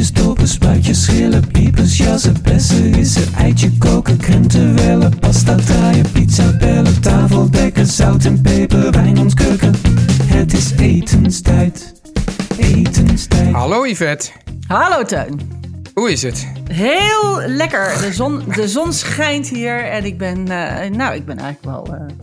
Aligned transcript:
Boontjes, 0.00 0.24
dopen, 0.24 0.48
spuitjes, 0.48 1.04
schillen, 1.04 1.46
piepers, 1.46 1.96
jassen, 1.96 2.42
bessen, 2.42 2.92
rissen, 2.92 3.34
eitje 3.34 3.70
koken, 3.78 4.16
krenten 4.16 4.74
wellen, 4.74 5.18
pasta 5.18 5.54
draaien, 5.54 6.10
pizza 6.12 6.56
bellen, 6.56 7.00
tafel 7.00 7.50
dekken, 7.50 7.86
zout 7.86 8.24
en 8.24 8.40
peper, 8.40 8.90
wijn 8.90 9.18
ontkurken. 9.18 9.74
Het 10.24 10.52
is 10.52 10.70
etenstijd, 10.76 11.92
etenstijd. 12.58 13.52
Hallo 13.52 13.86
Yvette, 13.86 14.30
Hallo 14.66 15.04
Teun. 15.04 15.40
hoe 15.94 16.12
is 16.12 16.22
het? 16.22 16.46
Heel 16.72 17.40
lekker. 17.46 17.98
De 18.00 18.12
zon, 18.12 18.42
de 18.54 18.68
zon 18.68 18.92
schijnt 18.92 19.48
hier 19.48 19.84
en 19.84 20.04
ik 20.04 20.18
ben, 20.18 20.48
eh, 20.48 20.90
nou, 20.90 21.14
ik 21.14 21.24
ben 21.24 21.38
eigenlijk 21.38 21.64
wel, 21.84 21.94
eh, 21.94 22.14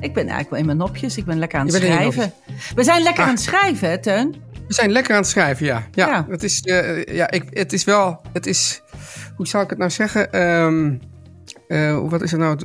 ik 0.00 0.12
ben 0.14 0.22
eigenlijk 0.22 0.50
wel 0.50 0.58
in 0.58 0.66
mijn 0.66 0.78
nopjes. 0.78 1.16
Ik 1.16 1.24
ben 1.24 1.38
lekker 1.38 1.58
aan 1.58 1.66
het 1.66 1.74
schrijven. 1.74 2.32
We 2.74 2.84
zijn 2.84 3.02
lekker 3.02 3.22
Ah. 3.22 3.28
aan 3.28 3.34
het 3.34 3.42
schrijven, 3.44 3.88
hè, 3.90 3.98
Teun? 3.98 4.34
We 4.68 4.74
zijn 4.74 4.92
lekker 4.92 5.14
aan 5.14 5.20
het 5.20 5.30
schrijven, 5.30 5.66
ja. 5.66 5.86
Ja, 5.92 6.06
Ja. 6.06 6.26
Het, 6.28 6.42
is, 6.42 6.60
eh, 6.60 7.04
ja 7.04 7.30
ik, 7.30 7.44
het 7.50 7.72
is 7.72 7.84
wel, 7.84 8.20
het 8.32 8.46
is, 8.46 8.82
hoe 9.36 9.46
zal 9.46 9.62
ik 9.62 9.70
het 9.70 9.78
nou 9.78 9.90
zeggen? 9.90 10.30
Eh, 11.68 12.08
wat 12.08 12.22
is 12.22 12.30
het 12.30 12.40
nou? 12.40 12.58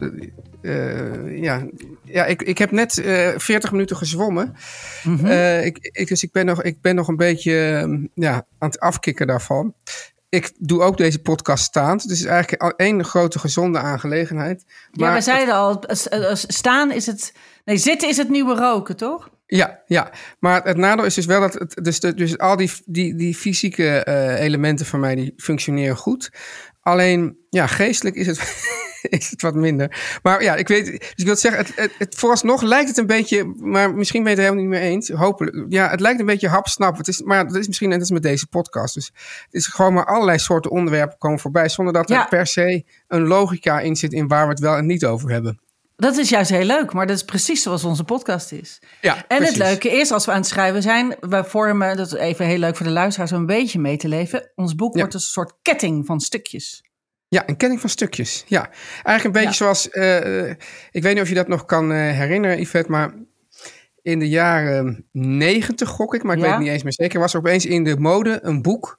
Eh, 0.62 1.42
ja, 1.42 1.66
ja 2.04 2.26
ik, 2.26 2.42
ik 2.42 2.58
heb 2.58 2.72
net 2.72 2.98
eh 2.98 3.30
40 3.38 3.72
minuten 3.72 3.98
gezwommen. 3.98 4.56
Mhm. 5.04 5.26
Ik, 5.66 5.78
ik, 5.82 6.08
dus 6.08 6.24
ik 6.24 6.32
ben, 6.32 6.46
nog, 6.46 6.64
ik 6.64 6.82
ben 6.82 6.96
nog 6.96 7.08
een 7.08 7.16
beetje 7.16 7.80
ehm, 7.82 8.06
ja, 8.14 8.34
aan 8.34 8.70
het 8.70 8.80
afkicken 8.80 9.28
daarvan. 9.28 9.74
Ik 10.30 10.52
doe 10.58 10.82
ook 10.82 10.98
deze 10.98 11.22
podcast 11.22 11.64
staand. 11.64 12.02
Dus 12.02 12.12
het 12.12 12.20
is 12.20 12.26
eigenlijk 12.26 12.62
al 12.62 12.74
één 12.76 13.04
grote 13.04 13.40
gezonde 13.40 13.80
aangelegenheid. 13.80 14.64
ja, 14.92 15.06
Maar 15.06 15.14
we 15.14 15.22
zeiden 15.22 15.56
al, 15.56 15.84
staan 16.34 16.92
is 16.92 17.06
het, 17.06 17.34
nee, 17.66 17.78
zitten 17.78 18.10
is 18.10 18.18
het 18.18 18.30
nieuwe 18.30 18.56
roken, 18.56 18.98
toch? 18.98 19.30
Ja, 19.56 19.82
ja, 19.86 20.12
maar 20.40 20.64
het 20.64 20.78
nadeel 20.78 21.06
is 21.06 21.14
dus 21.14 21.26
wel 21.26 21.40
dat 21.40 21.54
het, 21.54 21.78
dus, 21.84 22.00
de, 22.00 22.14
dus 22.14 22.38
al 22.38 22.58
die, 22.58 22.72
die, 22.86 23.16
die 23.16 23.36
fysieke 23.36 24.04
eh, 24.04 24.40
elementen 24.40 24.86
van 24.86 25.00
mij 25.00 25.16
die 25.16 25.34
functioneren 25.38 25.96
goed. 25.96 26.32
Alleen, 26.82 27.38
ja, 27.50 27.68
geestelijk 27.68 28.16
is 28.16 28.28
het, 28.28 28.40
is 29.20 29.30
het 29.30 29.42
wat 29.42 29.56
minder. 29.56 30.20
Maar 30.24 30.44
ja, 30.44 30.56
ik 30.56 30.68
weet, 30.68 30.86
dus 30.86 31.14
ik 31.16 31.26
wil 31.26 31.36
zeggen, 31.36 31.66
het, 31.66 31.76
het, 31.76 31.92
het, 31.98 32.16
vooralsnog 32.16 32.62
lijkt 32.62 32.88
het 32.88 32.98
een 32.98 33.06
beetje, 33.06 33.54
maar 33.58 33.94
misschien 33.94 34.24
ben 34.24 34.32
je 34.32 34.38
het 34.38 34.48
er 34.48 34.54
helemaal 34.54 34.72
niet 34.72 34.82
mee 34.82 34.92
eens. 34.92 35.10
Hopelijk. 35.10 35.66
Ja, 35.70 35.90
het 35.90 36.00
lijkt 36.00 36.20
een 36.20 36.26
beetje 36.26 36.50
hapsnap. 36.50 36.98
Het 36.98 37.08
is, 37.08 37.22
maar 37.22 37.48
dat 37.48 37.56
is 37.56 37.68
misschien 37.68 37.90
net 37.90 38.00
als 38.00 38.12
met 38.12 38.24
deze 38.24 38.48
podcast. 38.48 38.94
Dus 38.94 39.12
het 39.46 39.54
is 39.54 39.68
gewoon 39.68 39.94
maar 39.94 40.06
allerlei 40.06 40.40
soorten 40.40 40.72
onderwerpen 40.72 41.18
komen 41.18 41.40
voorbij, 41.40 41.70
zonder 41.70 41.94
dat 41.94 42.10
er 42.10 42.28
per 42.30 42.48
se 42.48 42.84
een 43.08 43.28
logica 43.28 43.80
in 43.80 43.96
zit 43.96 44.14
in 44.14 44.28
waar 44.28 44.44
we 44.44 44.52
het 44.52 44.60
wel 44.60 44.76
en 44.76 44.86
niet 44.86 45.06
over 45.06 45.30
hebben. 45.30 45.60
Dat 46.02 46.18
is 46.18 46.30
juist 46.30 46.50
heel 46.50 46.66
leuk, 46.66 46.94
maar 46.94 47.08
dat 47.08 47.16
is 47.16 47.24
precies 47.24 47.62
zoals 47.62 47.84
onze 47.84 48.04
podcast 48.04 48.52
is. 48.52 48.80
Ja, 49.02 49.16
En 49.16 49.24
precies. 49.38 49.48
het 49.58 49.58
leuke 49.68 49.90
is, 49.92 50.12
als 50.12 50.26
we 50.26 50.32
aan 50.32 50.38
het 50.38 50.48
schrijven 50.48 50.82
zijn, 50.82 51.16
we 51.20 51.44
vormen, 51.44 51.98
dat 51.98 52.08
is 52.08 52.14
even 52.14 52.46
heel 52.46 52.58
leuk 52.58 52.76
voor 52.76 52.86
de 52.86 52.92
luisteraars 52.92 53.32
om 53.32 53.40
een 53.40 53.46
beetje 53.46 53.80
mee 53.80 53.98
te 53.98 54.08
leven. 54.08 54.52
Ons 54.56 54.76
boek 54.76 54.94
Ja. 54.94 55.00
wordt 55.00 55.14
een 55.14 55.20
soort 55.20 55.54
ketting 55.62 56.06
van 56.06 56.20
stukjes. 56.20 56.84
Ja, 57.28 57.44
een 57.46 57.58
kenning 57.58 57.82
van 57.82 57.90
stukjes. 57.90 58.44
Ja, 58.48 58.70
eigenlijk 59.04 59.24
een 59.26 59.32
beetje 59.32 59.48
Ja. 59.48 59.54
zoals. 59.56 59.90
eh, 59.90 60.50
ik 60.92 61.04
weet 61.04 61.14
niet 61.14 61.22
of 61.24 61.30
je 61.30 61.36
dat 61.36 61.48
nog 61.48 61.66
kan 61.66 61.92
eh, 61.92 61.98
herinneren, 61.98 62.60
Yvette, 62.60 62.92
maar 62.92 63.14
in 64.02 64.20
de 64.20 64.30
jaren 64.30 65.08
negentig, 65.12 65.90
gok 65.90 66.16
ik, 66.16 66.24
maar 66.24 66.36
ik 66.36 66.40
Ja. 66.42 66.46
weet 66.46 66.54
het 66.56 66.64
niet 66.64 66.74
eens 66.74 66.84
meer 66.84 66.94
zeker, 66.94 67.20
was 67.20 67.34
er 67.34 67.40
opeens 67.40 67.66
in 67.66 67.84
de 67.84 67.98
mode 67.98 68.40
een 68.42 68.62
boek. 68.62 68.98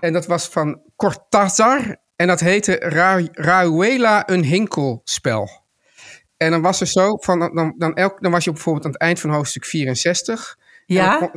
En 0.00 0.12
dat 0.12 0.26
was 0.26 0.46
van 0.48 0.80
Cortázar. 0.96 1.96
En 2.16 2.26
dat 2.26 2.40
heette 2.40 2.72
Ra 2.74 3.20
Rauela 3.32 4.28
een 4.28 4.44
hinkelspel. 4.44 5.59
En 6.40 6.50
dan 6.50 6.62
was 6.62 6.80
er 6.80 6.86
zo, 6.86 7.16
van, 7.16 7.38
dan, 7.54 7.74
dan, 7.78 7.94
elk, 7.94 8.22
dan 8.22 8.30
was 8.32 8.44
je 8.44 8.52
bijvoorbeeld 8.52 8.84
aan 8.84 8.90
het 8.92 9.00
eind 9.00 9.20
van 9.20 9.30
hoofdstuk 9.30 9.64
64. 9.64 10.56
En 10.86 10.94
dan 10.94 11.04
Ja? 11.04 11.16
kon- 11.18 11.30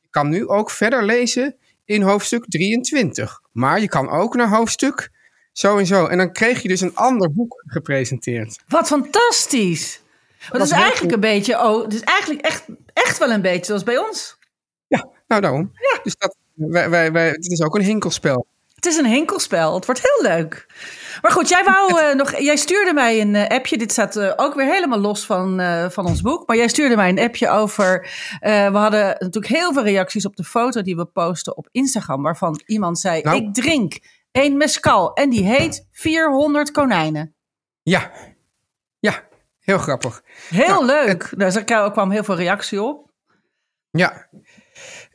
je 0.00 0.08
kan 0.10 0.28
nu 0.28 0.48
ook 0.48 0.70
verder 0.70 1.04
lezen 1.04 1.56
in 1.84 2.02
hoofdstuk 2.02 2.44
23. 2.48 3.40
Maar 3.52 3.80
je 3.80 3.88
kan 3.88 4.10
ook 4.10 4.34
naar 4.34 4.48
hoofdstuk 4.48 5.10
zo 5.52 5.78
en 5.78 5.86
zo. 5.86 6.06
En 6.06 6.18
dan 6.18 6.32
kreeg 6.32 6.62
je 6.62 6.68
dus 6.68 6.80
een 6.80 6.94
ander 6.96 7.32
boek 7.32 7.62
gepresenteerd. 7.66 8.58
Wat 8.68 8.86
fantastisch! 8.86 10.00
Dat 10.50 10.60
is 10.62 10.70
eigenlijk 10.70 11.14
een 11.14 11.20
beetje, 11.20 11.54
oh, 11.58 11.82
het 11.82 11.94
is 11.94 12.00
eigenlijk 12.00 12.44
echt, 12.44 12.64
echt 12.92 13.18
wel 13.18 13.30
een 13.30 13.42
beetje 13.42 13.64
zoals 13.64 13.82
bij 13.82 13.98
ons. 13.98 14.36
Ja, 14.86 15.08
nou 15.28 15.40
daarom. 15.42 15.72
Dus 16.02 16.16
dat, 16.16 16.36
wij, 16.54 16.90
wij, 16.90 17.12
wij, 17.12 17.28
het 17.28 17.50
is 17.50 17.62
ook 17.62 17.74
een 17.74 17.82
hinkelspel. 17.82 18.46
Het 18.74 18.86
is 18.86 18.96
een 18.96 19.06
hinkelspel. 19.06 19.74
Het 19.74 19.86
wordt 19.86 20.00
heel 20.02 20.30
leuk. 20.32 20.66
Maar 21.22 21.30
goed, 21.30 21.48
jij, 21.48 21.64
wou, 21.64 22.00
eh, 22.00 22.14
nog, 22.14 22.38
jij 22.38 22.56
stuurde 22.56 22.92
mij 22.92 23.20
een 23.20 23.34
eh, 23.34 23.56
appje. 23.56 23.78
Dit 23.78 23.92
staat 23.92 24.16
eh, 24.16 24.32
ook 24.36 24.54
weer 24.54 24.66
helemaal 24.66 24.98
los 24.98 25.26
van, 25.26 25.60
van 25.90 26.06
ons 26.06 26.20
boek. 26.22 26.46
Maar 26.46 26.56
jij 26.56 26.68
stuurde 26.68 26.96
mij 26.96 27.08
een 27.08 27.18
appje 27.18 27.48
over. 27.48 28.08
we 28.40 28.70
hadden 28.72 29.16
natuurlijk 29.18 29.54
heel 29.54 29.72
veel 29.72 29.82
reacties 29.82 30.26
op 30.26 30.36
de 30.36 30.44
foto 30.44 30.82
die 30.82 30.96
we 30.96 31.04
posten 31.04 31.56
op 31.56 31.68
Instagram. 31.70 32.22
Waarvan 32.22 32.60
iemand 32.66 32.98
zei: 32.98 33.22
Nou. 33.22 33.36
Ik 33.36 33.54
drink 33.54 33.98
een 34.32 34.56
mescal. 34.56 35.12
En 35.12 35.30
die 35.30 35.44
heet 35.44 35.88
400 35.90 36.70
konijnen. 36.70 37.34
Ja, 37.82 38.12
ja, 38.98 39.22
heel 39.60 39.78
grappig. 39.78 40.22
Heel 40.48 40.68
Nou, 40.68 40.84
leuk. 40.84 41.32
Daar 41.66 41.90
kwam 41.92 42.10
heel 42.10 42.24
veel 42.24 42.36
reactie 42.36 42.82
op. 42.82 43.10
Ja. 43.90 44.28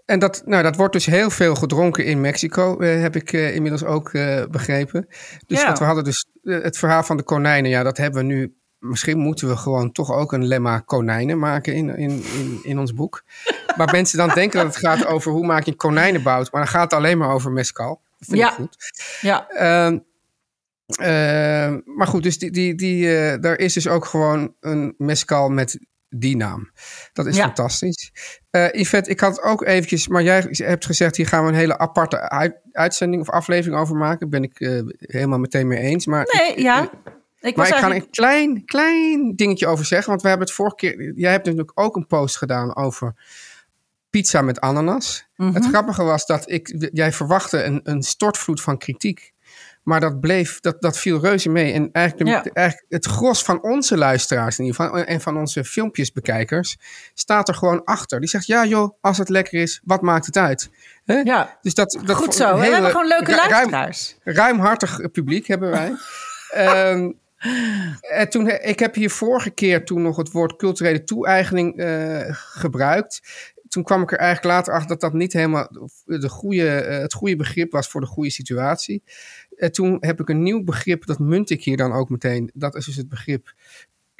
En 0.10 0.20
dat, 0.20 0.42
nou, 0.46 0.64
dat 0.64 0.76
wordt 0.76 0.94
dus 0.94 1.06
heel 1.06 1.30
veel 1.30 1.56
gedronken 1.56 2.06
in 2.06 2.22
Mexico, 2.22 2.80
eh, 2.80 3.02
heb 3.02 3.16
ik 3.16 3.34
eh, 3.34 3.56
inmiddels 3.56 3.84
ook 3.84 4.14
eh, 4.14 4.44
begrepen. 4.52 5.08
Dus 5.48 5.62
Ja. 5.62 5.68
wat 5.68 5.80
we 5.80 5.86
hadden 5.86 6.04
dus 6.04 6.26
het 6.44 6.78
verhaal 6.78 7.04
van 7.04 7.18
de 7.18 7.24
konijnen, 7.24 7.70
ja, 7.70 7.84
dat 7.84 7.98
hebben 7.98 8.28
we 8.28 8.34
nu. 8.34 8.54
Misschien 8.80 9.18
moeten 9.18 9.48
we 9.48 9.58
gewoon 9.58 9.92
toch 9.92 10.12
ook 10.12 10.34
een 10.34 10.46
lemma 10.46 10.80
konijnen 10.80 11.40
maken 11.40 11.74
in, 11.74 11.98
in, 11.98 12.24
in, 12.40 12.60
in 12.64 12.80
ons 12.80 12.94
boek. 12.94 13.24
Maar 13.78 13.92
mensen 13.92 14.18
dan 14.18 14.30
denken 14.34 14.58
dat 14.64 14.76
het 14.76 14.86
gaat 14.86 15.06
over 15.06 15.32
hoe 15.32 15.46
maak 15.46 15.64
je 15.64 15.72
een 15.72 15.78
konijnenbout, 15.78 16.52
maar 16.52 16.62
dan 16.62 16.72
gaat 16.72 16.84
het 16.92 16.94
alleen 16.94 17.18
maar 17.18 17.34
over 17.34 17.52
mescal. 17.52 18.02
Dat 18.18 18.28
vind 18.28 18.40
Ja. 18.40 18.50
ik 18.50 18.54
goed. 18.56 18.78
Ja, 19.22 19.50
ehm, 19.50 19.98
maar 21.86 22.08
goed, 22.08 22.24
dus 22.24 22.38
die, 22.38 22.52
die, 22.52 22.76
die, 22.76 23.06
daar 23.40 23.58
is 23.58 23.74
dus 23.74 23.88
ook 23.88 24.06
gewoon 24.06 24.54
een 24.60 24.94
mescal 24.98 25.50
met 25.50 25.80
die 26.10 26.36
naam. 26.36 26.72
Dat 27.14 27.26
is 27.26 27.36
Ja. 27.36 27.44
fantastisch. 27.44 28.12
Eh 28.50 28.68
Yvette, 28.72 29.10
ik 29.10 29.20
had 29.20 29.42
ook 29.42 29.64
eventjes, 29.66 30.08
maar 30.08 30.24
jij 30.24 30.46
hebt 30.52 30.86
gezegd, 30.86 31.16
hier 31.16 31.28
gaan 31.28 31.44
we 31.44 31.50
een 31.50 31.56
hele 31.58 31.78
aparte 31.78 32.30
uit- 32.30 32.60
uitzending 32.72 33.22
of 33.22 33.30
aflevering 33.30 33.80
over 33.80 33.96
maken. 33.96 34.30
Ben 34.30 34.44
ik 34.44 34.60
eh, 34.60 34.82
helemaal 35.00 35.40
meteen 35.40 35.68
mee 35.68 35.80
eens. 35.80 36.06
Maar 36.06 36.28
nee, 36.38 36.52
ik, 36.52 36.60
ja. 36.60 36.78
eh, 36.80 36.84
Ik 36.84 37.56
maar 37.56 37.66
was 37.66 37.68
ik 37.68 37.74
ga 37.74 37.90
eigenlijk... 37.90 38.04
een 38.06 38.12
klein, 38.12 38.66
klein 38.66 39.36
dingetje 39.36 39.68
over 39.68 39.86
zeggen. 39.86 40.10
Want 40.10 40.22
we 40.22 40.28
hebben 40.28 40.48
het 40.48 40.56
vorige 40.56 40.76
keer. 40.76 41.14
Jij 41.16 41.32
hebt 41.32 41.46
natuurlijk 41.46 41.72
ook 41.80 41.96
een 41.96 42.08
post 42.08 42.38
gedaan 42.38 42.76
over 42.76 43.16
pizza 44.10 44.42
met 44.42 44.60
ananas. 44.60 45.28
Mhm. 45.36 45.54
Het 45.54 45.66
grappige 45.66 46.04
was 46.04 46.26
dat 46.26 46.52
ik, 46.52 46.90
jij 46.94 47.12
verwachtte 47.12 47.64
een, 47.64 47.80
een 47.84 48.02
stortvloed 48.04 48.62
van 48.62 48.78
kritiek. 48.78 49.34
Maar 49.90 50.00
dat 50.00 50.20
bleef, 50.20 50.60
dat, 50.60 50.82
dat 50.82 50.98
viel 50.98 51.20
reuze 51.20 51.50
mee. 51.50 51.74
En 51.74 51.90
eigenlijk, 51.92 52.44
de- 52.44 52.50
Ja. 52.50 52.54
eigenlijk 52.56 52.88
het 52.90 53.06
gros 53.06 53.44
van 53.44 53.64
onze 53.64 53.98
luisteraars 53.98 54.60
in 54.60 54.66
ieder 54.66 54.82
geval, 54.82 55.00
en 55.04 55.22
van 55.22 55.38
onze 55.38 55.64
filmpjesbekijkers, 55.64 56.78
staat 57.14 57.48
er 57.48 57.54
gewoon 57.56 57.84
achter. 57.84 58.20
Die 58.20 58.30
zegt, 58.30 58.46
ja 58.46 58.66
joh, 58.66 58.98
als 59.02 59.18
het 59.18 59.30
lekker 59.30 59.62
is, 59.62 59.82
wat 59.84 60.02
maakt 60.02 60.26
het 60.26 60.38
uit? 60.38 60.70
Ja, 61.24 61.58
Dus 61.62 61.74
dat, 61.74 62.00
dat 62.06 62.16
goed 62.16 62.36
zo. 62.36 62.58
We 62.60 62.66
hebben 62.66 62.92
gewoon 62.92 63.08
leuke 63.08 63.32
ru- 63.32 63.38
ruim- 63.38 63.50
luisteraars. 63.50 64.18
ruimhartig 64.24 65.12
publiek 65.12 65.48
hebben 65.48 65.70
wij. 65.70 65.94
Ehm, 66.50 67.12
en 68.00 68.30
toen, 68.30 68.48
ik 68.50 68.80
heb 68.80 68.96
hier 68.96 69.10
vorige 69.10 69.50
keer 69.50 69.86
toen 69.86 70.02
nog 70.02 70.18
het 70.18 70.32
woord 70.32 70.56
culturele 70.56 71.04
toe-eigening 71.04 71.78
eh, 71.78 72.20
gebruikt. 72.30 73.22
Toen 73.68 73.84
kwam 73.84 74.02
ik 74.02 74.12
er 74.12 74.18
eigenlijk 74.18 74.56
later 74.56 74.74
achter 74.74 74.88
dat 74.90 75.02
dat 75.02 75.14
niet 75.14 75.34
helemaal 75.34 75.68
de 76.06 76.30
goede, 76.30 76.70
eh, 76.72 76.98
het 77.02 77.14
goede 77.14 77.36
begrip 77.36 77.72
was 77.72 77.88
voor 77.88 78.02
de 78.02 78.08
goede 78.08 78.32
situatie. 78.32 79.04
En 79.60 79.72
toen 79.72 79.98
heb 80.00 80.20
ik 80.20 80.30
een 80.30 80.44
nieuw 80.44 80.64
begrip, 80.64 81.06
dat 81.06 81.20
munt 81.20 81.50
ik 81.50 81.64
hier 81.64 81.78
dan 81.78 81.92
ook 81.92 82.10
meteen. 82.10 82.52
Dat 82.54 82.76
is 82.76 82.86
dus 82.86 82.96
het 82.96 83.10
begrip 83.10 83.54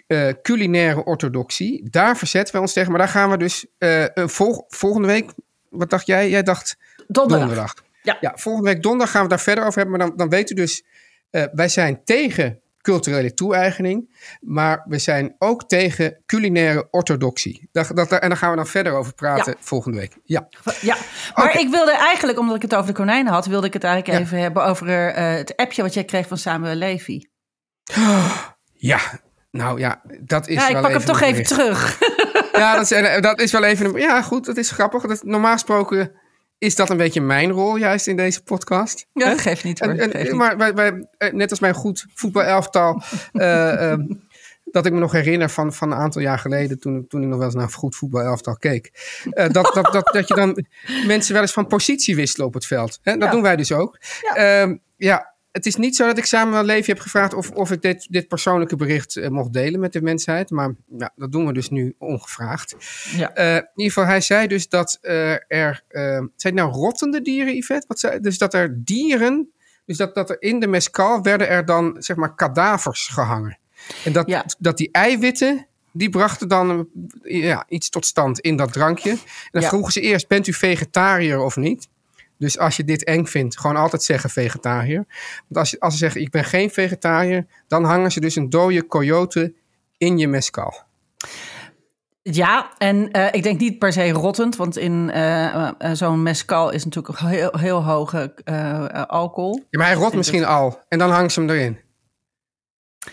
eh, 0.08 0.30
culinaire 0.42 1.04
orthodoxie. 1.04 1.90
Daar 1.90 2.18
verzetten 2.18 2.56
we 2.56 2.62
ons 2.62 2.74
tegen. 2.74 2.90
Maar 2.90 3.00
daar 3.00 3.10
gaan 3.10 3.30
we 3.30 3.38
dus 3.38 3.66
eh, 3.78 4.04
eh, 4.18 4.28
vol- 4.28 4.66
volgende 4.68 5.08
week. 5.08 5.32
Wat 5.70 5.90
dacht 5.90 6.06
jij? 6.08 6.30
Jij 6.30 6.44
dacht 6.44 6.78
Donderdag. 7.08 7.48
donderdag. 7.48 7.74
Ja. 8.04 8.18
Ja, 8.22 8.34
volgende 8.36 8.70
week 8.70 8.82
donderdag 8.82 9.12
gaan 9.12 9.24
we 9.24 9.30
daar 9.30 9.40
verder 9.40 9.66
over 9.66 9.80
hebben. 9.82 9.98
Maar 9.98 10.08
dan, 10.08 10.18
dan 10.18 10.30
weet 10.30 10.50
u 10.50 10.54
dus, 10.56 10.84
eh, 11.30 11.44
wij 11.54 11.68
zijn 11.68 12.04
tegen 12.04 12.60
culturele 12.82 13.34
toe-eigening. 13.34 14.28
Maar 14.42 14.84
we 14.88 14.98
zijn 14.98 15.36
ook 15.40 15.68
tegen 15.68 16.22
culinaire 16.26 16.88
orthodoxie. 16.92 17.70
Dat, 17.72 17.92
dat, 17.94 18.12
en 18.12 18.30
daar 18.30 18.38
gaan 18.38 18.50
we 18.50 18.56
dan 18.56 18.68
verder 18.68 18.94
over 18.94 19.14
praten 19.14 19.54
Ja. 19.58 19.64
volgende 19.64 19.98
week. 19.98 20.18
Ja. 20.24 20.48
Ja, 20.82 20.98
maar 21.36 21.60
ik 21.60 21.70
wilde 21.70 21.92
eigenlijk, 21.92 22.40
omdat 22.40 22.56
ik 22.56 22.62
het 22.62 22.76
over 22.76 22.88
de 22.88 22.94
konijnen 22.94 23.34
had, 23.34 23.46
wilde 23.46 23.68
ik 23.68 23.74
het 23.74 23.84
eigenlijk 23.84 24.18
Ja. 24.20 24.26
even 24.26 24.40
hebben 24.40 24.66
over 24.66 25.08
eh, 25.08 25.36
het 25.36 25.56
appje 25.56 25.82
wat 25.82 25.94
jij 25.94 26.04
kreeg 26.04 26.28
van 26.28 26.38
Samuel 26.38 26.76
Levy. 26.76 27.22
Ja, 28.74 29.00
nou 29.52 29.80
ja, 29.80 30.02
dat 30.22 30.48
is 30.48 30.56
Ja, 30.56 30.68
ik 30.68 30.74
wel 30.74 30.82
pak 30.82 30.92
hem 30.92 31.00
even 31.02 31.12
toch 31.14 31.22
even 31.22 31.44
terug. 31.44 32.00
Ja, 32.52 32.74
dat 32.76 32.84
is, 32.84 32.92
en, 32.92 33.22
dat 33.22 33.42
is 33.42 33.52
wel 33.52 33.64
even 33.64 33.86
een... 33.86 34.02
Ja, 34.02 34.22
goed, 34.22 34.46
dat 34.46 34.58
is 34.58 34.72
grappig. 34.72 35.04
Dat, 35.04 35.24
normaal 35.24 35.54
gesproken 35.54 36.12
is 36.60 36.76
dat 36.76 36.90
een 36.90 36.98
beetje 36.98 37.22
mijn 37.22 37.52
rol 37.52 37.76
juist 37.76 38.08
in 38.08 38.16
deze 38.16 38.44
podcast. 38.44 39.06
Ja, 39.14 39.30
dat 39.30 39.42
geeft 39.42 39.64
niet 39.64 39.80
hoor. 39.80 39.90
En, 39.90 40.00
en- 40.00 40.12
geeft 40.12 40.24
niet. 40.24 40.34
maar 40.34 40.58
wij, 40.58 40.74
wij, 40.74 41.08
eh, 41.18 41.32
net 41.34 41.50
als 41.50 41.60
mijn 41.60 41.74
goed 41.74 42.06
voetbalelftal... 42.14 43.02
ehm, 43.34 44.02
dat 44.72 44.86
ik 44.86 44.94
me 44.94 45.00
nog 45.00 45.12
herinner 45.12 45.50
van, 45.50 45.74
van 45.74 45.92
een 45.92 45.98
aantal 45.98 46.22
jaar 46.22 46.40
geleden... 46.40 46.80
toen, 46.80 47.08
toen 47.08 47.22
ik 47.22 47.28
nog 47.28 47.38
wel 47.38 47.46
eens 47.46 47.56
naar 47.56 47.70
goed 47.70 47.96
voetbalelftal 47.96 48.58
keek. 48.58 48.92
eh, 49.32 49.50
dat, 49.50 49.72
dat, 49.74 49.90
dat, 49.94 50.10
dat 50.14 50.28
je 50.28 50.34
dan 50.36 50.66
mensen 51.08 51.34
wel 51.34 51.42
eens 51.42 51.52
van 51.52 51.68
positie 51.68 52.16
wisselen 52.16 52.48
op 52.48 52.54
het 52.54 52.66
veld. 52.66 53.00
Hè? 53.02 53.12
Dat 53.14 53.24
Ja. 53.24 53.32
doen 53.32 53.42
wij 53.42 53.56
dus 53.56 53.72
ook. 53.72 53.98
Ja. 54.22 54.36
Ehm, 54.62 54.76
ja, 54.96 55.34
het 55.60 55.68
is 55.68 55.76
niet 55.76 55.96
zo 55.96 56.06
dat 56.06 56.18
ik 56.18 56.26
samen 56.26 56.54
met 56.54 56.66
Levi 56.66 56.92
heb 56.92 57.00
gevraagd... 57.00 57.34
of, 57.34 57.50
of 57.52 57.72
ik 57.72 57.82
dit, 57.82 58.08
dit 58.10 58.28
persoonlijke 58.28 58.76
bericht 58.76 59.16
eh, 59.16 59.30
mocht 59.30 59.54
delen 59.54 59.80
met 59.80 59.94
de 59.94 60.02
mensheid. 60.02 60.50
Maar 60.50 60.74
ja, 60.98 61.12
dat 61.16 61.32
doen 61.32 61.46
we 61.46 61.54
dus 61.54 61.70
nu 61.70 61.96
ongevraagd. 61.98 62.76
ja. 63.16 63.34
Eh, 63.34 63.56
in 63.56 63.68
ieder 63.76 63.94
geval, 63.94 64.06
hij 64.06 64.22
zei 64.22 64.48
dus 64.48 64.70
dat 64.70 64.98
eh, 65.02 65.32
er... 65.32 65.84
eh, 65.88 66.02
zijn 66.02 66.30
het 66.36 66.54
nou 66.54 66.72
rottende 66.72 67.22
dieren, 67.22 67.56
Yvette? 67.56 67.86
Wat 67.88 68.00
zei, 68.00 68.20
dus 68.20 68.38
dat 68.38 68.54
er 68.54 68.84
dieren... 68.84 69.52
Dus 69.86 69.98
dat, 69.98 70.16
dat 70.16 70.30
er 70.30 70.42
in 70.42 70.60
de 70.60 70.68
mescal 70.68 71.22
werden 71.22 71.48
er 71.50 71.66
dan, 71.66 71.96
zeg 72.00 72.16
maar, 72.16 72.36
kadavers 72.36 73.08
gehangen. 73.08 73.58
En 74.04 74.12
dat, 74.14 74.28
Ja. 74.30 74.46
dat 74.60 74.78
die 74.78 74.90
eiwitten, 74.92 75.68
die 75.92 76.10
brachten 76.10 76.48
dan 76.48 76.88
ja, 77.24 77.66
iets 77.70 77.90
tot 77.90 78.06
stand 78.06 78.40
in 78.40 78.56
dat 78.56 78.74
drankje. 78.74 79.10
En 79.10 79.18
dan 79.52 79.62
Ja. 79.62 79.68
vroegen 79.68 79.92
ze 79.92 80.02
eerst, 80.02 80.28
bent 80.28 80.48
u 80.48 80.54
vegetariër 80.54 81.40
of 81.40 81.56
niet? 81.56 81.88
Dus 82.40 82.58
als 82.58 82.78
je 82.78 82.84
dit 82.84 83.04
eng 83.04 83.26
vindt, 83.26 83.60
gewoon 83.60 83.76
altijd 83.76 84.04
zeggen 84.04 84.30
vegetariër. 84.30 85.06
Want 85.48 85.58
als, 85.58 85.70
je, 85.70 85.80
als 85.80 85.94
ze 85.94 86.00
zeggen, 86.00 86.22
ik 86.22 86.30
ben 86.30 86.44
geen 86.44 86.70
vegetariër... 86.70 87.46
dan 87.68 87.84
hangen 87.84 88.12
ze 88.12 88.20
dus 88.20 88.36
een 88.36 88.50
dode 88.50 88.88
coyote 88.88 89.54
in 89.98 90.18
je 90.18 90.28
mescal. 90.28 90.84
Ja, 92.22 92.72
en 92.78 93.12
eh, 93.12 93.28
ik 93.32 93.44
denk 93.44 93.60
niet 93.60 93.80
per 93.80 93.94
se 93.94 94.10
rottend, 94.10 94.56
want 94.56 94.78
in 94.78 95.10
eh, 95.12 95.68
eh, 95.68 95.74
zo'n 95.94 96.24
mescal 96.24 96.70
is 96.70 96.84
natuurlijk 96.84 97.20
heel, 97.20 97.52
heel 97.58 97.84
hoge 97.84 98.34
alcohol. 99.08 99.66
Ja, 99.70 99.80
maar 99.80 99.88
hij 99.88 99.96
rot 99.96 100.14
misschien 100.14 100.46
al. 100.46 100.82
En 100.88 101.00
dan 101.00 101.12
hangen 101.12 101.32
ze 101.32 101.40
hem 101.40 101.50
erin. 101.50 101.80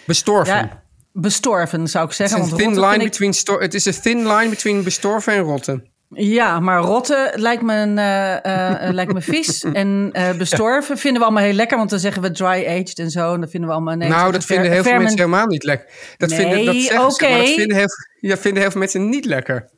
Bestorven. 0.07 0.55
Ja, 0.55 0.83
bestorven 1.13 1.89
zou 1.89 2.05
ik 2.05 2.11
Het 2.11 2.29
zeggen. 2.29 2.45
is 2.47 2.51
een 2.51 2.57
thin 2.57 2.81
line 2.81 3.05
between 3.05 3.35
Het 3.59 3.75
is 3.75 3.85
een 3.85 4.01
thin 4.01 4.27
line 4.27 4.49
between 4.49 4.85
bestorven 4.85 5.33
en 5.33 5.41
rotten. 5.41 5.89
Ja, 6.09 6.61
maar 6.61 6.81
rotten 6.81 7.31
lijkt 7.35 7.63
me, 7.63 7.75
een, 7.75 7.99
eh, 7.99 8.87
eh, 8.89 8.93
lijkt 8.95 9.13
me 9.13 9.21
vies. 9.21 9.65
En 9.73 10.11
eh, 10.13 10.37
bestorven 10.37 10.99
vinden 10.99 11.21
we 11.21 11.27
allemaal 11.27 11.45
heel 11.45 11.53
lekker, 11.55 11.77
want 11.77 11.91
dan 11.91 11.99
zeggen 11.99 12.23
we 12.23 12.31
dry-aged 12.31 12.99
en 12.99 13.11
zo. 13.11 13.35
En 13.35 13.41
dat 13.41 13.51
vinden 13.51 13.69
we 13.69 13.75
allemaal... 13.75 13.95
Nee, 13.95 14.09
nou, 14.09 14.33
dat 14.33 14.45
vinden 14.45 14.71
heel 14.71 14.83
veel 14.83 14.99
mensen 14.99 15.19
helemaal 15.19 15.47
niet 15.47 15.63
lekker. 15.65 15.89
Dat 16.17 16.29
Nee, 16.29 16.39
vinden, 16.39 16.65
dat 16.65 16.75
zeggen 16.75 17.13
ze, 17.13 17.27
maar 17.29 17.39
dat 17.39 17.49
vinden 17.49 17.77
heel, 17.77 17.89
ja, 18.21 18.37
vinden 18.37 18.63
heel 18.63 18.71
veel 18.71 18.81
mensen 18.81 19.09
niet 19.09 19.25
lekker. 19.25 19.71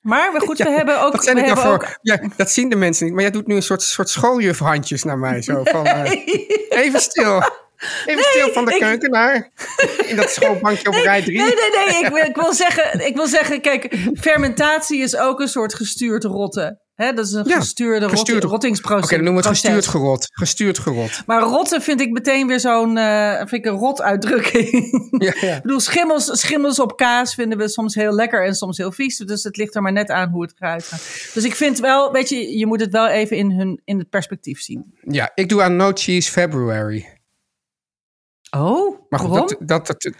Maar 0.00 0.32
we- 0.32 0.40
goed, 0.40 0.58
we 0.58 0.68
Ja, 0.68 0.76
hebben 0.76 1.02
ook... 1.02 1.12
Wat 1.12 1.24
zijn 1.24 1.36
we 1.36 1.42
nou 1.42 1.54
hebben 1.54 1.72
ook 1.74 1.98
Ja, 2.02 2.20
dat 2.36 2.50
zien 2.50 2.68
de 2.68 2.76
mensen 2.76 3.04
niet. 3.04 3.14
Maar 3.14 3.22
jij 3.22 3.32
doet 3.32 3.46
nu 3.46 3.54
een 3.54 3.62
soort, 3.62 3.82
soort 3.82 4.08
schooljufhandjes 4.08 5.02
naar 5.02 5.18
mij. 5.18 5.42
Zo 5.42 5.60
van, 5.64 5.86
eh, 5.86 6.10
even 6.84 7.00
stil. 7.00 7.42
Even 8.06 8.22
stil 8.24 8.52
van 8.52 8.64
de 8.64 8.74
ik- 8.74 8.80
keukenaar. 8.80 9.50
In 10.10 10.16
dat 10.16 10.30
schoolbankje 10.30 10.88
op 10.88 10.94
rij 10.94 11.22
3. 11.22 11.36
Nee, 11.38 11.46
nee, 11.46 11.86
nee. 11.88 12.04
Ik 12.04 12.08
wil, 12.12 12.24
ik, 12.24 12.34
wil 12.36 12.52
zeggen, 12.54 13.06
ik 13.06 13.14
wil 13.16 13.26
zeggen, 13.26 13.60
kijk, 13.60 13.96
fermentatie 14.14 15.00
is 15.02 15.16
ook 15.16 15.40
een 15.40 15.48
soort 15.48 15.74
gestuurd 15.74 16.24
rotten. 16.24 16.80
Hè, 16.94 17.12
dat 17.12 17.26
is 17.26 17.32
een 17.32 17.44
Ja, 17.48 17.56
gestuurde, 17.56 18.08
gestuurd- 18.08 18.42
rot, 18.42 18.50
rottingsproces. 18.52 19.04
Oké, 19.04 19.14
dan 19.14 19.24
noemen 19.24 19.42
we 19.42 19.48
het 19.48 19.58
proces. 19.60 19.76
gestuurd 19.76 20.02
gerot. 20.02 20.26
Gestuurd 20.32 20.78
gerot. 20.78 21.22
Maar 21.26 21.42
rotten 21.42 21.82
vind 21.82 22.00
ik 22.00 22.10
meteen 22.10 22.46
weer 22.46 22.60
zo'n 22.60 22.96
eh, 22.96 23.36
vind 23.36 23.52
ik 23.52 23.64
een 23.64 23.78
rot 23.78 24.02
uitdrukking. 24.02 24.70
Ja, 25.26 25.34
ja. 25.40 25.56
Ik 25.56 25.62
bedoel, 25.62 25.80
schimmels, 25.80 26.40
schimmels 26.40 26.78
op 26.78 26.96
kaas 26.96 27.34
vinden 27.34 27.58
we 27.58 27.68
soms 27.68 27.94
heel 27.94 28.12
lekker 28.12 28.46
en 28.46 28.54
soms 28.54 28.76
heel 28.78 28.92
vies. 28.92 29.16
Dus 29.16 29.42
het 29.42 29.56
ligt 29.56 29.74
er 29.74 29.82
maar 29.82 29.92
net 29.92 30.10
aan 30.10 30.28
hoe 30.30 30.42
het 30.42 30.52
eruit 30.58 30.84
gaat. 30.84 31.30
Dus 31.34 31.44
ik 31.44 31.54
vind 31.54 31.78
wel, 31.78 32.12
weet 32.12 32.28
je, 32.28 32.58
je 32.58 32.66
moet 32.66 32.80
het 32.80 32.92
wel 32.92 33.06
even 33.08 33.36
in, 33.36 33.50
hun, 33.50 33.80
in 33.84 33.98
het 33.98 34.08
perspectief 34.10 34.60
zien. 34.60 34.94
ja, 35.02 35.30
ik 35.34 35.48
doe 35.48 35.62
aan 35.62 35.76
No 35.76 35.90
Cheese 35.94 36.30
February. 36.30 37.06
Oh, 38.62 38.98
Maar 39.08 39.20
goed, 39.20 39.28
waarom? 39.28 39.48
dat, 39.58 39.86
dat, 39.86 40.02
dat, 40.02 40.12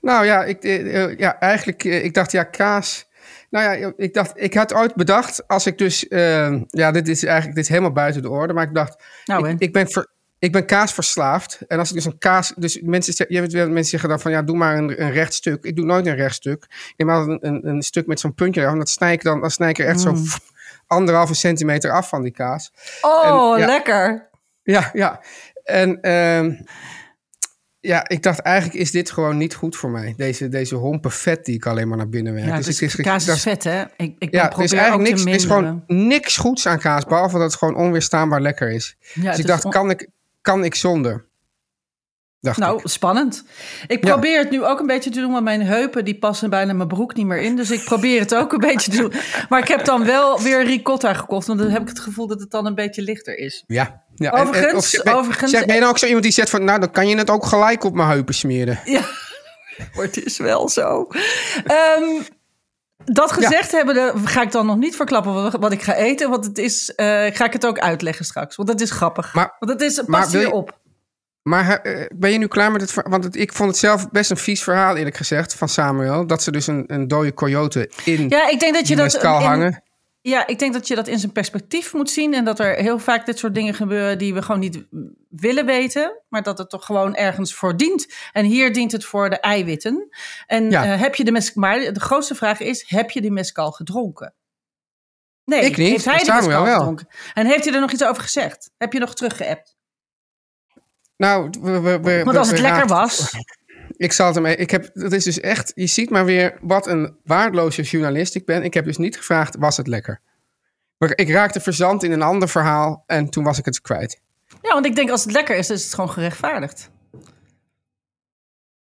nou 0.00 0.24
ja, 0.24 0.44
ik, 0.44 0.62
eh, 0.64 1.02
eh, 1.04 1.18
ja, 1.18 1.38
eigenlijk, 1.40 1.84
eh, 1.84 2.04
ik 2.04 2.14
dacht, 2.14 2.32
ja, 2.32 2.42
kaas. 2.44 3.06
Nou 3.50 3.78
ja, 3.78 3.92
ik 3.96 4.14
dacht, 4.14 4.32
ik 4.34 4.54
had 4.54 4.74
ooit 4.74 4.94
bedacht, 4.94 5.48
als 5.48 5.66
ik 5.66 5.78
dus, 5.78 6.08
eh, 6.08 6.60
ja, 6.68 6.90
dit 6.90 7.08
is 7.08 7.24
eigenlijk, 7.24 7.54
dit 7.54 7.64
is 7.64 7.70
helemaal 7.70 7.92
buiten 7.92 8.22
de 8.22 8.30
orde, 8.30 8.52
maar 8.52 8.64
ik 8.64 8.74
dacht, 8.74 9.02
Nou, 9.24 9.48
ik, 9.48 9.58
ik 9.58 9.72
ben 9.72 9.88
ver, 9.90 10.06
ik 10.38 10.52
ben 10.52 10.66
kaasverslaafd. 10.66 11.60
En 11.68 11.78
als 11.78 11.88
ik 11.88 11.94
dus 11.94 12.04
een 12.04 12.18
kaas, 12.18 12.52
dus 12.56 12.80
mensen, 12.80 13.26
je 13.28 13.40
wel, 13.46 13.66
mensen 13.68 13.84
zeggen 13.90 14.08
dan 14.08 14.20
van, 14.20 14.30
ja, 14.30 14.42
doe 14.42 14.56
maar 14.56 14.76
een, 14.76 15.02
een 15.02 15.10
recht 15.10 15.34
stuk. 15.34 15.64
Ik 15.64 15.76
doe 15.76 15.84
nooit 15.84 16.06
een 16.06 16.14
recht 16.14 16.34
stuk. 16.34 16.64
Ik 16.68 16.94
neem 16.96 17.10
altijd 17.10 17.42
een, 17.42 17.48
een, 17.54 17.66
een 17.68 17.82
stuk 17.82 18.06
met 18.06 18.20
zo'n 18.20 18.34
puntje 18.34 18.60
eraf, 18.60 18.72
en 18.72 18.78
dat 18.78 18.88
snij 18.88 19.12
ik 19.12 19.22
dan, 19.22 19.40
dan 19.40 19.50
snij 19.50 19.68
ik 19.70 19.78
er 19.78 19.86
echt 19.86 20.04
Mm. 20.04 20.16
zo 20.16 20.22
pff, 20.22 20.40
anderhalve 20.86 21.34
centimeter 21.34 21.90
af 21.90 22.08
van 22.08 22.22
die 22.22 22.32
kaas. 22.32 22.72
oh, 23.00 23.52
en- 23.54 23.60
ja. 23.60 23.66
lekker. 23.66 24.28
Ja, 24.62 24.90
ja. 24.92 25.20
En 25.64 26.00
ehm, 26.00 26.52
ja, 27.80 28.08
ik 28.08 28.22
dacht 28.22 28.38
eigenlijk 28.38 28.78
is 28.78 28.90
dit 28.90 29.10
gewoon 29.10 29.36
niet 29.36 29.54
goed 29.54 29.76
voor 29.76 29.90
mij. 29.90 30.14
Deze, 30.16 30.48
deze 30.48 30.74
hompen 30.74 31.10
vet 31.10 31.44
die 31.44 31.54
ik 31.54 31.66
alleen 31.66 31.88
maar 31.88 31.96
naar 31.96 32.08
binnen 32.08 32.34
werk. 32.34 32.46
Ja, 32.46 32.56
dus 32.56 32.64
dus 32.66 32.80
ik, 32.80 32.92
ik- 32.98 33.04
kaas 33.04 33.24
dat- 33.24 33.36
is 33.36 33.42
vet, 33.42 33.64
hè? 33.64 33.82
Ik, 33.96 34.14
ik 34.18 34.32
Ja, 34.32 34.42
er 34.42 34.48
probeer 34.48 34.64
is 34.64 34.72
eigenlijk 34.72 35.02
ook 35.10 35.16
niks, 35.16 35.22
te 35.22 35.30
is 35.30 35.44
gewoon 35.44 35.84
niks 35.86 36.36
goeds 36.36 36.66
aan 36.66 36.78
kaas, 36.78 37.04
behalve 37.04 37.34
dat 37.38 37.42
het 37.50 37.54
gewoon 37.54 37.76
onweerstaanbaar 37.76 38.40
lekker 38.40 38.70
is. 38.70 38.96
Ja, 39.14 39.22
dus 39.22 39.32
ik 39.32 39.38
is 39.38 39.44
dacht, 39.44 39.68
kan 39.68 39.90
ik, 39.90 40.08
kan 40.40 40.64
ik 40.64 40.74
zonder? 40.74 41.27
Dacht 42.40 42.58
Nou, 42.58 42.78
ik. 42.78 42.88
spannend. 42.88 43.44
Ik 43.86 44.04
Ja. 44.04 44.10
probeer 44.10 44.38
het 44.38 44.50
nu 44.50 44.64
ook 44.64 44.80
een 44.80 44.86
beetje 44.86 45.10
te 45.10 45.20
doen, 45.20 45.32
want 45.32 45.44
mijn 45.44 45.62
heupen 45.62 46.04
die 46.04 46.18
passen 46.18 46.50
bijna 46.50 46.72
mijn 46.72 46.88
broek 46.88 47.14
niet 47.14 47.26
meer 47.26 47.40
in. 47.40 47.56
Dus 47.56 47.70
ik 47.70 47.84
probeer 47.84 48.20
het 48.20 48.34
ook 48.34 48.52
een 48.52 48.58
beetje 48.58 48.90
te 48.90 48.96
doen. 48.96 49.12
Maar 49.48 49.60
ik 49.60 49.68
heb 49.68 49.84
dan 49.84 50.04
wel 50.04 50.40
weer 50.42 50.64
ricotta 50.64 51.14
gekocht, 51.14 51.46
want 51.46 51.58
dan 51.58 51.68
heb 51.68 51.82
ik 51.82 51.88
het 51.88 51.98
gevoel 52.00 52.26
dat 52.26 52.40
het 52.40 52.50
dan 52.50 52.66
een 52.66 52.74
beetje 52.74 53.02
lichter 53.02 53.38
is. 53.38 53.64
Ja. 53.66 54.02
ja. 54.14 54.30
Overigens- 54.30 54.74
of 54.74 54.84
zeg, 54.84 55.02
ben, 55.02 55.14
overigens- 55.14 55.50
zeg, 55.50 55.64
ben 55.64 55.74
je 55.74 55.80
nou 55.80 55.92
ook 55.92 55.98
zo 55.98 56.06
iemand 56.06 56.24
die 56.24 56.32
zegt 56.32 56.50
van, 56.50 56.64
nou, 56.64 56.80
dan 56.80 56.90
kan 56.90 57.08
je 57.08 57.16
het 57.16 57.30
ook 57.30 57.46
gelijk 57.46 57.84
op 57.84 57.94
mijn 57.94 58.08
heupen 58.08 58.34
smeren. 58.34 58.80
Ja, 58.84 59.02
het 60.02 60.24
is 60.24 60.38
wel 60.38 60.68
zo. 60.68 61.06
Ehm, 61.64 62.22
dat 63.04 63.32
gezegd 63.32 63.72
hebbende 63.72 64.12
ga 64.24 64.42
ik 64.42 64.52
dan 64.52 64.66
nog 64.66 64.76
niet 64.76 64.96
verklappen 64.96 65.60
wat, 65.60 65.72
ik 65.72 65.82
ga 65.82 65.94
eten. 65.94 66.30
Want 66.30 66.44
het 66.44 66.58
is, 66.58 66.94
eh, 66.94 67.06
ga 67.34 67.44
ik 67.44 67.52
het 67.52 67.66
ook 67.66 67.78
uitleggen 67.78 68.24
straks. 68.24 68.56
Want 68.56 68.68
het 68.68 68.80
is 68.80 68.90
grappig. 68.90 69.34
Maar- 69.34 69.56
want 69.58 69.72
het 69.72 69.80
is, 69.80 69.96
het 69.96 70.06
maar 70.06 70.28
wil 70.30 70.40
je- 70.40 70.52
op. 70.52 70.78
Maar 71.48 71.80
eh, 71.80 72.06
ben 72.14 72.30
je 72.32 72.38
nu 72.38 72.46
klaar 72.46 72.72
met 72.72 72.80
het 72.80 72.92
verhaal? 72.92 73.10
Want 73.12 73.24
het, 73.24 73.36
ik 73.36 73.52
vond 73.52 73.68
het 73.70 73.78
zelf 73.78 74.10
best 74.10 74.30
een 74.30 74.36
vies 74.36 74.62
verhaal, 74.62 74.96
eerlijk 74.96 75.16
gezegd, 75.16 75.54
van 75.54 75.68
Samuel. 75.68 76.26
Dat 76.26 76.42
ze 76.42 76.50
dus 76.50 76.66
een, 76.66 76.84
een 76.86 77.08
dode 77.08 77.34
coyote 77.34 77.90
in 78.04 78.28
Ja, 78.28 78.48
ik 78.48 78.60
denk 78.60 78.74
dat 78.74 78.88
je 78.88 78.96
de 78.96 79.02
dat... 79.02 79.12
mescal 79.12 79.40
in- 79.40 79.46
hangen. 79.46 79.82
Ja, 80.20 80.46
ik 80.46 80.58
denk 80.58 80.72
dat 80.72 80.88
je 80.88 80.94
dat 80.94 81.08
in 81.08 81.18
zijn 81.18 81.32
perspectief 81.32 81.92
moet 81.92 82.10
zien. 82.10 82.34
En 82.34 82.44
dat 82.44 82.58
er 82.58 82.74
heel 82.74 82.98
vaak 82.98 83.26
dit 83.26 83.38
soort 83.38 83.54
dingen 83.54 83.74
gebeuren 83.74 84.18
die 84.18 84.34
we 84.34 84.42
gewoon 84.42 84.60
niet 84.60 84.84
willen 85.28 85.66
weten. 85.66 86.22
Maar 86.28 86.42
dat 86.42 86.58
het 86.58 86.70
toch 86.70 86.84
gewoon 86.84 87.14
ergens 87.14 87.54
voor 87.54 87.76
dient. 87.76 88.06
En 88.32 88.44
hier 88.44 88.72
dient 88.72 88.92
het 88.92 89.04
voor 89.04 89.30
de 89.30 89.40
eiwitten. 89.40 90.08
En 90.46 90.70
Ja. 90.70 90.84
eh, 90.84 91.00
heb 91.00 91.14
je 91.14 91.24
de 91.24 91.32
mes 91.32 91.54
Maar 91.54 91.78
de 91.92 92.00
grootste 92.00 92.34
vraag 92.34 92.60
is, 92.60 92.84
heb 92.86 93.10
je 93.10 93.20
die 93.20 93.32
mescal 93.32 93.70
gedronken? 93.70 94.34
Nee, 95.44 95.60
Ik 95.64 95.76
niet, 95.76 95.88
heeft 95.90 96.04
hij 96.04 96.18
de 96.18 96.32
mescal 96.32 96.62
wel. 96.64 96.74
gedronken? 96.74 97.08
En 97.34 97.46
heeft 97.46 97.64
hij 97.64 97.74
er 97.74 97.80
nog 97.80 97.92
iets 97.92 98.04
over 98.04 98.22
gezegd? 98.22 98.70
Heb 98.78 98.92
je 98.92 98.98
nog 98.98 99.14
teruggeappt? 99.14 99.76
Nou, 101.18 101.50
we, 101.60 101.80
we, 101.80 102.00
we- 102.00 102.24
Want 102.24 102.36
als 102.36 102.50
het 102.50 102.58
lekker 102.60 102.86
was... 102.86 103.36
Ik 103.96 104.12
zal 104.12 104.26
het 104.26 104.36
ermee. 104.36 104.56
Ik 104.56 104.70
heb, 104.70 104.90
dat 104.94 105.12
is 105.12 105.24
dus 105.24 105.40
echt. 105.40 105.72
Je 105.74 105.86
ziet 105.86 106.10
maar 106.10 106.24
weer 106.24 106.58
wat 106.60 106.86
een 106.86 107.16
waardeloze 107.24 107.82
journalist 107.82 108.34
ik 108.34 108.44
ben. 108.46 108.62
Ik 108.62 108.74
heb 108.74 108.84
dus 108.84 108.96
niet 108.96 109.16
gevraagd: 109.16 109.56
was 109.58 109.76
het 109.76 109.86
lekker? 109.86 110.20
Maar 110.98 111.12
ik 111.14 111.30
raakte 111.30 111.60
verzand 111.60 112.02
in 112.02 112.12
een 112.12 112.22
ander 112.22 112.48
verhaal 112.48 113.02
en 113.06 113.28
toen 113.30 113.44
was 113.44 113.58
ik 113.58 113.64
het 113.64 113.80
kwijt. 113.80 114.20
Ja, 114.62 114.72
want 114.72 114.86
ik 114.86 114.96
denk 114.96 115.10
als 115.10 115.22
het 115.24 115.32
lekker 115.32 115.56
is, 115.56 115.70
is 115.70 115.84
het 115.84 115.94
gewoon 115.94 116.10
gerechtvaardigd. 116.10 116.90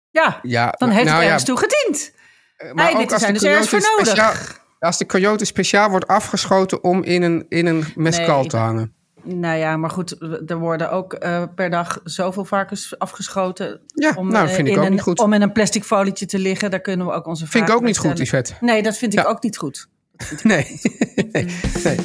Ja, 0.10 0.40
Ja, 0.42 0.70
dan 0.78 0.90
heeft 0.90 1.04
nou 1.06 1.16
het 1.16 1.26
ja, 1.26 1.32
ergens 1.32 1.44
toe 1.44 1.58
gediend. 1.58 2.12
maar 2.76 2.86
eiwitten 2.86 3.12
als 3.14 3.22
zijn 3.22 3.34
de 3.34 3.40
dus 3.40 3.50
ergens 3.50 3.70
voor 3.70 3.80
nodig. 3.80 4.06
speciaal- 4.08 4.36
Als 4.80 4.98
de 4.98 5.06
coyote 5.06 5.46
speciaal 5.46 5.90
wordt 5.90 6.08
afgeschoten 6.08 6.84
om 6.84 7.04
in 7.04 7.22
een, 7.22 7.46
in 7.50 7.66
een 7.66 7.86
mescal 7.96 8.40
Nee. 8.40 8.50
te 8.50 8.58
hangen. 8.58 8.94
Nou 9.24 9.58
ja, 9.58 9.78
maar 9.78 9.90
goed, 9.90 10.16
er 10.50 10.58
worden 10.58 10.92
ook 10.92 11.14
eh, 11.14 11.44
per 11.56 11.70
dag 11.70 12.00
zoveel 12.04 12.46
varkens 12.46 13.00
afgeschoten. 13.00 13.82
Ja, 13.88 14.14
nou, 14.14 14.32
dat 14.32 14.50
eh, 14.50 14.54
vind 14.54 14.68
ik 14.68 14.74
in 14.74 14.80
ook 14.80 14.86
een, 14.86 14.92
niet 14.92 15.02
goed. 15.02 15.20
Om 15.20 15.34
in 15.34 15.42
een 15.42 15.52
plastic 15.52 15.84
folietje 15.84 16.26
te 16.26 16.40
liggen, 16.40 16.72
daar 16.72 16.80
kunnen 16.80 17.06
we 17.08 17.14
ook 17.14 17.28
onze 17.28 17.48
Vind 17.48 17.70
ik 17.70 17.76
ook 17.76 17.82
niet 17.82 18.02
bij 18.02 18.10
goed, 18.12 18.28
stellen. 18.28 18.44
Yvette. 18.44 18.66
Nee, 18.66 18.84
dat 18.84 18.98
vind 18.98 19.14
ik 19.14 19.28
ook 19.28 19.44
niet 19.44 19.58
goed. 19.58 19.88
Nee. 20.44 20.82
nee. 21.32 21.48
nee. 21.84 21.98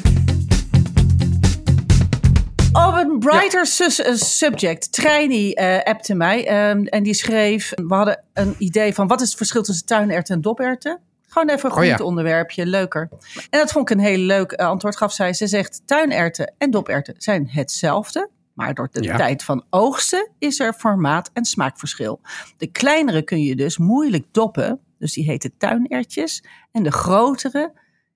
Op 2.72 2.94
een 2.94 3.18
brighter 3.18 3.74
eh, 4.06 4.14
subject. 4.14 4.92
Trainee 4.92 5.54
eh 5.54 5.82
appte 5.82 6.14
mij 6.14 6.46
ehm, 6.46 6.84
en 6.84 7.02
die 7.02 7.14
schreef... 7.14 7.72
We 7.74 7.94
hadden 7.94 8.24
een 8.32 8.54
idee 8.58 8.94
van 8.94 9.06
wat 9.06 9.20
is 9.20 9.28
het 9.28 9.36
verschil 9.36 9.62
tussen 9.62 9.86
tuinerwten 9.86 10.34
en 10.34 10.40
doperwten? 10.40 11.00
Gewoon 11.38 11.56
even 11.56 11.70
een 11.70 11.76
Oh 11.76 11.82
ja. 11.84 11.94
groenteonderwerpje, 11.94 12.66
leuker. 12.66 13.08
En 13.50 13.58
dat 13.58 13.72
vond 13.72 13.90
ik 13.90 13.96
een 13.96 14.04
heel 14.04 14.18
leuk 14.18 14.52
eh, 14.52 14.66
antwoord, 14.66 14.96
gaf 14.96 15.12
zij. 15.12 15.32
Ze 15.32 15.46
zegt, 15.46 15.82
tuinerwten 15.84 16.54
en 16.58 16.70
doperwten 16.70 17.14
zijn 17.18 17.48
hetzelfde... 17.50 18.30
Maar 18.54 18.74
door 18.74 18.88
de 18.92 19.02
Ja. 19.02 19.16
tijd 19.16 19.44
van 19.44 19.64
oogsten 19.70 20.30
is 20.38 20.60
er 20.60 20.72
formaat- 20.72 21.30
en 21.32 21.44
smaakverschil. 21.44 22.20
De 22.56 22.66
kleinere 22.66 23.22
kun 23.22 23.42
je 23.42 23.56
dus 23.56 23.78
moeilijk 23.78 24.26
doppen, 24.30 24.80
dus 24.98 25.12
die 25.12 25.24
heten 25.24 25.52
tuinertjes. 25.58 26.44
En 26.72 26.82
de 26.82 26.92
grotere, 26.92 27.72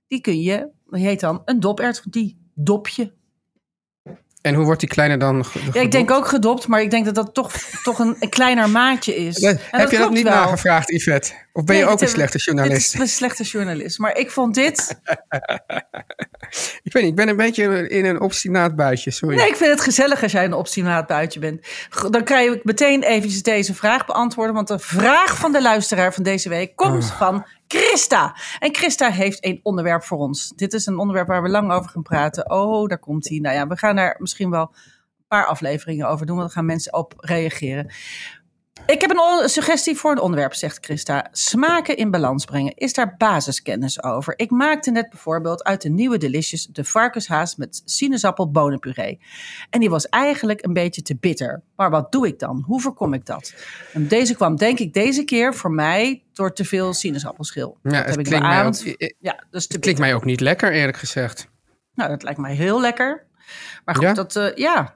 die 0.08 0.20
kun 0.20 0.40
je, 0.40 0.68
die 0.86 1.02
heet 1.04 1.20
dan 1.20 1.42
een 1.44 1.60
dopert, 1.60 2.02
die 2.12 2.50
dop 2.54 2.88
je. 2.88 3.12
En 4.42 4.54
hoe 4.54 4.64
wordt 4.64 4.80
die 4.80 4.88
kleiner 4.88 5.18
dan? 5.18 5.44
ge- 5.44 5.58
Ja, 5.58 5.66
ik 5.66 5.72
denk 5.72 5.92
gedopt? 5.92 6.10
ook 6.10 6.26
gedopt, 6.26 6.66
maar 6.66 6.80
ik 6.82 6.90
denk 6.90 7.04
dat 7.04 7.14
dat 7.14 7.34
toch, 7.34 7.52
toch 7.82 7.98
een, 7.98 8.16
een 8.20 8.28
kleiner 8.28 8.70
maatje 8.70 9.16
is. 9.16 9.36
En 9.42 9.58
Heb 9.70 9.90
je 9.90 9.98
dat 9.98 10.10
niet 10.10 10.22
wel. 10.22 10.32
nagevraagd, 10.32 10.90
Yvette? 10.90 11.32
Of 11.52 11.64
ben 11.64 11.74
Nee, 11.74 11.84
je 11.84 11.90
ook 11.90 12.00
een 12.00 12.06
heb- 12.06 12.14
slechte 12.14 12.38
journalist? 12.38 12.94
is 12.94 13.00
een 13.00 13.08
slechte 13.08 13.42
journalist. 13.42 13.98
Maar 13.98 14.16
ik 14.16 14.30
vond 14.30 14.54
dit... 14.54 14.94
Ik 16.82 16.92
weet 16.92 17.02
niet, 17.02 17.10
ik 17.12 17.16
ben 17.16 17.28
een 17.28 17.36
beetje 17.36 17.88
in 17.88 18.04
een 18.04 18.20
obstinaat 18.20 18.76
buitje, 18.76 19.10
sorry. 19.10 19.36
Nee, 19.36 19.48
ik 19.48 19.56
vind 19.56 19.70
het 19.70 19.80
gezellig 19.80 20.22
als 20.22 20.32
jij 20.32 20.44
een 20.44 20.52
obstinaat 20.52 21.06
buitje 21.06 21.40
bent. 21.40 21.66
Dan 22.10 22.24
kan 22.24 22.38
ik 22.38 22.64
meteen 22.64 23.02
eventjes 23.02 23.42
deze 23.42 23.74
vraag 23.74 24.06
beantwoorden. 24.06 24.54
Want 24.54 24.68
de 24.68 24.78
vraag 24.78 25.36
van 25.36 25.52
de 25.52 25.62
luisteraar 25.62 26.14
van 26.14 26.22
deze 26.22 26.48
week 26.48 26.76
komt 26.76 27.02
Ah. 27.04 27.18
van 27.18 27.46
Christa. 27.68 28.36
En 28.58 28.74
Christa 28.74 29.10
heeft 29.10 29.44
een 29.44 29.60
onderwerp 29.62 30.04
voor 30.04 30.18
ons. 30.18 30.52
Dit 30.56 30.72
is 30.72 30.86
een 30.86 30.98
onderwerp 30.98 31.26
waar 31.28 31.42
we 31.42 31.48
lang 31.48 31.72
over 31.72 31.90
gaan 31.90 32.02
praten. 32.02 32.50
Oh, 32.50 32.88
daar 32.88 32.98
komt 32.98 33.28
hij. 33.28 33.38
Nou 33.38 33.54
ja, 33.54 33.66
we 33.66 33.76
gaan 33.76 33.96
daar 33.96 34.16
misschien 34.18 34.50
wel 34.50 34.70
een 34.72 35.26
paar 35.28 35.46
afleveringen 35.46 36.08
over 36.08 36.26
doen. 36.26 36.36
Want 36.36 36.48
dan 36.48 36.56
gaan 36.56 36.66
mensen 36.66 36.92
op 36.94 37.14
reageren. 37.16 37.92
Ik 38.86 39.00
heb 39.00 39.10
een 39.10 39.48
suggestie 39.48 39.96
voor 39.96 40.10
een 40.10 40.20
onderwerp, 40.20 40.54
zegt 40.54 40.84
Christa. 40.84 41.28
Smaken 41.32 41.96
in 41.96 42.10
balans 42.10 42.44
brengen. 42.44 42.74
Is 42.74 42.92
daar 42.92 43.14
basiskennis 43.16 44.02
over? 44.02 44.34
Ik 44.38 44.50
maakte 44.50 44.90
net 44.90 45.10
bijvoorbeeld 45.10 45.62
uit 45.64 45.82
de 45.82 45.88
nieuwe 45.88 46.18
Delicious 46.18 46.66
de 46.66 46.84
varkenshaas 46.84 47.56
met 47.56 47.82
sinaasappel-bonenpuree. 47.84 49.20
En 49.70 49.80
die 49.80 49.90
was 49.90 50.08
eigenlijk 50.08 50.64
een 50.64 50.72
beetje 50.72 51.02
te 51.02 51.16
bitter. 51.16 51.62
Maar 51.76 51.90
wat 51.90 52.12
doe 52.12 52.26
ik 52.26 52.38
dan? 52.38 52.62
Hoe 52.66 52.80
voorkom 52.80 53.14
ik 53.14 53.26
dat? 53.26 53.54
En 53.92 54.08
deze 54.08 54.34
kwam 54.34 54.56
denk 54.56 54.78
ik 54.78 54.92
deze 54.92 55.24
keer 55.24 55.54
voor 55.54 55.70
mij 55.70 56.22
door 56.32 56.52
te 56.52 56.64
veel 56.64 56.92
sinaasappelschil. 56.94 57.78
Ja, 57.82 57.90
dat 57.90 57.98
het 57.98 58.08
heb 58.08 58.18
ik 58.18 58.24
klinkt 58.24 58.46
bij 58.46 58.56
mij 58.56 58.66
ook- 58.66 59.14
Ja, 59.18 59.44
dus 59.50 59.66
Het 59.68 59.78
klinkt 59.78 60.00
mij 60.00 60.14
ook 60.14 60.24
niet 60.24 60.40
lekker, 60.40 60.72
eerlijk 60.72 60.96
gezegd. 60.98 61.48
Nou, 61.94 62.10
dat 62.10 62.22
lijkt 62.22 62.38
mij 62.38 62.54
heel 62.54 62.80
lekker. 62.80 63.26
Maar 63.84 63.94
goed, 63.94 64.04
Ja? 64.04 64.12
dat, 64.12 64.36
eh, 64.36 64.54
ja, 64.54 64.94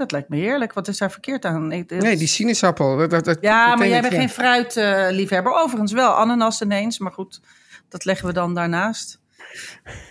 dat 0.00 0.12
lijkt 0.12 0.28
me 0.28 0.36
heerlijk. 0.36 0.72
Wat 0.72 0.88
is 0.88 0.98
daar 0.98 1.10
verkeerd 1.10 1.44
aan? 1.44 1.72
Ik- 1.72 1.90
Nee, 1.90 2.16
die 2.16 2.26
sinaasappel. 2.26 2.96
Dat, 2.96 3.10
dat, 3.10 3.24
dat- 3.24 3.38
Ja, 3.40 3.76
maar 3.76 3.88
jij 3.88 4.00
bent 4.00 4.14
geen 4.14 4.28
fruitliefhebber. 4.28 5.52
Overigens 5.52 5.92
wel, 5.92 6.10
ananas 6.12 6.60
ineens. 6.62 6.98
Maar 6.98 7.12
goed, 7.12 7.40
dat 7.88 8.04
leggen 8.04 8.26
we 8.26 8.32
dan 8.32 8.54
daarnaast. 8.54 9.18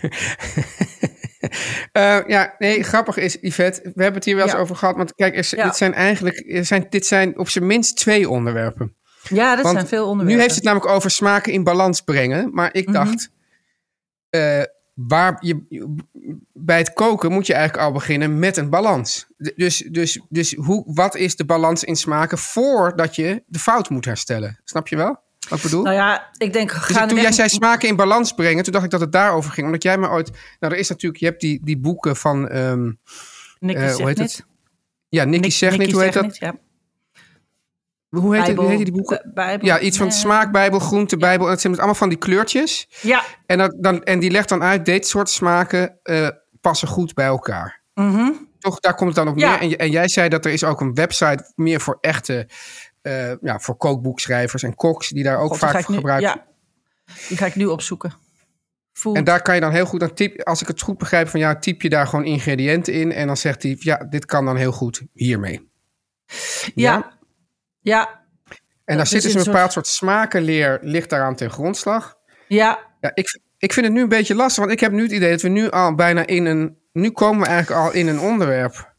Eh, 1.91 2.17
ja, 2.27 2.55
nee, 2.57 2.83
grappig 2.83 3.17
is, 3.17 3.37
Yvette, 3.41 3.81
we 3.81 3.89
hebben 3.95 4.13
het 4.13 4.25
hier 4.25 4.35
wel 4.35 4.43
eens 4.43 4.53
Ja. 4.53 4.59
over 4.59 4.75
gehad. 4.75 4.95
Want 4.95 5.15
kijk, 5.15 5.37
er, 5.37 5.47
Ja. 5.57 5.63
dit 5.63 5.75
zijn 5.75 5.93
eigenlijk 5.93 6.43
er 6.47 6.65
zijn, 6.65 6.85
dit 6.89 7.05
zijn 7.05 7.37
op 7.37 7.49
zijn 7.49 7.65
minst 7.67 7.97
twee 7.97 8.29
onderwerpen. 8.29 8.95
Ja, 9.29 9.55
dat 9.55 9.63
Want 9.63 9.75
zijn 9.75 9.87
veel 9.87 10.01
onderwerpen. 10.07 10.35
Nu 10.35 10.41
heeft 10.41 10.55
het 10.55 10.63
namelijk 10.63 10.91
over 10.91 11.11
smaken 11.11 11.53
in 11.53 11.63
balans 11.63 12.01
brengen. 12.01 12.49
Maar 12.53 12.69
ik 12.73 12.85
Mhm. 12.85 12.93
dacht, 12.93 13.29
eh, 14.29 14.61
waar 15.07 15.37
je, 15.39 15.63
bij 16.53 16.77
het 16.77 16.93
koken 16.93 17.31
moet 17.31 17.47
je 17.47 17.53
eigenlijk 17.53 17.83
al 17.83 17.91
beginnen 17.93 18.39
met 18.39 18.57
een 18.57 18.69
balans. 18.69 19.27
Dus, 19.55 19.77
dus, 19.77 20.21
dus 20.29 20.53
hoe, 20.53 20.83
wat 20.93 21.15
is 21.15 21.35
de 21.35 21.45
balans 21.45 21.83
in 21.83 21.95
smaken 21.95 22.37
voordat 22.37 23.15
je 23.15 23.43
de 23.47 23.59
fout 23.59 23.89
moet 23.89 24.05
herstellen? 24.05 24.59
Snap 24.63 24.87
je 24.87 24.95
wel 24.95 25.19
wat 25.49 25.57
ik 25.57 25.63
bedoel? 25.63 25.83
Nou 25.83 25.95
ja, 25.95 26.29
ik 26.37 26.53
denk... 26.53 26.71
Dus 26.71 26.79
gaan 26.81 27.07
toen 27.07 27.21
jij 27.21 27.31
zei 27.31 27.49
smaken 27.49 27.87
in 27.87 27.95
balans 27.95 28.33
brengen, 28.33 28.63
toen 28.63 28.73
dacht 28.73 28.85
ik 28.85 28.91
dat 28.91 28.99
het 28.99 29.11
daarover 29.11 29.51
ging. 29.51 29.65
Omdat 29.65 29.83
jij 29.83 29.97
me 29.97 30.09
ooit... 30.09 30.31
Nou, 30.59 30.73
er 30.73 30.79
is 30.79 30.89
natuurlijk... 30.89 31.19
Je 31.19 31.25
hebt 31.25 31.41
die, 31.41 31.59
die 31.63 31.77
boeken 31.77 32.15
van... 32.15 32.47
ehm, 32.47 32.91
Nicky 33.59 33.79
zegt 33.79 33.97
hoe 33.97 34.07
heet 34.07 34.17
niet. 34.17 34.35
het? 34.35 34.45
ja, 35.09 35.23
Nicky 35.23 35.39
Nick- 35.39 35.51
zegt 35.51 35.77
niet. 35.77 35.91
Hoe 35.91 36.03
heet 36.03 36.13
dat? 36.13 36.23
niet, 36.23 36.37
ja. 36.37 36.55
Hoe 38.09 38.35
heet, 38.35 38.47
het, 38.47 38.55
Bijbel- 38.55 38.75
heet 38.77 38.85
die 38.85 38.93
boeken? 38.93 39.21
Bi- 39.23 39.31
Bijbel, 39.33 39.65
Ja, 39.67 39.79
iets 39.79 39.97
van 39.97 40.07
nee. 40.07 40.15
smaakbijbel, 40.15 40.79
groentebijbel. 40.79 41.45
En 41.45 41.51
het 41.51 41.61
zijn 41.61 41.75
allemaal 41.75 41.95
van 41.95 42.09
die 42.09 42.17
kleurtjes. 42.17 42.87
Ja, 43.01 43.23
En, 43.45 43.57
dat, 43.57 43.75
dan, 43.79 44.03
en 44.03 44.19
die 44.19 44.31
legt 44.31 44.49
dan 44.49 44.63
uit, 44.63 44.85
dit 44.85 45.07
soort 45.07 45.29
smaken 45.29 45.99
eh, 46.03 46.27
passen 46.61 46.87
goed 46.87 47.13
bij 47.13 47.25
elkaar. 47.25 47.81
mhm. 47.93 48.31
Toch, 48.59 48.79
daar 48.79 48.95
komt 48.95 49.15
het 49.15 49.25
dan 49.25 49.33
op 49.33 49.39
Ja. 49.39 49.49
neer. 49.59 49.71
En, 49.71 49.77
en 49.77 49.89
jij 49.91 50.07
zei 50.09 50.29
dat 50.29 50.45
er 50.45 50.51
is 50.51 50.63
ook 50.63 50.81
een 50.81 50.93
website 50.93 51.51
meer 51.55 51.79
voor 51.81 51.97
echte... 52.01 52.49
eh, 53.01 53.31
ja, 53.41 53.59
voor 53.59 53.75
kookboekschrijvers 53.77 54.63
en 54.63 54.75
koks 54.75 55.09
die 55.09 55.23
daar 55.23 55.37
ook 55.39 55.49
God, 55.49 55.57
vaak 55.57 55.83
voor 55.83 55.95
gebruiken. 55.95 56.29
Ja, 56.29 56.45
die 57.27 57.37
ga 57.37 57.45
ik 57.45 57.55
nu 57.55 57.65
opzoeken. 57.65 58.13
Food. 58.93 59.15
En 59.15 59.23
daar 59.23 59.41
kan 59.41 59.55
je 59.55 59.61
dan 59.61 59.71
heel 59.71 59.85
goed, 59.85 59.99
dan 59.99 60.13
typ, 60.13 60.43
als 60.43 60.61
ik 60.61 60.67
het 60.67 60.81
goed 60.81 60.97
begrijp 60.97 61.27
van 61.27 61.39
jou, 61.39 61.59
typ 61.59 61.81
je 61.81 61.89
daar 61.89 62.07
gewoon 62.07 62.25
ingrediënten 62.25 62.93
in. 62.93 63.11
En 63.11 63.27
dan 63.27 63.37
zegt 63.37 63.63
hij, 63.63 63.75
ja, 63.79 63.97
dit 64.09 64.25
kan 64.25 64.45
dan 64.45 64.55
heel 64.55 64.71
goed 64.71 65.01
hiermee. 65.13 65.69
ja. 66.75 66.93
ja, 66.93 67.17
En 68.85 68.95
daar 68.95 68.97
dus 68.97 69.09
zit 69.09 69.21
dus 69.21 69.33
een 69.33 69.43
bepaald 69.43 69.71
soort 69.71 69.87
smakenleer, 69.87 70.79
ligt 70.81 71.09
daaraan 71.09 71.35
ten 71.35 71.49
grondslag. 71.49 72.17
ja, 72.47 72.79
Ja, 73.01 73.11
ik, 73.13 73.39
ik 73.57 73.73
vind 73.73 73.85
het 73.85 73.95
nu 73.95 74.01
een 74.01 74.09
beetje 74.09 74.35
lastig, 74.35 74.59
want 74.59 74.71
ik 74.71 74.79
heb 74.79 74.91
nu 74.91 75.01
het 75.01 75.11
idee 75.11 75.31
dat 75.31 75.41
we 75.41 75.47
nu 75.49 75.69
al 75.69 75.95
bijna 75.95 76.25
in 76.25 76.45
een, 76.45 76.77
nu 76.91 77.09
komen 77.09 77.41
we 77.41 77.47
eigenlijk 77.47 77.81
al 77.81 77.93
in 77.93 78.07
een 78.07 78.19
onderwerp. 78.19 78.93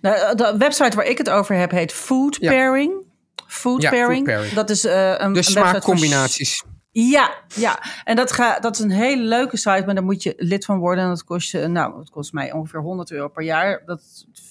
Nou, 0.00 0.34
de 0.34 0.54
website 0.58 0.96
waar 0.96 1.06
ik 1.06 1.18
het 1.18 1.30
over 1.30 1.54
heb 1.54 1.70
heet 1.70 1.92
Food 1.92 2.36
Ja. 2.40 2.50
Pairing. 2.50 3.06
Food, 3.46 3.82
Ja, 3.82 3.90
pairing. 3.90 4.16
Food 4.16 4.34
Pairing. 4.34 4.52
Dat 4.52 4.70
is 4.70 4.84
eh, 4.84 5.14
een, 5.18 5.34
voor 5.34 5.44
smaakcombinaties. 5.44 6.64
Ja, 6.90 7.34
ja. 7.54 7.82
En 8.04 8.16
dat, 8.16 8.32
ga, 8.32 8.58
dat 8.60 8.74
is 8.74 8.80
een 8.80 8.90
hele 8.90 9.22
leuke 9.22 9.56
site, 9.56 9.82
maar 9.86 9.94
daar 9.94 10.04
moet 10.04 10.22
je 10.22 10.34
lid 10.36 10.64
van 10.64 10.78
worden. 10.78 11.04
En 11.04 11.10
dat 11.10 11.24
kost 11.24 11.50
je, 11.50 11.66
nou, 11.66 11.98
het 11.98 12.10
kost 12.10 12.32
mij 12.32 12.52
ongeveer 12.52 12.80
100 12.80 13.10
euro 13.10 13.28
per 13.28 13.42
jaar. 13.42 13.82
Dat 13.86 14.00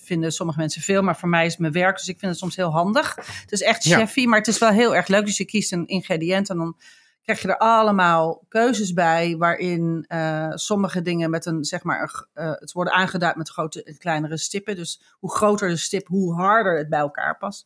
vinden 0.07 0.31
sommige 0.31 0.59
mensen 0.59 0.81
veel, 0.81 1.01
maar 1.01 1.17
voor 1.17 1.29
mij 1.29 1.45
is 1.45 1.51
het 1.51 1.61
mijn 1.61 1.73
werk. 1.73 1.97
Dus 1.97 2.07
ik 2.07 2.19
vind 2.19 2.31
het 2.31 2.39
soms 2.39 2.55
heel 2.55 2.71
handig. 2.71 3.15
Het 3.15 3.51
is 3.51 3.61
echt 3.61 3.83
Ja. 3.83 3.97
chefy, 3.97 4.25
maar 4.25 4.37
het 4.39 4.47
is 4.47 4.57
wel 4.57 4.69
heel 4.69 4.95
erg 4.95 5.07
leuk. 5.07 5.25
Dus 5.25 5.37
je 5.37 5.45
kiest 5.45 5.71
een 5.71 5.87
ingrediënt 5.87 6.49
en 6.49 6.57
dan 6.57 6.77
krijg 7.23 7.41
je 7.41 7.47
er 7.47 7.57
allemaal 7.57 8.45
keuzes 8.49 8.93
bij. 8.93 9.35
Waarin 9.37 10.05
eh, 10.07 10.51
sommige 10.53 11.01
dingen 11.01 11.29
met 11.29 11.45
een, 11.45 11.63
zeg 11.65 11.83
maar, 11.83 12.25
eh, 12.33 12.51
het 12.51 12.71
worden 12.71 12.93
aangeduid 12.93 13.35
met 13.35 13.49
grote 13.49 13.83
en 13.83 13.97
kleinere 13.97 14.37
stippen. 14.37 14.75
Dus 14.75 15.01
hoe 15.19 15.31
groter 15.31 15.69
de 15.69 15.77
stip, 15.77 16.07
hoe 16.07 16.33
harder 16.35 16.77
het 16.77 16.89
bij 16.89 16.99
elkaar 16.99 17.37
past. 17.37 17.65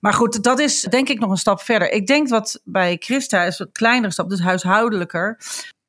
Maar 0.00 0.12
goed, 0.12 0.42
dat 0.42 0.58
is 0.58 0.80
denk 0.80 1.08
ik 1.08 1.18
nog 1.18 1.30
een 1.30 1.36
stap 1.36 1.60
verder. 1.60 1.90
Ik 1.90 2.06
denk 2.06 2.28
wat 2.28 2.60
bij 2.64 2.96
Christa 3.00 3.42
is 3.44 3.58
een 3.58 3.72
kleinere 3.72 4.12
stap, 4.12 4.28
dus 4.28 4.40
huishoudelijker. 4.40 5.40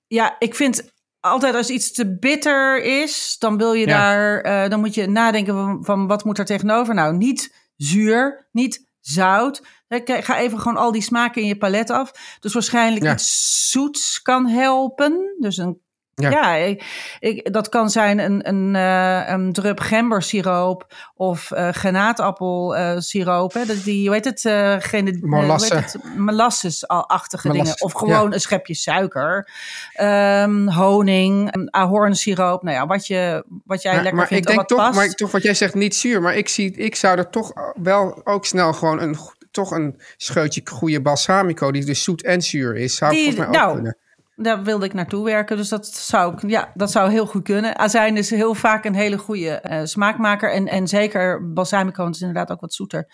Ja, 0.08 0.36
ik 0.39 0.56
vind 0.56 0.94
altijd 1.25 1.55
als 1.55 1.70
iets 1.70 1.91
te 1.91 2.17
bitter 2.17 2.84
is, 2.84 3.36
dan 3.39 3.58
wil 3.58 3.74
je 3.74 3.88
Ja. 3.88 3.98
daar, 3.98 4.41
eh, 4.41 4.70
dan 4.70 4.79
moet 4.79 4.94
je 4.94 5.08
nadenken 5.08 5.53
van, 5.53 5.86
van 5.86 6.08
wat 6.08 6.24
moet 6.24 6.38
er 6.39 6.46
tegenover. 6.46 6.94
Nou, 6.94 7.15
niet 7.17 7.55
zuur, 7.75 8.48
niet 8.51 8.88
zout. 9.00 9.62
Ga 10.05 10.38
even 10.38 10.60
gewoon 10.60 10.77
al 10.77 10.91
die 10.91 11.01
smaken 11.01 11.41
in 11.41 11.48
je 11.48 11.58
palet 11.58 11.89
af. 11.89 12.12
Dus 12.39 12.53
waarschijnlijk 12.53 13.03
Ja. 13.05 13.13
iets 13.13 13.70
zoets 13.72 14.22
kan 14.22 14.48
helpen. 14.48 15.36
Dus 15.39 15.58
een 15.58 15.82
Ja. 16.22 16.29
ja, 16.29 16.53
ik, 16.55 16.84
ik- 17.19 17.53
dat 17.53 17.69
kan 17.69 17.89
zijn 17.89 18.19
een, 18.19 18.48
een, 18.48 18.75
eh, 18.75 19.29
een 19.34 19.53
drup 19.53 19.79
gembersiroop 19.79 20.93
of 21.15 21.51
eh 21.51 21.69
granaatappelsiroop. 21.69 23.53
hè. 23.53 23.65
Dat 23.65 23.84
die, 23.84 24.05
hoe 24.05 24.15
heet 24.15 24.25
het? 24.25 24.45
eh 24.45 24.75
gene, 24.79 25.17
Molasse. 25.22 25.84
Molasses-achtige 26.17 27.50
dingen. 27.51 27.81
Of 27.81 27.93
gewoon 27.93 28.34
een 28.34 28.39
schepje 28.39 28.74
suiker. 28.74 29.50
Ehm, 29.93 30.67
honing, 30.67 31.67
ahornsiroop. 31.72 32.63
Nou 32.63 32.75
ja, 32.75 32.86
wat, 32.86 33.07
je, 33.07 33.43
wat 33.65 33.81
jij 33.81 33.93
Maar, 33.93 34.01
lekker 34.01 34.19
maar 34.19 34.27
vindt 34.29 34.43
ik 34.43 34.50
en 34.50 34.55
denk 34.55 34.67
toch, 34.67 34.77
past. 34.77 34.95
maar 34.95 35.10
toch 35.10 35.31
wat 35.31 35.43
jij 35.43 35.53
zegt, 35.53 35.74
niet 35.74 35.95
zuur. 35.95 36.22
Maar 36.22 36.36
ik, 36.36 36.50
zie, 36.50 36.72
ik 36.77 36.95
zou 36.95 37.17
er 37.17 37.29
toch 37.29 37.51
wel 37.81 38.22
ook 38.24 38.45
snel 38.45 38.74
gewoon 38.74 39.01
een, 39.01 39.17
toch 39.51 39.72
een 39.72 40.01
scheutje 40.17 40.62
goede 40.65 41.01
balsamico, 41.01 41.72
die 41.72 41.86
dus 41.86 42.03
zoet 42.03 42.24
en 42.24 42.41
zuur 42.41 42.75
is, 42.75 42.95
zou 42.95 43.12
Die- 43.12 43.24
volgens 43.24 43.39
mij 43.39 43.48
ook 43.48 43.62
nou, 43.63 43.74
kunnen. 43.74 43.98
Daar 44.38 44.63
wilde 44.63 44.86
ik 44.86 44.94
naartoe 44.94 45.24
werken, 45.25 45.58
dus 45.58 45.70
dat 45.70 45.88
zou, 45.88 46.34
ik, 46.34 46.50
ja, 46.50 46.72
dat 46.74 46.92
zou 46.92 47.12
heel 47.12 47.25
goed 47.25 47.44
kunnen. 47.44 47.77
Azijn 47.77 48.18
is 48.18 48.30
heel 48.30 48.54
vaak 48.54 48.86
een 48.86 48.96
hele 48.96 49.18
goede 49.18 49.50
eh, 49.50 49.86
smaakmaker. 49.86 50.51
En, 50.54 50.68
en 50.68 50.88
zeker 50.88 51.54
balsamico 51.54 52.08
is 52.08 52.20
inderdaad 52.20 52.51
ook 52.51 52.62
wat 52.62 52.74
zoeter. 52.74 53.08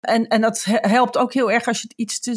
En, 0.00 0.26
en 0.26 0.40
dat 0.40 0.64
he- 0.64 0.88
helpt 0.88 1.16
ook 1.18 1.32
heel 1.32 1.50
erg 1.50 1.66
als 1.66 1.80
je 1.80 1.88
het 1.88 1.98
iets 1.98 2.20
te 2.20 2.32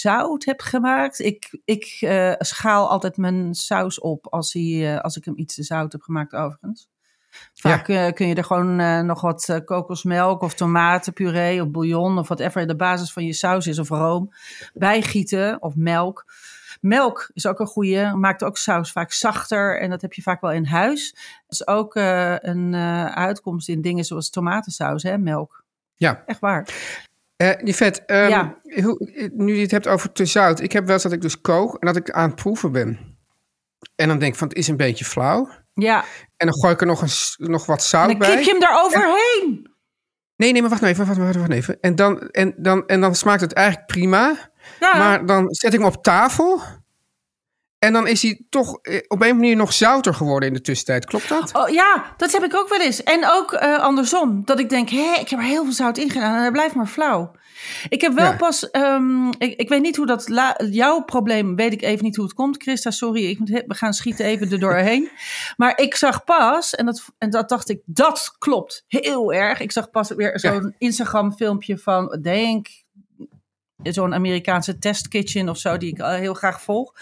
zout 0.00 0.44
hebt 0.44 0.62
gemaakt. 0.62 1.18
Ik, 1.18 1.58
ik 1.64 1.96
eh, 2.00 2.32
schaal 2.38 2.88
altijd 2.90 3.16
mijn 3.16 3.54
saus 3.54 4.00
op 4.00 4.26
als, 4.26 4.52
hij, 4.52 4.94
eh, 4.94 5.00
als 5.00 5.16
ik 5.16 5.24
hem 5.24 5.38
iets 5.38 5.54
te 5.54 5.62
zout 5.62 5.92
heb 5.92 6.02
gemaakt 6.02 6.32
overigens. 6.32 6.90
Vaak 7.54 7.84
kun 8.14 8.26
je 8.26 8.34
er 8.34 8.44
gewoon 8.44 9.06
nog 9.06 9.20
wat 9.20 9.60
kokosmelk 9.64 10.42
of 10.42 10.54
tomatenpuree 10.54 11.62
of 11.62 11.70
bouillon 11.70 12.18
of 12.18 12.28
whatever 12.28 12.66
de 12.66 12.76
basis 12.76 13.12
van 13.12 13.24
je 13.24 13.32
saus 13.32 13.66
is 13.66 13.78
of 13.78 13.88
room 13.88 14.32
bijgieten 14.74 15.62
of 15.62 15.76
melk. 15.76 16.24
Melk 16.82 17.30
is 17.32 17.46
ook 17.46 17.60
een 17.60 17.66
goede, 17.66 18.12
maakt 18.16 18.42
ook 18.42 18.56
saus 18.58 18.92
vaak 18.92 19.12
zachter 19.12 19.80
en 19.80 19.90
dat 19.90 20.00
heb 20.02 20.12
je 20.12 20.22
vaak 20.22 20.40
wel 20.40 20.52
in 20.52 20.64
huis. 20.64 21.10
Dat 21.46 21.60
is 21.60 21.66
ook 21.66 21.94
eh, 21.94 22.34
een 22.38 22.74
eh, 22.74 23.04
uitkomst 23.06 23.68
in 23.68 23.80
dingen 23.80 24.04
zoals 24.04 24.30
tomatensaus, 24.30 25.02
hè, 25.02 25.18
melk. 25.18 25.64
Ja. 25.94 26.22
Echt 26.26 26.40
waar. 26.40 26.68
Yvette, 27.64 28.02
Ja. 28.06 28.54
hoe, 28.82 29.30
nu 29.34 29.54
je 29.54 29.62
het 29.62 29.70
hebt 29.70 29.88
over 29.88 30.12
te 30.12 30.24
zout. 30.24 30.60
Ik 30.60 30.72
heb 30.72 30.84
wel 30.84 30.94
eens 30.94 31.02
dat 31.02 31.12
ik 31.12 31.20
dus 31.20 31.40
kook 31.40 31.74
en 31.78 31.86
dat 31.86 31.96
ik 31.96 32.10
aan 32.10 32.26
het 32.26 32.34
proeven 32.36 32.72
ben. 32.72 32.98
En 33.96 34.08
dan 34.08 34.18
denk 34.18 34.32
ik 34.32 34.38
van, 34.38 34.48
het 34.48 34.56
is 34.56 34.68
een 34.68 34.76
beetje 34.76 35.04
flauw. 35.04 35.48
Ja, 35.74 36.04
En 36.36 36.46
dan 36.46 36.54
gooi 36.60 36.72
ik 36.72 36.80
er 36.80 36.86
nog, 36.86 37.02
een, 37.02 37.48
nog 37.50 37.66
wat 37.66 37.78
en 37.78 37.84
zout 37.84 38.08
dan 38.08 38.18
bij. 38.18 38.34
kip 38.34 38.44
je 38.44 38.50
hem 38.50 38.60
daar 38.60 38.84
overheen. 38.84 39.70
Nee, 40.36 40.52
nee, 40.52 40.60
maar 40.60 40.70
wacht 40.70 40.82
nou 40.82 40.92
even, 40.92 41.06
wacht, 41.06 41.18
wacht, 41.18 41.36
wacht 41.36 41.50
even. 41.50 41.80
En 41.80 41.96
dan, 41.96 42.20
en, 42.20 42.54
dan, 42.56 42.86
en 42.86 43.00
dan 43.00 43.14
smaakt 43.14 43.40
het 43.40 43.52
eigenlijk 43.52 43.86
prima. 43.86 44.50
Ja, 44.80 44.96
Maar 44.98 45.26
dan 45.26 45.54
zet 45.54 45.72
ik 45.72 45.78
hem 45.80 45.88
op 45.88 46.02
tafel. 46.02 46.60
En 47.78 47.92
dan 47.92 48.06
is 48.06 48.22
hij 48.22 48.40
toch 48.48 48.78
eh, 48.82 49.00
op 49.08 49.22
een 49.22 49.36
manier 49.36 49.56
nog 49.56 49.72
zouter 49.72 50.14
geworden 50.14 50.48
in 50.48 50.54
de 50.54 50.60
tussentijd. 50.60 51.04
Klopt 51.04 51.28
dat? 51.28 51.50
Oh, 51.54 51.68
ja, 51.68 52.14
dat 52.16 52.32
heb 52.32 52.42
ik 52.42 52.54
ook 52.56 52.68
wel 52.68 52.80
eens. 52.80 53.02
En 53.02 53.28
ook 53.28 53.52
eh, 53.52 53.78
andersom. 53.78 54.42
Dat 54.44 54.58
ik 54.58 54.68
denk, 54.68 54.88
hé, 54.90 55.14
ik 55.20 55.28
heb 55.28 55.38
er 55.38 55.44
heel 55.44 55.64
veel 55.64 55.72
zout 55.72 55.98
in 55.98 56.10
gedaan 56.10 56.34
en 56.34 56.40
hij 56.40 56.50
blijft 56.50 56.74
maar 56.74 56.86
flauw. 56.86 57.32
Ik 57.88 58.00
heb 58.00 58.12
wel 58.14 58.24
Ja. 58.30 58.36
pas, 58.36 58.70
ehm, 58.70 59.28
ik, 59.28 59.54
ik 59.60 59.68
weet 59.68 59.82
niet 59.82 59.96
hoe 59.96 60.06
dat, 60.06 60.28
la- 60.28 60.56
jouw 60.70 61.00
probleem, 61.02 61.56
weet 61.56 61.72
ik 61.72 61.82
even 61.82 62.04
niet 62.04 62.16
hoe 62.16 62.24
het 62.24 62.34
komt, 62.34 62.62
Christa, 62.62 62.90
sorry, 62.90 63.24
ik 63.30 63.38
moet, 63.38 63.48
we 63.48 63.74
gaan 63.74 63.92
schieten 63.92 64.24
even 64.26 64.50
er 64.50 64.58
doorheen. 64.60 65.10
Maar 65.56 65.78
ik 65.78 65.94
zag 65.94 66.24
pas, 66.24 66.74
en 66.74 66.86
dat, 66.86 67.02
en 67.18 67.30
dat 67.30 67.48
dacht 67.48 67.68
ik, 67.70 67.80
dat 67.84 68.34
klopt 68.38 68.84
heel 68.88 69.32
erg. 69.32 69.60
Ik 69.60 69.72
zag 69.72 69.90
pas 69.90 70.08
weer 70.10 70.38
zo'n 70.40 70.74
Instagram 70.78 71.32
filmpje 71.32 71.78
van, 71.78 72.18
denk, 72.22 72.66
zo'n 73.82 74.14
Amerikaanse 74.14 74.78
testkitchen 74.78 75.48
of 75.48 75.58
zo, 75.58 75.76
die 75.76 75.92
ik 75.92 75.98
eh, 75.98 76.14
heel 76.14 76.34
graag 76.34 76.62
volg. 76.62 76.92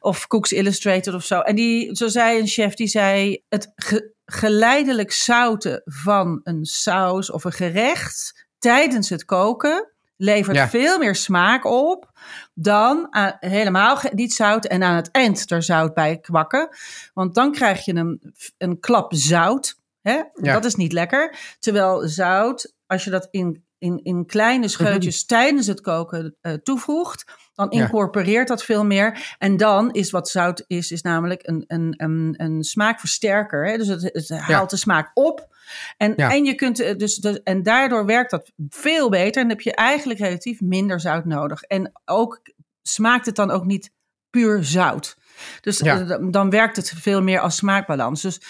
Of 0.00 0.26
Cooks 0.26 0.52
Illustrated 0.52 1.14
of 1.14 1.24
zo. 1.24 1.40
En 1.40 1.54
die, 1.54 1.96
zo 1.96 2.08
zei 2.08 2.38
een 2.40 2.46
chef, 2.46 2.74
die 2.74 2.86
zei, 2.88 3.42
het 3.48 3.72
ge- 3.76 4.12
geleidelijk 4.24 5.12
zouten 5.12 5.82
van 5.84 6.40
een 6.44 6.64
saus 6.64 7.30
of 7.30 7.44
een 7.44 7.52
gerecht 7.52 8.46
tijdens 8.58 9.08
het 9.08 9.24
koken 9.24 9.90
levert 10.16 10.56
Ja. 10.56 10.68
veel 10.68 10.98
meer 10.98 11.14
smaak 11.14 11.64
op 11.64 12.10
dan 12.54 13.06
aan- 13.10 13.36
helemaal 13.40 13.98
niet 14.12 14.32
zout 14.32 14.64
en 14.64 14.82
aan 14.82 14.96
het 14.96 15.10
eind 15.10 15.50
er 15.50 15.62
zout 15.62 15.94
bij 15.94 16.18
kwakken. 16.18 16.68
Want 17.14 17.34
dan 17.34 17.52
krijg 17.52 17.84
je 17.84 17.94
een, 17.94 18.34
een 18.58 18.80
klap 18.80 19.14
zout. 19.14 19.76
Hè? 20.02 20.12
Ja. 20.34 20.52
Dat 20.52 20.64
is 20.64 20.74
niet 20.74 20.92
lekker. 20.92 21.38
Terwijl 21.58 22.08
zout, 22.08 22.72
als 22.86 23.04
je 23.04 23.10
dat 23.10 23.28
in, 23.30 23.64
in, 23.78 24.00
in 24.02 24.26
kleine 24.26 24.68
scheutjes 24.68 25.24
tijdens 25.26 25.66
het 25.66 25.80
koken 25.80 26.36
eh, 26.40 26.52
toevoegt, 26.52 27.24
dan 27.54 27.66
Ja. 27.70 27.80
incorporeert 27.82 28.48
dat 28.48 28.64
veel 28.64 28.84
meer. 28.84 29.34
En 29.38 29.56
dan 29.56 29.92
is 29.92 30.10
wat 30.10 30.28
zout 30.28 30.64
is, 30.66 30.90
is 30.90 31.02
namelijk 31.02 31.40
een, 31.48 31.64
een, 31.66 31.94
een, 31.96 32.34
een 32.36 32.62
smaakversterker. 32.64 33.66
Hè? 33.68 33.76
Dus 33.76 33.88
het, 33.88 34.02
het 34.02 34.28
haalt 34.28 34.70
de 34.70 34.76
smaak 34.76 35.10
op. 35.14 35.54
En, 35.96 36.12
Ja. 36.16 36.32
en, 36.32 36.44
je 36.44 36.54
kunt, 36.54 36.80
eh, 36.80 36.96
dus, 36.96 37.14
dus, 37.16 37.42
en 37.42 37.62
daardoor 37.62 38.06
werkt 38.06 38.30
dat 38.30 38.52
veel 38.68 39.08
beter. 39.10 39.42
En 39.42 39.48
heb 39.48 39.60
je 39.60 39.74
eigenlijk 39.74 40.20
relatief 40.20 40.60
minder 40.60 41.00
zout 41.00 41.24
nodig. 41.24 41.62
En 41.62 41.92
ook 42.04 42.40
smaakt 42.82 43.26
het 43.26 43.36
dan 43.36 43.50
ook 43.50 43.64
niet 43.64 43.90
puur 44.30 44.64
zout. 44.64 45.16
Dus 45.60 45.78
Ja. 45.78 46.00
eh, 46.00 46.08
dan- 46.08 46.30
dan 46.30 46.50
werkt 46.50 46.76
het 46.76 46.88
veel 46.96 47.22
meer 47.22 47.40
als 47.40 47.56
smaakbalans. 47.56 48.22
Dus 48.22 48.40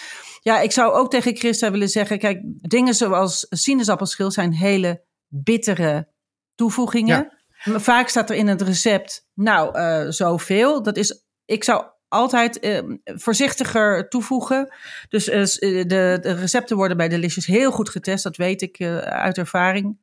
ja, 0.41 0.59
ik 0.59 0.71
zou 0.71 0.93
ook 0.93 1.11
tegen 1.11 1.35
Christa 1.35 1.71
willen 1.71 1.89
zeggen: 1.89 2.19
kijk, 2.19 2.39
dingen 2.43 2.93
zoals 2.93 3.45
sinaasappelschil 3.49 4.31
zijn 4.31 4.53
hele 4.53 5.05
bittere 5.27 6.07
toevoegingen. 6.55 7.37
Vaak 7.57 8.07
staat 8.07 8.29
er 8.29 8.35
in 8.35 8.47
het 8.47 8.61
recept, 8.61 9.27
nou, 9.33 9.75
eh, 9.75 10.05
zoveel. 10.09 10.83
Dat 10.83 10.97
is, 10.97 11.25
ik 11.45 11.63
zou 11.63 11.85
altijd 12.07 12.59
eh, 12.59 12.79
voorzichtiger 13.03 14.09
toevoegen. 14.09 14.73
Dus 15.09 15.29
eh, 15.29 15.43
de, 15.59 16.17
de 16.21 16.31
recepten 16.33 16.77
worden 16.77 16.97
bij 16.97 17.07
Delicious 17.07 17.45
heel 17.45 17.71
goed 17.71 17.89
getest. 17.89 18.23
Dat 18.23 18.37
weet 18.37 18.61
ik 18.61 18.81
uit 19.03 19.37
ervaring. 19.37 19.97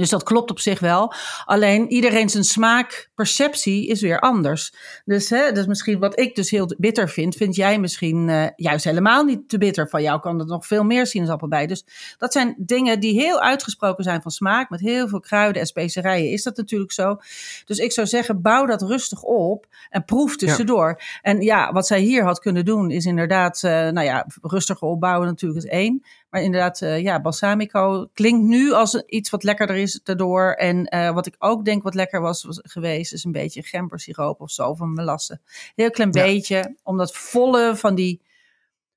Dus 0.00 0.10
dat 0.10 0.22
klopt 0.22 0.50
op 0.50 0.60
zich 0.60 0.80
wel. 0.80 1.12
Alleen 1.44 1.90
iedereen 1.90 2.28
zijn 2.28 2.44
smaakperceptie 2.44 3.86
is 3.86 4.00
weer 4.00 4.20
anders. 4.20 4.74
Dus 5.04 5.30
hè, 5.30 5.52
dus 5.52 5.66
misschien 5.66 5.98
wat 5.98 6.20
ik 6.20 6.34
dus 6.34 6.50
heel 6.50 6.74
bitter 6.78 7.08
vind, 7.08 7.36
vind 7.36 7.54
jij 7.54 7.78
misschien 7.78 8.28
eh, 8.28 8.46
juist 8.56 8.84
helemaal 8.84 9.24
niet 9.24 9.48
te 9.48 9.58
bitter. 9.58 9.88
Van 9.88 10.02
jou 10.02 10.20
kan 10.20 10.40
er 10.40 10.46
nog 10.46 10.66
veel 10.66 10.84
meer 10.84 11.06
sinaasappel 11.06 11.48
bij. 11.48 11.66
Dus 11.66 11.84
dat 12.18 12.32
zijn 12.32 12.54
dingen 12.58 13.00
die 13.00 13.20
heel 13.20 13.40
uitgesproken 13.40 14.04
zijn 14.04 14.22
van 14.22 14.30
smaak. 14.30 14.70
Met 14.70 14.80
heel 14.80 15.08
veel 15.08 15.20
kruiden 15.20 15.60
en 15.60 15.66
specerijen 15.66 16.30
is 16.30 16.42
dat 16.42 16.56
natuurlijk 16.56 16.92
zo. 16.92 17.16
Dus 17.64 17.78
ik 17.78 17.92
zou 17.92 18.06
zeggen, 18.06 18.42
bouw 18.42 18.66
dat 18.66 18.82
rustig 18.82 19.22
op 19.22 19.66
en 19.90 20.04
proef 20.04 20.36
tussendoor. 20.36 21.00
En 21.22 21.40
ja, 21.40 21.72
wat 21.72 21.86
zij 21.86 22.00
hier 22.00 22.24
had 22.24 22.38
kunnen 22.38 22.64
doen 22.64 22.90
is 22.90 23.04
inderdaad, 23.04 23.62
eh, 23.62 23.72
nou 23.72 24.02
ja, 24.02 24.26
rustiger 24.42 24.88
opbouwen 24.88 25.26
natuurlijk 25.26 25.64
is 25.64 25.70
één. 25.70 26.02
Maar 26.30 26.42
inderdaad, 26.42 26.80
eh, 26.80 27.00
ja, 27.02 27.20
balsamico 27.20 28.08
klinkt 28.14 28.46
nu 28.48 28.72
als 28.72 28.94
iets 28.94 29.30
wat 29.30 29.42
lekkerder 29.42 29.76
is 29.76 30.00
daardoor. 30.02 30.52
En 30.52 30.84
eh, 30.84 31.10
wat 31.12 31.26
ik 31.26 31.34
ook 31.38 31.64
denk 31.64 31.82
wat 31.82 31.94
lekker 31.94 32.20
was, 32.20 32.44
was 32.44 32.58
geweest, 32.62 33.12
is 33.12 33.24
een 33.24 33.32
beetje 33.32 33.62
gembersiroop 33.62 34.40
of 34.40 34.50
zo 34.50 34.74
van 34.74 34.92
melasse. 34.92 35.40
Heel 35.74 35.90
klein 35.90 36.10
Ja. 36.12 36.22
beetje, 36.22 36.76
om 36.82 36.96
dat 36.96 37.16
volle 37.16 37.76
van 37.76 37.94
die 37.94 38.22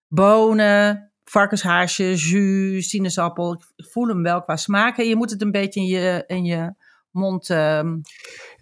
bonen, 0.08 1.12
varkenshaasje, 1.24 2.16
jus, 2.16 2.90
sinaasappel. 2.90 3.54
Ik 3.76 3.86
voel 3.86 4.08
hem 4.08 4.24
wel 4.24 4.42
qua 4.42 4.56
smaak. 4.56 4.98
En 4.98 5.08
je 5.08 5.16
moet 5.16 5.30
het 5.30 5.42
een 5.42 5.52
beetje 5.52 5.80
in 5.80 5.86
je, 5.86 6.24
in 6.28 6.46
je 6.46 6.74
mond 7.12 7.50
ehm, 7.50 7.98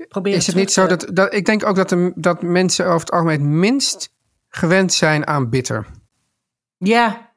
proberen 0.08 0.40
Is 0.40 0.48
het 0.48 0.56
niet 0.56 0.72
zo 0.72 0.88
dat, 0.88 1.08
dat... 1.14 1.34
Ik 1.34 1.46
denk 1.46 1.66
ook 1.66 1.76
dat, 1.76 1.90
de, 1.90 2.12
dat 2.16 2.42
mensen 2.42 2.86
over 2.86 3.00
het 3.00 3.12
algemeen 3.12 3.40
het 3.40 3.50
minst 3.50 4.14
gewend 4.48 4.94
zijn 4.94 5.28
aan 5.28 5.50
bitter. 5.50 5.88
Ja. 6.78 7.31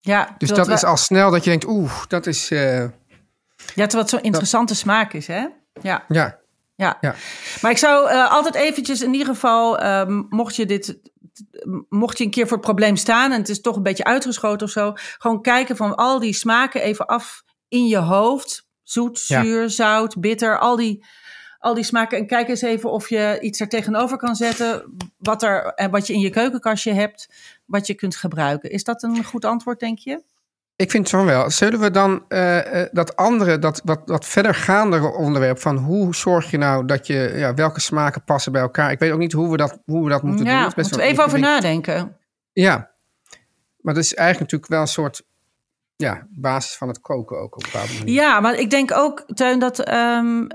Ja, 0.00 0.34
Dus 0.38 0.48
dat 0.48 0.68
is 0.68 0.84
al 0.84 0.96
snel 0.96 1.30
dat 1.30 1.44
je 1.44 1.50
denkt, 1.50 1.66
oeh, 1.66 1.92
dat 2.08 2.26
is... 2.26 2.50
eh, 2.50 2.58
wel- 2.58 2.90
Ja, 3.56 3.86
terwijl 3.86 4.00
het 4.02 4.10
zo'n 4.10 4.22
interessante 4.22 4.74
smaak 4.74 5.12
is, 5.12 5.26
hè? 5.26 5.46
Ja. 5.82 6.04
ja, 6.08 6.38
Ja. 6.76 6.96
Ja. 7.00 7.14
maar 7.60 7.70
ik 7.70 7.78
zou 7.78 8.08
eh, 8.10 8.30
altijd 8.30 8.54
eventjes 8.54 9.02
in 9.02 9.12
ieder 9.12 9.26
geval, 9.34 9.78
ehm, 9.78 10.22
mocht 10.28 10.56
je 10.56 10.66
dit, 10.66 10.98
mocht 11.88 12.18
je 12.18 12.24
een 12.24 12.30
keer 12.30 12.44
voor 12.46 12.56
het 12.56 12.66
probleem 12.66 12.96
staan 12.96 13.32
en 13.32 13.38
het 13.38 13.48
is 13.48 13.60
toch 13.60 13.76
een 13.76 13.82
beetje 13.82 14.04
uitgeschoten 14.04 14.66
of 14.66 14.72
zo, 14.72 14.92
gewoon 15.18 15.42
kijken 15.42 15.76
van 15.76 15.94
al 15.96 16.18
die 16.18 16.32
smaken 16.32 16.80
even 16.82 17.06
af 17.06 17.42
in 17.68 17.86
je 17.86 17.98
hoofd. 17.98 18.68
Zoet, 18.82 19.26
Ja. 19.26 19.42
zuur, 19.42 19.70
zout, 19.70 20.20
bitter, 20.20 20.58
al 20.58 20.76
die, 20.76 21.04
al 21.58 21.74
die 21.74 21.84
smaken. 21.84 22.18
En 22.18 22.26
kijk 22.26 22.48
eens 22.48 22.62
even 22.62 22.90
of 22.90 23.08
je 23.08 23.38
iets 23.40 23.60
er 23.60 23.68
tegenover 23.68 24.16
kan 24.16 24.34
zetten, 24.36 24.84
wat, 25.18 25.42
er, 25.42 25.64
en 25.74 25.90
wat 25.90 26.06
je 26.06 26.12
in 26.12 26.20
je 26.20 26.30
keukenkastje 26.30 26.92
hebt, 26.92 27.28
wat 27.70 27.86
je 27.86 27.94
kunt 27.94 28.16
gebruiken. 28.16 28.70
Is 28.70 28.84
dat 28.84 29.02
een 29.02 29.24
goed 29.24 29.44
antwoord, 29.44 29.80
denk 29.80 29.98
je? 29.98 30.22
ik 30.80 30.90
vind 30.90 31.08
van 31.08 31.24
wel. 31.24 31.50
Zullen 31.50 31.80
we 31.80 31.90
dan 31.90 32.24
eh, 32.28 32.82
eh, 32.82 32.88
dat 32.92 33.16
andere, 33.16 33.58
dat, 33.58 33.80
dat, 33.84 34.06
dat 34.06 34.26
verdergaandere 34.26 35.12
onderwerp 35.12 35.58
van 35.58 35.76
hoe 35.76 36.14
zorg 36.14 36.50
je 36.50 36.58
nou 36.58 36.86
dat 36.86 37.06
je, 37.06 37.32
ja, 37.34 37.54
welke 37.54 37.80
smaken 37.80 38.24
passen 38.24 38.52
bij 38.52 38.60
elkaar? 38.60 38.90
Ik 38.90 38.98
weet 38.98 39.12
ook 39.12 39.18
niet 39.18 39.32
hoe 39.32 39.50
we 39.50 39.56
dat, 39.56 39.78
hoe 39.84 40.04
we 40.04 40.10
dat 40.10 40.22
moeten 40.22 40.44
doen. 40.44 40.54
ja, 40.54 40.72
moeten 40.76 40.96
we 40.96 41.02
even 41.02 41.24
over 41.24 41.38
nadenken. 41.38 42.16
Ja, 42.52 42.90
maar 43.80 43.94
dat 43.94 44.02
is 44.02 44.14
eigenlijk 44.14 44.40
natuurlijk 44.52 44.70
wel 44.70 44.80
een 44.80 44.86
soort 44.86 45.22
ja, 45.96 46.26
basis 46.30 46.76
van 46.76 46.88
het 46.88 47.00
koken 47.00 47.38
ook 47.38 47.56
op 47.56 47.64
een 47.64 47.70
bepaalde 47.72 47.92
manier. 47.98 48.14
Ja, 48.14 48.40
maar 48.40 48.54
ik 48.54 48.70
denk 48.70 48.92
ook, 48.92 49.24
Teun, 49.34 49.58
dat, 49.58 49.78
ehm, 49.78 50.46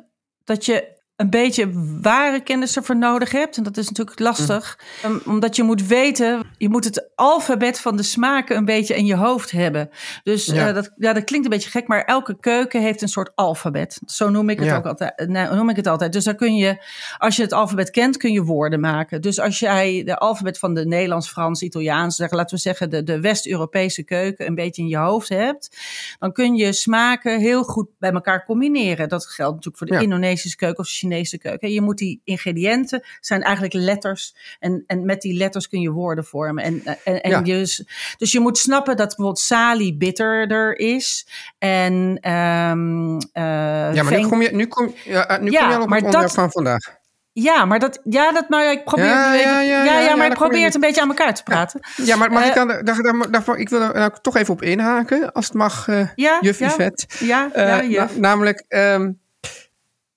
dat 0.43 0.65
je 0.65 0.94
een 1.15 1.30
beetje 1.30 1.71
ware 2.01 2.39
kennis 2.43 2.75
ervoor 2.75 2.97
nodig 2.97 3.32
hebt. 3.32 3.58
En 3.58 3.63
dat 3.63 3.78
is 3.78 3.88
natuurlijk 3.88 4.19
lastig. 4.19 4.80
Ehm, 5.04 5.17
omdat 5.25 5.56
je 5.56 5.63
moet 5.63 5.88
weten, 5.88 6.43
je 6.58 6.69
moet 6.69 6.84
het 6.84 7.10
alfabet 7.15 7.80
van 7.80 7.97
de 7.97 8.04
smaken 8.04 8.58
een 8.58 8.65
beetje 8.65 8.95
in 8.95 9.06
je 9.06 9.15
hoofd 9.15 9.51
hebben. 9.51 9.89
Dus 10.23 10.45
Ja. 10.45 10.54
ja. 10.56 10.71
dat, 10.73 10.91
ja, 10.97 11.13
dat 11.13 11.23
klinkt 11.23 11.45
een 11.45 11.51
beetje 11.51 11.69
gek, 11.69 11.88
maar 11.88 12.04
elke 12.04 12.39
keuken 12.39 12.82
heeft 12.82 13.01
een 13.01 13.08
soort 13.08 13.32
alfabet. 13.36 13.99
Zo 14.06 14.30
noem 14.30 14.49
ik 14.49 14.60
het 14.60 14.67
Ja. 14.67 14.78
ook 14.78 14.86
altijd. 14.86 15.28
Nee, 15.28 15.47
noem 15.47 15.69
ik 15.69 15.75
het 15.75 15.88
altijd. 15.88 16.13
Dus 16.13 16.23
dan 16.23 16.36
kun 16.36 16.56
je, 16.56 16.84
als 17.17 17.36
je 17.36 17.41
het 17.41 17.54
alfabet 17.54 17.89
kent, 17.89 18.17
kun 18.17 18.32
je 18.32 18.43
woorden 18.43 18.80
maken. 18.80 19.21
Dus 19.21 19.39
als 19.39 19.60
jij 19.60 20.04
de 20.06 20.17
alfabet 20.17 20.60
van 20.60 20.73
de 20.73 20.86
Nederlands, 20.86 21.30
Frans, 21.30 21.62
Italiaans, 21.62 22.15
zeg, 22.15 22.32
laten 22.32 22.56
we 22.56 22.62
zeggen 22.62 22.89
de, 22.89 23.04
de 23.04 23.19
West-Europese 23.19 24.04
keuken 24.04 24.47
een 24.47 24.56
beetje 24.56 24.82
in 24.82 24.88
je 24.88 24.97
hoofd 24.97 25.30
hebt, 25.30 25.78
dan 26.19 26.32
kun 26.32 26.56
je 26.56 26.73
smaken 26.73 27.39
heel 27.39 27.63
goed 27.63 27.88
bij 27.99 28.12
elkaar 28.12 28.45
combineren. 28.45 29.10
Dat 29.10 29.25
geldt 29.25 29.54
natuurlijk 29.56 29.78
voor 29.78 29.88
de 29.88 29.93
Ja. 29.93 29.99
Indonesische 29.99 30.58
keuken 30.58 30.80
of 30.80 30.88
Chinese 31.09 31.37
keuken. 31.37 31.71
Je 31.71 31.81
moet 31.81 31.97
die 31.97 32.21
ingrediënten 32.23 33.03
zijn 33.19 33.41
eigenlijk 33.41 33.73
letters 33.73 34.35
en, 34.59 34.83
en 34.87 35.05
met 35.05 35.21
die 35.21 35.37
letters 35.37 35.69
kun 35.69 35.81
je 35.81 35.89
woorden 35.91 36.25
vormen. 36.25 36.63
En, 36.63 36.81
en, 37.03 37.21
en 37.21 37.29
Ja. 37.29 37.41
je, 37.43 37.85
dus 38.17 38.31
je 38.31 38.39
moet 38.39 38.57
snappen 38.57 38.95
dat 38.97 39.07
bijvoorbeeld 39.07 39.39
sali 39.39 39.97
bitterder 39.97 40.79
is 40.79 41.27
en 41.57 42.17
ehm 42.21 43.17
eh, 43.31 43.93
Ja, 43.93 44.03
maar 44.03 44.19
nu 44.19 44.27
kom 44.27 44.41
je, 44.41 44.49
nu 44.55 44.65
kom, 44.67 44.93
ja, 45.03 45.27
eh, 45.27 45.39
nu 45.41 45.51
Ja, 45.51 45.59
kom 45.59 45.69
je 45.69 45.75
al 45.75 45.81
op 45.81 45.87
maar 45.89 45.97
het 45.97 46.05
onderwerp 46.05 46.33
dat- 46.35 46.43
van 46.43 46.51
vandaag. 46.51 47.03
Ja, 47.37 47.65
maar 47.65 47.79
dat, 47.79 47.99
ja, 48.03 48.31
dat, 48.31 48.49
nou 48.49 48.63
ja, 48.63 48.71
ik 48.71 48.83
probeer, 48.83 49.05
Ja, 49.05 49.33
ja, 49.33 49.41
ja, 49.41 49.59
ja, 49.61 49.83
ja, 49.83 49.99
ja, 49.99 50.15
maar 50.15 50.27
ik 50.27 50.33
probeer 50.33 50.63
het 50.63 50.75
een 50.75 50.81
beetje 50.81 51.01
aan 51.01 51.07
elkaar 51.07 51.33
te 51.33 51.43
praten. 51.43 51.79
Ja, 52.03 52.15
maar 52.15 52.31
mag 52.31 52.41
Eh, 52.41 52.47
ik 52.47 52.53
dan, 52.55 52.67
daar, 52.67 52.83
daar, 52.83 53.31
daar- 53.31 53.57
ik 53.57 53.69
wil 53.69 53.81
er 53.81 53.93
nou 53.93 54.11
toch 54.21 54.35
even 54.37 54.53
op 54.53 54.61
inhaken, 54.61 55.31
als 55.33 55.45
het 55.45 55.53
mag, 55.53 55.87
eh 55.87 56.07
Ja, 56.15 56.37
juf 56.41 56.59
ja. 56.59 56.67
Yvette. 56.67 57.05
Ja, 57.19 57.49
Eh, 57.53 57.87
na- 57.89 58.07
namelijk, 58.17 58.65
ehm, 58.67 59.11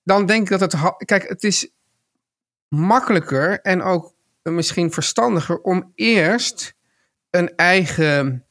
dan 0.09 0.25
denk 0.25 0.49
ik 0.49 0.59
dat 0.59 0.71
het... 0.71 0.95
Kijk, 1.05 1.29
het 1.29 1.43
is 1.43 1.69
makkelijker 2.67 3.59
en 3.61 3.81
ook 3.81 4.13
misschien 4.43 4.91
verstandiger 4.91 5.61
om 5.61 5.91
eerst 5.95 6.73
een 7.29 7.55
eigen... 7.55 8.45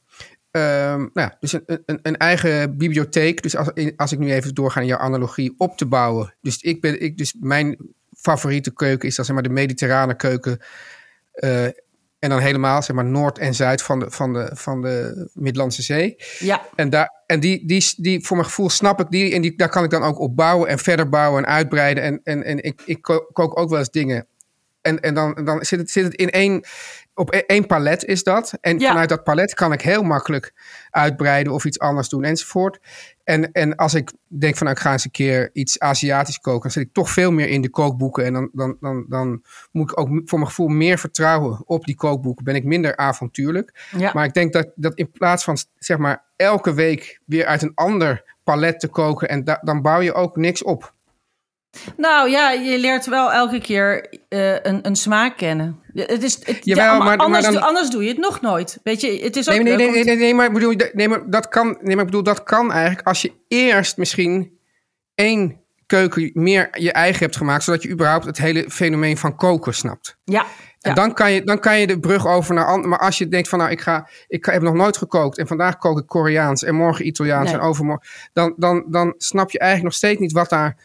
ehm, 0.51 0.97
nou 0.97 1.09
ja, 1.13 1.37
dus 1.39 1.53
een, 1.53 1.63
een, 1.85 1.99
een 2.01 2.17
eigen 2.17 2.77
bibliotheek. 2.77 3.41
Dus 3.41 3.55
als, 3.55 3.69
als 3.95 4.11
ik 4.11 4.19
nu 4.19 4.33
even 4.33 4.53
doorga 4.53 4.79
in 4.81 4.87
jouw 4.87 4.97
analogie, 4.97 5.53
op 5.57 5.77
te 5.77 5.85
bouwen. 5.85 6.33
Dus, 6.41 6.61
ik 6.61 6.81
ben, 6.81 7.01
ik, 7.01 7.17
dus 7.17 7.35
mijn 7.39 7.77
favoriete 8.17 8.73
keuken 8.73 9.07
is 9.07 9.15
dan 9.15 9.25
zeg 9.25 9.33
maar 9.33 9.43
de 9.43 9.49
mediterrane 9.49 10.15
keuken. 10.15 10.59
eh, 11.31 11.65
en 12.19 12.29
dan 12.29 12.39
helemaal 12.39 12.81
zeg 12.81 12.95
maar 12.95 13.05
noord 13.05 13.37
en 13.37 13.53
zuid 13.53 13.81
van 13.81 13.99
de, 13.99 14.11
van 14.11 14.33
de, 14.33 14.49
van 14.53 14.81
de 14.81 15.29
Middellandse 15.33 15.81
Zee. 15.81 16.15
Ja, 16.39 16.67
En, 16.75 16.89
daar, 16.89 17.18
en 17.29 17.39
die, 17.39 17.65
die, 17.65 17.93
die, 17.97 18.25
voor 18.25 18.37
mijn 18.37 18.47
gevoel 18.49 18.69
snap 18.69 18.99
ik 18.99 19.09
die. 19.09 19.33
En 19.33 19.41
die, 19.41 19.55
daar 19.55 19.69
kan 19.69 19.83
ik 19.83 19.89
dan 19.89 20.03
ook 20.03 20.19
op 20.19 20.35
bouwen 20.35 20.69
en 20.69 20.79
verder 20.79 21.09
bouwen 21.09 21.43
en 21.45 21.49
uitbreiden. 21.51 22.03
En, 22.03 22.19
en, 22.23 22.43
en 22.43 22.63
ik, 22.63 22.81
ik 22.85 23.01
ko- 23.01 23.29
kook 23.33 23.59
ook 23.59 23.69
wel 23.69 23.79
eens 23.79 23.89
dingen. 23.89 24.27
En, 24.81 24.99
en 24.99 25.13
dan, 25.13 25.41
dan 25.43 25.65
zit, 25.65 25.79
het, 25.79 25.91
zit 25.91 26.03
het 26.03 26.13
in 26.13 26.29
één, 26.29 26.63
op 27.13 27.33
e- 27.33 27.43
één 27.47 27.65
palet 27.67 28.05
is 28.05 28.23
dat. 28.23 28.53
En 28.61 28.79
Ja. 28.79 28.87
vanuit 28.87 29.09
dat 29.09 29.23
palet 29.23 29.53
kan 29.53 29.71
ik 29.71 29.81
heel 29.81 30.03
makkelijk 30.03 30.53
uitbreiden 30.89 31.53
of 31.53 31.65
iets 31.65 31.79
anders 31.79 32.09
doen 32.09 32.23
enzovoort. 32.23 32.79
En, 33.29 33.51
en 33.51 33.75
als 33.75 33.93
ik 33.93 34.11
denk 34.27 34.55
van 34.57 34.65
nou, 34.65 34.77
ik 34.77 34.83
ga 34.83 34.91
eens 34.91 35.05
een 35.05 35.11
keer 35.11 35.49
iets 35.53 35.79
Aziatisch 35.79 36.39
koken, 36.39 36.61
dan 36.61 36.71
zit 36.71 36.83
ik 36.83 36.93
toch 36.93 37.09
veel 37.09 37.31
meer 37.31 37.47
in 37.47 37.61
de 37.61 37.69
kookboeken. 37.69 38.25
En 38.25 38.33
dan, 38.33 38.49
dan, 38.53 38.77
dan, 38.79 39.05
dan 39.09 39.43
moet 39.71 39.91
ik 39.91 39.99
ook 39.99 40.07
voor 40.25 40.39
mijn 40.39 40.49
gevoel 40.49 40.67
meer 40.67 40.97
vertrouwen 40.97 41.61
op 41.65 41.85
die 41.85 41.95
kookboeken. 41.95 42.43
Ben 42.43 42.55
ik 42.55 42.63
minder 42.63 42.97
avontuurlijk. 42.97 43.87
ja. 43.97 44.11
Maar 44.13 44.25
ik 44.25 44.33
denk 44.33 44.53
dat, 44.53 44.71
dat 44.75 44.95
in 44.95 45.11
plaats 45.11 45.43
van 45.43 45.57
zeg 45.77 45.97
maar 45.97 46.23
elke 46.35 46.73
week 46.73 47.21
weer 47.25 47.45
uit 47.45 47.61
een 47.61 47.71
ander 47.75 48.35
palet 48.43 48.79
te 48.79 48.87
koken, 48.87 49.29
en 49.29 49.43
da- 49.43 49.61
dan 49.63 49.81
bouw 49.81 49.99
je 49.99 50.13
ook 50.13 50.35
niks 50.35 50.63
op. 50.63 50.93
Nou 51.97 52.29
ja, 52.29 52.51
je 52.51 52.77
leert 52.79 53.05
wel 53.05 53.31
elke 53.31 53.59
keer 53.61 54.09
eh, 54.29 54.53
een, 54.53 54.79
een 54.87 54.95
smaak 54.95 55.37
kennen. 55.37 55.79
Het 55.93 56.23
is, 56.23 56.45
het, 56.45 56.57
Jawel, 56.65 56.85
ja, 56.85 56.97
maar- 56.97 57.05
maar 57.05 57.17
anders, 57.17 57.45
dan- 57.45 57.61
anders 57.61 57.89
doe 57.89 58.03
je 58.03 58.09
het 58.09 58.17
nog 58.17 58.41
nooit. 58.41 58.79
Weet 58.83 59.01
je, 59.01 59.19
het 59.23 59.35
is 59.35 59.49
ook 59.49 59.55
Nee, 59.55 59.63
nee, 59.63 59.75
nee, 59.75 59.91
nee, 59.91 60.03
nee, 60.03 60.15
nee, 60.15 60.33
maar 60.33 60.45
ik 60.45 60.53
bedoel, 60.53 60.73
nee, 60.93 61.07
maar 61.07 61.29
dat 61.29 61.47
kan, 61.47 61.65
nee, 61.67 61.95
maar 61.95 62.05
ik 62.05 62.11
bedoel, 62.11 62.23
dat 62.23 62.43
kan 62.43 62.71
eigenlijk 62.71 63.07
als 63.07 63.21
je 63.21 63.31
eerst 63.47 63.97
misschien 63.97 64.57
één 65.15 65.61
keuken 65.85 66.31
meer 66.33 66.67
je 66.71 66.91
eigen 66.91 67.19
hebt 67.19 67.37
gemaakt, 67.37 67.63
zodat 67.63 67.81
je 67.83 67.89
überhaupt 67.89 68.25
het 68.25 68.37
hele 68.37 68.65
fenomeen 68.69 69.17
van 69.17 69.35
koken 69.35 69.73
snapt. 69.73 70.17
Ja, 70.23 70.41
En 70.81 70.89
ja. 70.89 70.93
dan, 70.93 71.13
kan 71.13 71.31
je, 71.31 71.43
dan 71.43 71.59
kan 71.59 71.79
je 71.79 71.87
de 71.87 71.99
brug 71.99 72.27
over 72.27 72.53
naar 72.53 72.65
andere. 72.65 72.87
Maar 72.87 72.99
als 72.99 73.17
je 73.17 73.27
denkt 73.27 73.49
van 73.49 73.59
nou, 73.59 73.71
ik, 73.71 73.81
ga, 73.81 74.07
ik 74.27 74.45
heb 74.45 74.61
nog 74.61 74.73
nooit 74.73 74.97
gekookt. 74.97 75.37
En 75.37 75.47
vandaag 75.47 75.77
kook 75.77 75.99
ik 75.99 76.07
Koreaans 76.07 76.63
en 76.63 76.75
morgen 76.75 77.07
Italiaans 77.07 77.51
Nee. 77.51 77.59
en 77.59 77.65
overmorgen. 77.65 78.07
Dan, 78.33 78.53
dan, 78.57 78.83
dan 78.87 79.13
snap 79.17 79.51
je 79.51 79.59
eigenlijk 79.59 79.89
nog 79.89 79.97
steeds 79.97 80.19
niet 80.19 80.31
wat 80.31 80.49
daar 80.49 80.75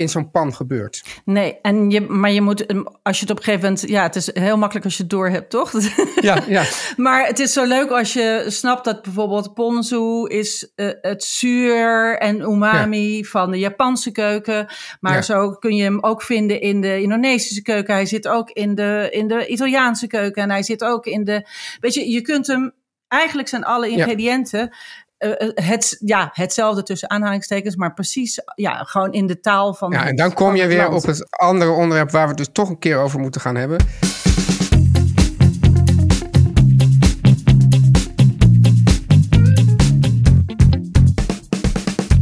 in 0.00 0.08
zo'n 0.08 0.30
pan 0.30 0.54
gebeurt. 0.54 1.02
Nee, 1.24 1.58
en 1.62 1.90
je, 1.90 2.00
maar 2.00 2.30
je 2.30 2.40
moet, 2.40 2.64
hem- 2.66 2.86
als 3.02 3.16
je 3.16 3.22
het 3.22 3.30
op 3.30 3.36
een 3.38 3.44
gegeven 3.44 3.68
moment, 3.68 3.88
ja, 3.88 4.02
het 4.02 4.16
is 4.16 4.30
heel 4.34 4.56
makkelijk 4.58 4.84
als 4.84 4.96
je 4.96 5.02
het 5.02 5.10
door 5.10 5.28
hebt, 5.28 5.50
toch? 5.50 5.72
Ja, 6.20 6.42
ja. 6.48 6.64
maar 6.96 7.26
het 7.26 7.38
is 7.38 7.52
zo 7.52 7.64
leuk 7.66 7.90
als 7.90 8.12
je 8.12 8.44
snapt 8.48 8.84
dat 8.84 9.02
bijvoorbeeld 9.02 9.54
ponzu 9.54 10.26
is 10.26 10.72
eh, 10.74 10.88
het 11.00 11.24
zuur 11.24 12.18
en 12.18 12.40
umami 12.40 13.24
van 13.24 13.50
de 13.50 13.58
Japanse 13.58 14.12
keuken. 14.12 14.66
Maar 15.00 15.14
Ja. 15.14 15.22
zo 15.22 15.50
kun 15.50 15.76
je 15.76 15.82
hem 15.82 15.98
ook 16.00 16.22
vinden 16.22 16.60
in 16.60 16.80
de 16.80 17.00
Indonesische 17.00 17.62
keuken. 17.62 17.94
Hij 17.94 18.06
zit 18.06 18.28
ook 18.28 18.50
in 18.50 18.74
de, 18.74 19.08
in 19.10 19.28
de 19.28 19.46
Italiaanse 19.46 20.06
keuken 20.06 20.42
en 20.42 20.50
hij 20.50 20.62
zit 20.62 20.84
ook 20.84 21.06
in 21.06 21.24
de, 21.24 21.46
weet 21.80 21.94
je, 21.94 22.10
je 22.10 22.20
kunt 22.20 22.46
hem, 22.46 22.72
eigenlijk 23.08 23.48
zijn 23.48 23.64
alle 23.64 23.88
ingrediënten 23.88 24.74
het, 25.54 25.96
ja, 25.98 26.30
hetzelfde 26.32 26.82
tussen 26.82 27.10
aanhalingstekens, 27.10 27.76
maar 27.76 27.94
precies 27.94 28.40
ja, 28.54 28.84
gewoon 28.84 29.12
in 29.12 29.26
de 29.26 29.40
taal 29.40 29.74
van. 29.74 29.90
ja, 29.90 30.06
en 30.06 30.16
dan 30.16 30.32
kom 30.32 30.56
je 30.56 30.66
weer 30.66 30.88
op 30.88 31.02
het 31.02 31.26
andere 31.30 31.70
onderwerp 31.70 32.10
waar 32.10 32.22
we 32.22 32.28
het 32.28 32.36
dus 32.36 32.48
toch 32.52 32.68
een 32.68 32.78
keer 32.78 32.98
over 32.98 33.20
moeten 33.20 33.40
gaan 33.40 33.56
hebben. 33.56 33.78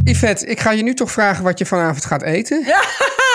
Yvette, 0.03 0.45
ik 0.45 0.59
ga 0.59 0.71
je 0.71 0.83
nu 0.83 0.93
toch 0.93 1.11
vragen 1.11 1.43
wat 1.43 1.59
je 1.59 1.65
vanavond 1.65 2.05
gaat 2.05 2.23
eten. 2.23 2.65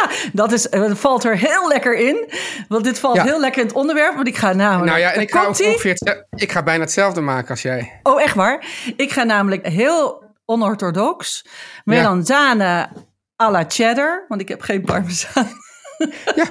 Dat, 0.33 0.53
is, 0.53 0.69
eh, 0.69 0.81
dat 0.81 0.99
valt 0.99 1.25
er 1.25 1.39
heel 1.39 1.69
lekker 1.69 1.97
in. 1.97 2.29
Want 2.69 2.85
dit 2.85 2.99
valt 2.99 3.17
Ja. 3.17 3.23
heel 3.23 3.41
lekker 3.41 3.61
in 3.61 3.67
het 3.67 3.77
onderwerp. 3.77 4.15
Want 4.15 4.27
ik 4.29 4.37
ga 4.37 4.53
namelijk. 4.53 4.91
Nou 4.91 4.99
ja, 4.99 5.13
en 5.13 5.21
ik 5.21 5.31
ga 5.31 5.47
ongeveer 5.49 5.99
ik 6.35 6.53
ga 6.53 6.63
bijna 6.63 6.83
hetzelfde 6.83 7.21
maken 7.21 7.49
als 7.49 7.63
jij. 7.63 8.01
Oh, 8.03 8.23
echt 8.23 8.35
waar? 8.35 8.67
Ik 8.97 9.13
ga 9.13 9.23
namelijk 9.23 9.67
heel 9.67 10.25
onorthodox. 10.45 11.45
Melanzane 11.85 12.89
à 13.43 13.51
la 13.51 13.65
cheddar. 13.69 14.25
Want 14.29 14.41
ik 14.41 14.49
heb 14.49 14.61
geen 14.61 14.85
parmezaan. 14.85 15.49
Ja, 16.35 16.51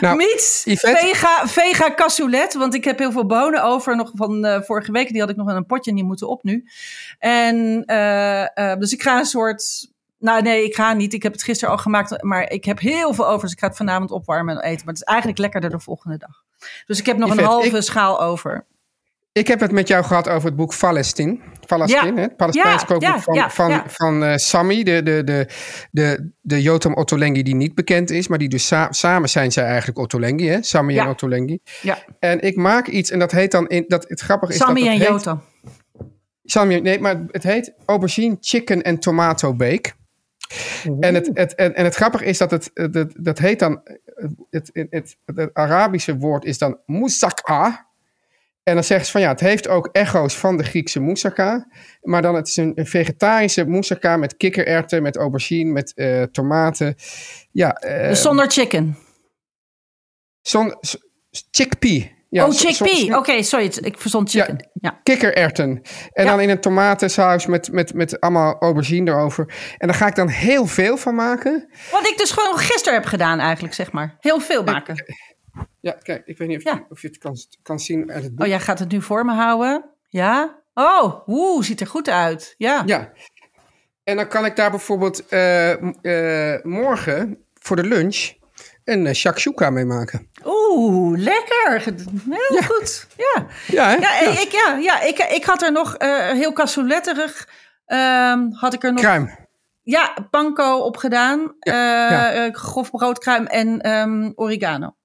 nou, 0.00 0.22
Yvette? 0.64 0.96
vega, 0.96 1.48
vega 1.48 1.94
cassoulet. 1.94 2.54
Want 2.54 2.74
ik 2.74 2.84
heb 2.84 2.98
heel 2.98 3.12
veel 3.12 3.26
bonen 3.26 3.62
over. 3.62 3.96
Nog 3.96 4.10
van 4.14 4.44
eh, 4.44 4.62
vorige 4.62 4.92
week. 4.92 5.08
Die 5.08 5.20
had 5.20 5.30
ik 5.30 5.36
nog 5.36 5.50
in 5.50 5.56
een 5.56 5.66
potje. 5.66 5.90
En 5.90 5.96
die 5.96 6.04
moeten 6.06 6.28
op 6.28 6.42
nu. 6.42 6.64
En 7.18 7.84
eh, 7.84 8.70
eh, 8.72 8.78
dus 8.78 8.92
ik 8.92 9.02
ga 9.02 9.18
een 9.18 9.24
soort... 9.24 9.94
Nou 10.26 10.42
nee, 10.42 10.64
ik 10.64 10.74
ga 10.74 10.92
niet. 10.92 11.12
Ik 11.12 11.22
heb 11.22 11.32
het 11.32 11.42
gisteren 11.42 11.74
al 11.74 11.80
gemaakt. 11.80 12.22
Maar 12.22 12.50
ik 12.50 12.64
heb 12.64 12.78
heel 12.80 13.14
veel 13.14 13.26
over. 13.28 13.42
Dus 13.42 13.52
ik 13.52 13.58
ga 13.58 13.66
het 13.66 13.76
vanavond 13.76 14.10
opwarmen 14.10 14.54
en 14.56 14.62
eten. 14.62 14.84
Maar 14.84 14.94
het 14.94 15.02
is 15.02 15.08
eigenlijk 15.08 15.38
lekkerder 15.38 15.70
de 15.70 15.78
volgende 15.80 16.18
dag. 16.18 16.42
Dus 16.86 16.98
ik 16.98 17.06
heb 17.06 17.16
nog 17.16 17.30
een 17.36 17.44
halve 17.44 17.76
ik- 17.76 17.82
schaal 17.82 18.22
over. 18.22 18.66
Ik 19.32 19.46
heb 19.46 19.60
het 19.60 19.70
met 19.72 19.88
jou 19.88 20.04
gehad 20.04 20.28
over 20.28 20.46
het 20.48 20.56
boek 20.56 20.78
Palestine. 20.78 21.38
Palestine, 21.66 22.06
Ja. 22.06 22.14
hè? 22.14 22.20
het 22.20 22.36
Palestijns 22.36 22.80
Ja, 22.80 22.86
kookboek 22.86 23.08
ja, 23.34 23.50
van, 23.50 23.70
van, 23.70 23.82
van 23.86 24.24
eh, 24.24 24.36
Sami, 24.36 24.82
de, 24.84 25.02
de, 25.02 25.24
de, 25.24 25.46
de, 25.90 26.30
de 26.40 26.62
Jotam 26.62 26.94
Ottolenghi 26.94 27.42
die 27.42 27.54
niet 27.54 27.74
bekend 27.74 28.10
is. 28.10 28.28
Maar 28.28 28.38
die 28.38 28.48
dus 28.48 28.66
sa- 28.66 28.92
samen 28.92 29.28
zijn 29.28 29.52
zij 29.52 29.64
eigenlijk 29.64 29.98
Ottolenghi, 29.98 30.46
hè? 30.48 30.62
Sami 30.62 30.98
en 30.98 31.08
Ottolenghi. 31.08 31.58
Ja, 31.82 31.98
En 32.18 32.40
ik 32.40 32.56
maak 32.56 32.86
iets 32.86 33.10
en 33.10 33.18
dat 33.18 33.32
heet 33.32 33.50
dan... 33.50 33.66
In, 33.68 33.84
dat, 33.88 34.04
het 34.08 34.20
grappige 34.20 34.52
is 34.52 34.58
Sammy 34.58 34.74
dat 34.80 34.84
en 34.88 34.92
het 34.92 35.00
heet- 35.02 35.08
Jota. 35.24 35.40
Sami, 36.44 36.80
nee, 36.80 37.00
maar 37.00 37.22
het 37.30 37.42
heet 37.42 37.72
aubergine, 37.86 38.36
chicken 38.40 38.82
en 38.82 38.98
tomato 38.98 39.54
bake. 39.54 39.90
En 41.00 41.14
het, 41.14 41.30
het, 41.34 41.54
en, 41.54 41.74
en 41.74 41.84
het 41.84 41.94
grappige 41.94 42.24
is 42.24 42.38
dat 42.38 42.50
het, 42.50 42.70
het, 42.74 42.94
het- 42.94 43.14
dat 43.18 43.38
heet 43.38 43.58
dan, 43.58 43.80
het, 44.50 44.70
het, 44.72 44.86
het, 44.90 45.16
het 45.24 45.54
Arabische 45.54 46.16
woord 46.16 46.44
is 46.44 46.58
dan 46.58 46.78
moussaka. 46.86 47.84
En 48.62 48.74
dan 48.74 48.84
zeggen 48.84 49.06
ze 49.06 49.12
van 49.12 49.20
ja, 49.20 49.28
het 49.28 49.40
heeft 49.40 49.68
ook 49.68 49.88
echo's 49.92 50.36
van 50.36 50.56
de 50.56 50.62
Griekse 50.64 51.00
moussaka. 51.00 51.68
Maar 52.02 52.22
dan 52.22 52.34
het 52.34 52.48
is 52.48 52.56
een, 52.56 52.72
een 52.74 52.86
vegetarische 52.86 53.64
moussaka 53.66 54.16
met 54.16 54.36
kikkererwten, 54.36 55.02
met 55.02 55.16
aubergine, 55.16 55.72
met 55.72 55.94
eh, 55.94 56.22
tomaten. 56.22 56.94
Ja, 57.50 57.72
eh, 57.74 58.08
Dus 58.08 58.22
zonder 58.22 58.50
chicken. 58.50 58.96
zon, 60.42 60.76
s- 60.80 60.98
chickpea. 61.50 62.02
Ja, 62.36 62.46
oh, 62.46 62.52
chickpea. 62.52 63.18
Oké, 63.18 63.42
sorry. 63.42 63.72
Ik 63.80 63.98
verzond 63.98 64.30
chicken. 64.30 64.68
Ja. 64.72 65.00
kikkererwten. 65.02 65.82
En 66.12 66.24
Ja. 66.24 66.30
dan 66.30 66.40
in 66.40 66.48
een 66.48 66.60
tomatensaus 66.60 67.46
met, 67.46 67.72
met, 67.72 67.94
met 67.94 68.20
allemaal 68.20 68.56
aubergine 68.60 69.10
erover. 69.10 69.54
En 69.78 69.86
daar 69.86 69.96
ga 69.96 70.06
ik 70.06 70.14
dan 70.14 70.28
heel 70.28 70.66
veel 70.66 70.96
van 70.96 71.14
maken. 71.14 71.68
Wat 71.90 72.06
ik 72.08 72.18
dus 72.18 72.30
gewoon 72.30 72.58
gisteren 72.58 72.94
heb 72.98 73.04
gedaan 73.08 73.38
eigenlijk, 73.38 73.74
zeg 73.74 73.92
maar. 73.92 74.16
Heel 74.20 74.40
veel 74.40 74.64
maken. 74.64 75.04
Ja, 75.80 75.92
kijk, 76.02 76.22
ik 76.26 76.38
weet 76.38 76.48
niet 76.48 76.56
of, 76.56 76.62
Ja. 76.64 76.72
je, 76.74 76.84
of 76.88 77.02
je 77.02 77.08
het 77.08 77.18
kan, 77.18 77.36
kan 77.62 77.78
zien 77.78 78.12
uit 78.12 78.22
het 78.22 78.34
boek. 78.34 78.44
Oh, 78.44 78.50
jij 78.50 78.60
gaat 78.60 78.78
het 78.78 78.90
nu 78.90 79.02
voor 79.02 79.24
me 79.24 79.32
houden? 79.32 79.84
Ja? 80.08 80.62
Oh, 80.74 81.26
woe, 81.26 81.64
ziet 81.64 81.80
er 81.80 81.86
goed 81.86 82.08
uit. 82.08 82.54
Ja. 82.58 82.82
Ja. 82.86 83.12
En 84.04 84.16
dan 84.16 84.28
kan 84.28 84.44
ik 84.44 84.56
daar 84.56 84.70
bijvoorbeeld 84.70 85.28
eh, 85.28 85.72
eh, 86.54 86.62
morgen 86.64 87.38
voor 87.54 87.76
de 87.76 87.84
lunch 87.84 88.32
een 88.86 89.06
uh, 89.06 89.12
shakshuka 89.12 89.70
mee 89.70 89.84
maken. 89.84 90.28
Oeh, 90.44 91.18
lekker. 91.18 91.82
Heel 92.30 92.62
goed. 92.62 93.06
Ja. 93.16 93.46
Ja, 93.66 93.88
hè? 93.88 93.96
Ja, 93.96 94.20
Ik, 94.20 94.48
ja, 94.64 94.76
ja 94.76 95.00
ik, 95.00 95.18
ik 95.18 95.44
had 95.44 95.62
er 95.62 95.72
nog 95.72 95.94
eh, 95.94 96.30
heel 96.30 96.52
cassouletterig. 96.52 97.48
ehm 97.86 98.50
had 98.52 98.74
ik 98.74 98.84
er 98.84 98.92
nog 98.92 99.00
Kruim. 99.00 99.30
ja, 99.82 100.16
panko 100.30 100.78
op 100.78 100.96
gedaan. 100.96 101.54
Ja, 101.60 101.72
eh 101.72 102.10
ja. 102.10 102.32
eh, 102.32 102.54
grof 102.54 102.90
broodkruim 102.90 103.46
en 103.46 103.80
ehm, 103.80 104.30
oregano. 104.34 104.96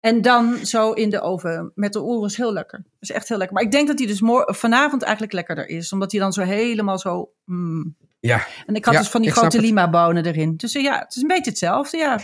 En 0.00 0.22
dan 0.22 0.56
zo 0.66 0.92
in 0.92 1.10
de 1.10 1.20
oven 1.20 1.72
met 1.74 1.92
de 1.92 2.02
oer 2.02 2.26
is 2.26 2.36
heel 2.36 2.52
lekker. 2.52 2.78
Dat 2.78 2.92
is 3.00 3.10
echt 3.10 3.28
heel 3.28 3.38
lekker. 3.38 3.56
Maar 3.56 3.64
ik 3.64 3.72
denk 3.72 3.86
dat 3.86 3.96
die 3.96 4.06
dus 4.06 4.22
vanavond 4.46 5.02
eigenlijk 5.02 5.32
lekkerder 5.32 5.68
is. 5.68 5.92
Omdat 5.92 6.10
die 6.10 6.20
dan 6.20 6.32
zo 6.32 6.42
helemaal 6.42 6.98
zo... 6.98 7.32
mm. 7.44 7.96
Ja. 8.20 8.46
En 8.66 8.74
ik 8.74 8.84
had 8.84 8.94
Ja, 8.94 9.00
dus 9.00 9.08
van 9.08 9.22
die 9.22 9.30
grote 9.30 9.60
lima 9.60 9.90
bonen 9.90 10.26
erin. 10.26 10.56
Dus 10.56 10.74
eh, 10.74 10.82
ja, 10.82 10.98
het 10.98 11.16
is 11.16 11.22
een 11.22 11.28
beetje 11.28 11.50
hetzelfde, 11.50 11.96
ja. 11.96 12.18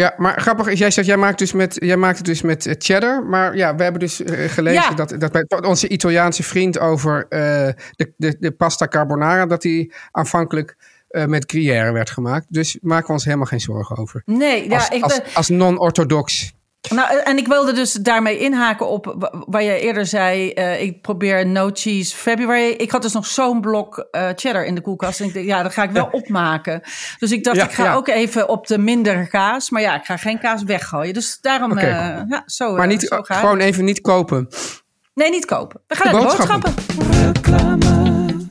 Ja, 0.00 0.14
maar 0.16 0.40
grappig 0.40 0.66
is, 0.66 0.78
jij 0.78 0.90
zegt, 0.90 1.06
jij 1.06 1.16
maakt, 1.16 1.38
dus 1.38 1.52
met, 1.52 1.76
jij 1.78 1.96
maakt 1.96 2.16
het 2.16 2.26
dus 2.26 2.42
met 2.42 2.66
eh, 2.66 2.74
cheddar. 2.78 3.24
Maar 3.24 3.56
ja, 3.56 3.74
we 3.74 3.82
hebben 3.82 4.00
dus 4.00 4.22
eh, 4.22 4.48
gelezen 4.48 4.82
Ja. 4.82 4.94
dat, 4.94 5.14
dat 5.18 5.32
bij 5.32 5.44
onze 5.66 5.88
Italiaanse 5.88 6.42
vriend 6.42 6.78
over 6.78 7.26
eh, 7.28 7.40
de, 7.96 8.12
de, 8.16 8.36
de 8.40 8.50
pasta 8.50 8.86
carbonara, 8.86 9.46
dat 9.46 9.62
hij 9.62 9.90
aanvankelijk 10.10 10.76
met 11.26 11.44
Gruyère 11.46 11.92
werd 11.92 12.10
gemaakt. 12.10 12.46
Dus 12.48 12.78
maken 12.80 13.06
we 13.06 13.12
ons 13.12 13.24
helemaal 13.24 13.46
geen 13.46 13.60
zorgen 13.60 13.96
over. 13.96 14.22
Nee, 14.24 14.68
ja, 14.68 14.74
als, 14.74 14.88
ik 14.88 15.02
als, 15.02 15.16
ben, 15.16 15.34
als 15.34 15.48
non-orthodox. 15.48 16.52
Nou, 16.88 17.18
en 17.18 17.36
ik 17.38 17.46
wilde 17.46 17.72
dus 17.72 17.92
daarmee 17.92 18.38
inhaken 18.38 18.88
op 18.88 19.14
wa- 19.18 19.32
waar 19.46 19.62
je 19.62 19.78
eerder 19.80 20.06
zei: 20.06 20.50
eh, 20.52 20.82
ik 20.82 21.02
probeer 21.02 21.46
no 21.46 21.70
cheese 21.72 22.16
February. 22.16 22.70
Ik 22.70 22.90
had 22.90 23.02
dus 23.02 23.12
nog 23.12 23.26
zo'n 23.26 23.60
blok 23.60 24.08
eh, 24.10 24.28
cheddar 24.34 24.64
in 24.64 24.74
de 24.74 24.80
koelkast. 24.80 25.20
En 25.20 25.26
ik 25.26 25.34
dacht, 25.34 25.46
ja, 25.46 25.62
dat 25.62 25.72
ga 25.72 25.82
ik 25.82 25.90
wel 25.90 26.08
opmaken. 26.20 26.80
Dus 27.18 27.32
ik 27.32 27.44
dacht, 27.44 27.56
Ja, 27.56 27.64
ik 27.64 27.70
ga 27.72 27.84
ja. 27.84 27.94
ook 27.94 28.08
even 28.08 28.48
op 28.48 28.66
de 28.66 28.78
minder 28.78 29.28
kaas. 29.28 29.70
Maar 29.70 29.82
ja, 29.82 29.94
ik 29.94 30.04
ga 30.04 30.16
geen 30.16 30.38
kaas 30.38 30.62
weggooien. 30.62 31.14
Dus 31.14 31.38
daarom, 31.40 31.78
eh, 31.78 31.86
ja, 32.28 32.42
zo, 32.46 32.72
Maar 32.72 32.82
eh, 32.82 32.88
niet, 32.88 33.02
zo 33.02 33.22
gewoon 33.22 33.58
even 33.58 33.84
niet 33.84 34.00
kopen. 34.00 34.48
Nee, 35.14 35.30
niet 35.30 35.44
kopen. 35.44 35.80
We 35.86 35.94
gaan 35.96 36.12
De 36.12 36.18
naar 36.18 36.30
de 36.30 36.36
boodschappen. 36.36 36.74
boodschappen. 36.96 38.48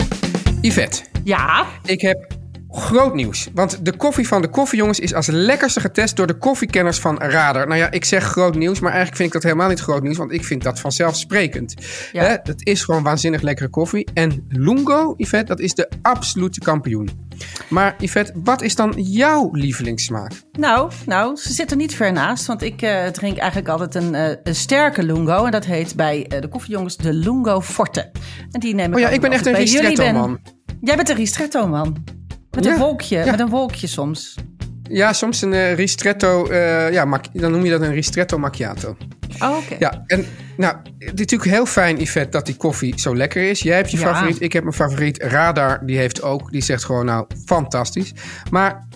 Yvette, 0.61 1.01
Ja, 1.23 1.65
ik 1.85 2.01
heb 2.01 2.27
groot 2.71 3.13
nieuws. 3.13 3.49
Want 3.53 3.85
de 3.85 3.95
koffie 3.95 4.27
van 4.27 4.41
de 4.41 4.47
koffiejongens 4.47 4.99
is 4.99 5.13
als 5.13 5.27
lekkerste 5.27 5.79
getest 5.79 6.15
door 6.15 6.27
de 6.27 6.37
koffiekenners 6.37 6.99
van 6.99 7.17
Radar. 7.17 7.67
Nou 7.67 7.79
ja, 7.79 7.91
ik 7.91 8.05
zeg 8.05 8.23
groot 8.23 8.55
nieuws, 8.55 8.79
maar 8.79 8.91
eigenlijk 8.91 9.17
vind 9.17 9.27
ik 9.27 9.33
dat 9.33 9.43
helemaal 9.43 9.69
niet 9.69 9.79
groot 9.79 10.03
nieuws. 10.03 10.17
Want 10.17 10.31
ik 10.31 10.45
vind 10.45 10.63
dat 10.63 10.79
vanzelfsprekend. 10.79 11.73
Ja. 12.11 12.23
Hè, 12.23 12.35
het 12.43 12.65
is 12.67 12.83
gewoon 12.83 13.03
waanzinnig 13.03 13.41
lekkere 13.41 13.69
koffie. 13.69 14.07
En 14.13 14.45
Lungo, 14.49 15.13
Yvette, 15.17 15.45
dat 15.45 15.59
is 15.59 15.73
de 15.73 15.89
absolute 16.01 16.59
kampioen. 16.59 17.27
Maar 17.69 17.95
Yvette, 17.99 18.31
wat 18.43 18.61
is 18.61 18.75
dan 18.75 18.93
jouw 18.97 19.49
lievelingssmaak? 19.51 20.31
nou, 20.51 20.91
nou, 21.05 21.35
ze 21.35 21.53
zitten 21.53 21.77
niet 21.77 21.95
ver 21.95 22.11
naast. 22.11 22.45
Want 22.45 22.61
ik 22.61 22.81
eh, 22.81 23.07
drink 23.07 23.37
eigenlijk 23.37 23.69
altijd 23.69 23.95
een, 23.95 24.15
eh, 24.15 24.35
een 24.43 24.55
sterke 24.55 25.03
lungo. 25.03 25.45
En 25.45 25.51
dat 25.51 25.65
heet 25.65 25.95
bij 25.95 26.25
eh, 26.27 26.41
de 26.41 26.47
koffiejongens 26.47 26.97
de 26.97 27.13
Lungo 27.13 27.61
Forte. 27.61 28.11
En 28.51 28.59
die 28.59 28.75
neem 28.75 28.89
ik 28.89 28.95
Oh 28.95 28.99
ja, 28.99 29.09
ik 29.09 29.21
ben 29.21 29.31
echt 29.31 29.45
een 29.45 29.51
ben. 29.51 29.61
ristretto-man. 29.61 30.39
Jij 30.81 30.95
bent 30.95 31.09
een 31.09 31.15
ristretto 31.15 31.67
man. 31.67 32.18
Met 32.63 32.73
een 32.73 32.77
wolkje, 32.77 33.25
met 33.25 33.39
een 33.39 33.49
wolkje 33.49 33.87
soms. 33.87 34.35
Ja, 34.83 35.13
soms 35.13 35.41
een 35.41 35.53
eh, 35.53 35.73
ristretto, 35.73 36.45
eh, 36.47 36.91
ja, 36.91 37.19
dan 37.33 37.51
noem 37.51 37.63
je 37.63 37.69
dat 37.71 37.81
een 37.81 37.93
ristretto 37.93 38.37
macchiato. 38.37 38.97
Oh, 39.39 39.57
oké. 39.57 39.75
Ja, 39.79 40.03
en 40.07 40.25
nou, 40.57 40.75
het 40.83 41.13
is 41.13 41.19
natuurlijk 41.19 41.49
heel 41.51 41.65
fijn, 41.65 42.01
Yvette, 42.01 42.29
dat 42.29 42.45
die 42.45 42.55
koffie 42.55 42.99
zo 42.99 43.15
lekker 43.15 43.49
is. 43.49 43.59
Jij 43.61 43.75
hebt 43.75 43.91
je 43.91 43.97
Ja. 43.97 44.03
favoriet, 44.13 44.41
ik 44.41 44.53
heb 44.53 44.63
mijn 44.63 44.75
favoriet. 44.75 45.23
Radar, 45.23 45.85
die 45.85 45.97
heeft 45.97 46.21
ook, 46.21 46.51
die 46.51 46.61
zegt 46.61 46.83
gewoon, 46.83 47.05
nou, 47.05 47.25
fantastisch. 47.45 48.13
Maar 48.51 48.87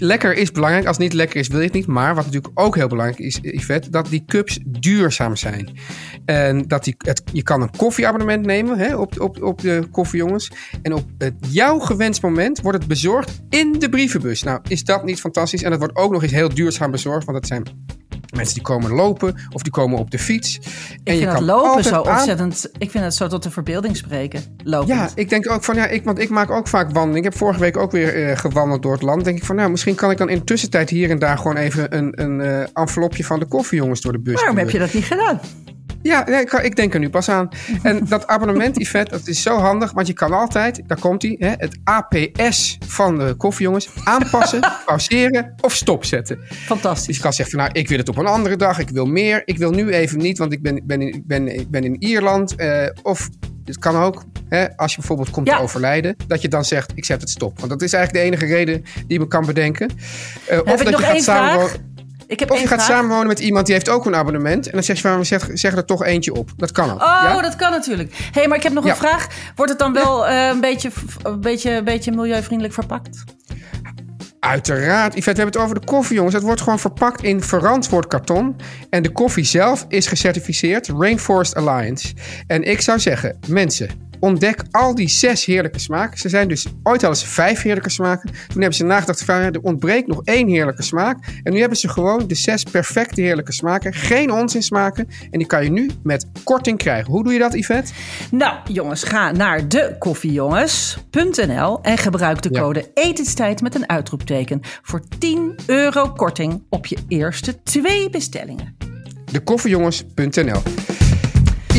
lekker 0.00 0.34
is 0.36 0.52
belangrijk. 0.52 0.86
Als 0.86 0.96
het 0.96 1.04
niet 1.04 1.14
lekker 1.14 1.40
is, 1.40 1.48
wil 1.48 1.60
het 1.60 1.72
niet. 1.72 1.86
Maar 1.86 2.14
wat 2.14 2.24
natuurlijk 2.24 2.60
ook 2.60 2.76
heel 2.76 2.88
belangrijk 2.88 3.18
is, 3.18 3.38
Yvette, 3.42 3.90
dat 3.90 4.08
die 4.08 4.24
cups 4.26 4.58
duurzaam 4.64 5.36
zijn. 5.36 5.70
En 6.24 6.62
dat 6.68 6.84
die, 6.84 6.94
het, 6.98 7.22
je 7.32 7.42
kan 7.42 7.62
een 7.62 7.76
koffieabonnement 7.76 8.46
nemen 8.46 8.78
hè, 8.78 8.96
op, 8.96 9.20
op, 9.20 9.42
op 9.42 9.60
de 9.60 9.88
koffiejongens. 9.90 10.50
En 10.82 10.92
op 10.94 11.04
het, 11.18 11.34
jouw 11.48 11.78
gewenst 11.78 12.22
moment 12.22 12.60
wordt 12.60 12.78
het 12.78 12.88
bezorgd 12.88 13.40
in 13.48 13.72
de 13.78 13.88
brievenbus. 13.88 14.42
Nou, 14.42 14.60
is 14.68 14.84
dat 14.84 15.04
niet 15.04 15.20
fantastisch? 15.20 15.62
En 15.62 15.70
dat 15.70 15.78
wordt 15.78 15.96
ook 15.96 16.12
nog 16.12 16.22
eens 16.22 16.32
heel 16.32 16.54
duurzaam 16.54 16.90
bezorgd, 16.90 17.26
want 17.26 17.38
dat 17.38 17.46
zijn... 17.46 17.62
Mensen 18.36 18.54
die 18.54 18.62
komen 18.62 18.90
lopen 18.90 19.34
of 19.52 19.62
die 19.62 19.72
komen 19.72 19.98
op 19.98 20.10
de 20.10 20.18
fiets. 20.18 20.58
En 21.04 21.12
Ik 21.14 21.18
vind 21.18 21.32
dat 21.32 21.40
lopen 21.40 21.68
altijd 21.68 21.86
zo 21.86 22.02
aan- 22.02 22.14
ontzettend... 22.16 22.70
Ik 22.78 22.90
vind 22.90 23.04
het 23.04 23.14
zo 23.14 23.26
tot 23.26 23.42
de 23.42 23.50
verbeelding 23.50 23.96
spreken. 23.96 24.42
Lopen. 24.64 24.94
ja, 24.94 25.08
ik 25.14 25.28
denk 25.28 25.50
ook 25.50 25.64
van 25.64 25.74
ja, 25.74 25.86
ik, 25.86 26.04
want 26.04 26.18
ik 26.18 26.28
maak 26.28 26.50
ook 26.50 26.68
vaak 26.68 26.90
wandeling. 26.90 27.16
Ik 27.16 27.24
heb 27.30 27.36
vorige 27.40 27.60
week 27.60 27.76
ook 27.76 27.90
weer 27.90 28.28
eh, 28.28 28.36
gewandeld 28.36 28.82
door 28.82 28.92
het 28.92 29.02
land. 29.02 29.24
Denk 29.24 29.38
ik 29.38 29.44
van 29.44 29.56
nou, 29.56 29.70
misschien 29.70 29.94
kan 29.94 30.10
ik 30.10 30.18
dan 30.18 30.28
in 30.28 30.38
de 30.38 30.44
tussentijd 30.44 30.90
hier 30.90 31.10
en 31.10 31.18
daar 31.18 31.38
gewoon 31.38 31.56
even 31.56 31.96
een, 31.96 32.22
een 32.22 32.40
eh, 32.40 32.66
envelopje 32.72 33.24
van 33.24 33.38
de 33.38 33.46
koffiejongens 33.46 34.00
door 34.00 34.12
de 34.12 34.20
bus. 34.20 34.34
Waarom 34.34 34.56
heb 34.58 34.70
je 34.70 34.78
dat 34.78 34.92
niet 34.94 35.04
gedaan? 35.04 35.40
Ja, 36.02 36.24
nee, 36.28 36.40
ik, 36.40 36.52
ik 36.52 36.76
denk 36.76 36.94
er 36.94 37.00
nu 37.00 37.10
pas 37.10 37.28
aan. 37.28 37.48
En 37.82 38.04
dat 38.08 38.26
abonnement, 38.26 38.78
Yvette, 38.80 39.10
dat 39.10 39.26
is 39.26 39.42
zo 39.42 39.56
handig. 39.58 39.92
Want 39.92 40.06
je 40.06 40.12
kan 40.12 40.32
altijd, 40.32 40.82
daar 40.86 41.00
komt 41.00 41.22
hij, 41.22 41.36
het 41.58 41.78
APS 41.84 42.78
van 42.86 43.18
de 43.18 43.34
koffiejongens 43.34 43.88
aanpassen, 44.04 44.60
pauzeren 44.86 45.54
of 45.60 45.74
stopzetten. 45.74 46.38
Dus 46.48 46.58
Fantastisch. 46.58 47.16
je 47.16 47.22
kan 47.22 47.32
zeggen 47.32 47.56
van 47.56 47.64
nou, 47.66 47.78
ik 47.80 47.88
wil 47.88 47.98
het 47.98 48.08
op 48.08 48.16
een 48.16 48.26
andere 48.26 48.56
dag, 48.56 48.78
ik 48.78 48.88
wil 48.90 49.06
meer. 49.06 49.42
Ik 49.44 49.58
wil 49.58 49.70
nu 49.70 49.88
even 49.92 50.18
niet, 50.18 50.38
want 50.38 50.52
ik 50.52 50.62
ben, 50.62 50.80
ben, 50.84 51.00
in, 51.02 51.22
ben, 51.26 51.58
ik 51.58 51.70
ben 51.70 51.84
in 51.84 51.96
Ierland. 52.02 52.54
eh, 52.54 52.86
of 53.02 53.28
het 53.64 53.78
kan 53.78 53.96
ook, 53.96 54.24
hè, 54.48 54.76
als 54.76 54.90
je 54.92 54.98
bijvoorbeeld 54.98 55.30
komt 55.30 55.46
Ja. 55.48 55.56
te 55.56 55.62
overlijden, 55.62 56.16
dat 56.26 56.42
je 56.42 56.48
dan 56.48 56.64
zegt, 56.64 56.92
ik 56.94 57.04
zet 57.04 57.20
het 57.20 57.30
stop. 57.30 57.58
Want 57.58 57.70
dat 57.70 57.82
is 57.82 57.92
eigenlijk 57.92 58.24
de 58.24 58.30
enige 58.36 58.54
reden 58.54 58.82
die 58.82 59.04
je 59.06 59.18
me 59.18 59.26
kan 59.26 59.46
bedenken. 59.46 59.90
Eh, 60.48 60.58
of 60.64 60.82
dat 60.82 60.98
je 60.98 61.04
gaat 61.04 61.22
samenwonen. 61.22 61.89
Ik 62.30 62.40
heb 62.40 62.50
Of 62.50 62.60
je 62.60 62.66
gaat 62.66 62.82
vraag. 62.82 62.96
samenwonen 62.96 63.26
met 63.26 63.38
iemand 63.38 63.66
die 63.66 63.74
heeft 63.74 63.88
ook 63.88 64.06
een 64.06 64.14
abonnement. 64.14 64.66
En 64.66 64.72
dan 64.72 64.82
zeg 64.82 64.96
je 64.96 65.02
van, 65.02 65.24
zeg, 65.26 65.48
zeg 65.52 65.76
er 65.76 65.84
toch 65.84 66.04
eentje 66.04 66.34
op. 66.34 66.50
Dat 66.56 66.72
kan 66.72 66.90
ook. 66.90 67.02
Oh, 67.02 67.20
ja? 67.22 67.40
dat 67.40 67.56
kan 67.56 67.70
natuurlijk. 67.70 68.12
Hé, 68.16 68.24
hey, 68.32 68.48
maar 68.48 68.56
ik 68.56 68.62
heb 68.62 68.72
nog 68.72 68.84
Ja. 68.84 68.90
een 68.90 68.96
vraag. 68.96 69.26
Wordt 69.54 69.70
het 69.70 69.80
dan 69.80 69.92
wel 69.92 70.26
eh, 70.26 70.46
een, 70.48 70.60
beetje, 70.60 70.90
een, 71.22 71.40
beetje, 71.40 71.70
een 71.70 71.84
beetje 71.84 72.10
milieuvriendelijk 72.12 72.74
verpakt? 72.74 73.24
Uiteraard. 74.40 75.14
Yvette, 75.14 75.30
we 75.30 75.40
hebben 75.42 75.60
het 75.60 75.70
over 75.70 75.80
de 75.80 75.86
koffie, 75.86 76.16
jongens. 76.16 76.34
Het 76.34 76.42
wordt 76.44 76.60
gewoon 76.60 76.78
verpakt 76.78 77.22
in 77.22 77.42
verantwoord 77.42 78.06
karton. 78.06 78.56
En 78.90 79.02
de 79.02 79.10
koffie 79.12 79.44
zelf 79.44 79.84
is 79.88 80.06
gecertificeerd 80.06 80.88
Rainforest 80.98 81.54
Alliance. 81.56 82.14
En 82.46 82.62
ik 82.62 82.80
zou 82.80 82.98
zeggen, 82.98 83.38
mensen, 83.48 83.88
ontdek 84.20 84.62
al 84.70 84.94
die 84.94 85.08
zes 85.08 85.44
heerlijke 85.44 85.78
smaken. 85.78 86.18
Ze 86.18 86.28
zijn 86.28 86.48
dus 86.48 86.66
ooit 86.82 87.02
al 87.02 87.08
eens 87.08 87.24
vijf 87.24 87.62
heerlijke 87.62 87.90
smaken. 87.90 88.30
Toen 88.30 88.60
hebben 88.60 88.74
ze 88.74 88.84
nagedacht 88.84 89.24
van, 89.24 89.40
ja, 89.40 89.50
er 89.50 89.60
ontbreekt 89.62 90.06
nog 90.06 90.20
één 90.24 90.48
heerlijke 90.48 90.82
smaak. 90.82 91.18
En 91.42 91.52
nu 91.52 91.60
hebben 91.60 91.78
ze 91.78 91.88
gewoon 91.88 92.26
de 92.26 92.34
zes 92.34 92.62
perfecte 92.62 93.20
heerlijke 93.20 93.52
smaken. 93.52 93.94
Geen 93.94 94.32
onzin 94.32 94.62
smaken. 94.62 95.08
En 95.30 95.38
die 95.38 95.46
kan 95.46 95.64
je 95.64 95.70
nu 95.70 95.90
met 96.02 96.26
korting 96.44 96.78
krijgen. 96.78 97.10
Hoe 97.12 97.24
doe 97.24 97.32
je 97.32 97.38
dat, 97.38 97.54
Yvette? 97.54 97.92
Nou, 98.30 98.56
jongens, 98.72 99.02
ga 99.02 99.30
naar 99.32 99.68
dekoffiejongens.nl 99.68 101.78
en 101.82 101.98
gebruik 101.98 102.42
de 102.42 102.48
Ja. 102.52 102.60
code 102.60 102.90
etenstijd 102.94 103.60
met 103.62 103.74
een 103.74 103.88
uitroepteken 103.88 104.60
voor 104.82 105.02
10 105.18 105.54
euro 105.66 106.12
korting 106.12 106.62
op 106.68 106.86
je 106.86 106.96
eerste 107.08 107.62
twee 107.62 108.10
bestellingen. 108.10 108.76
Dekoffiejongens.nl 109.32 110.62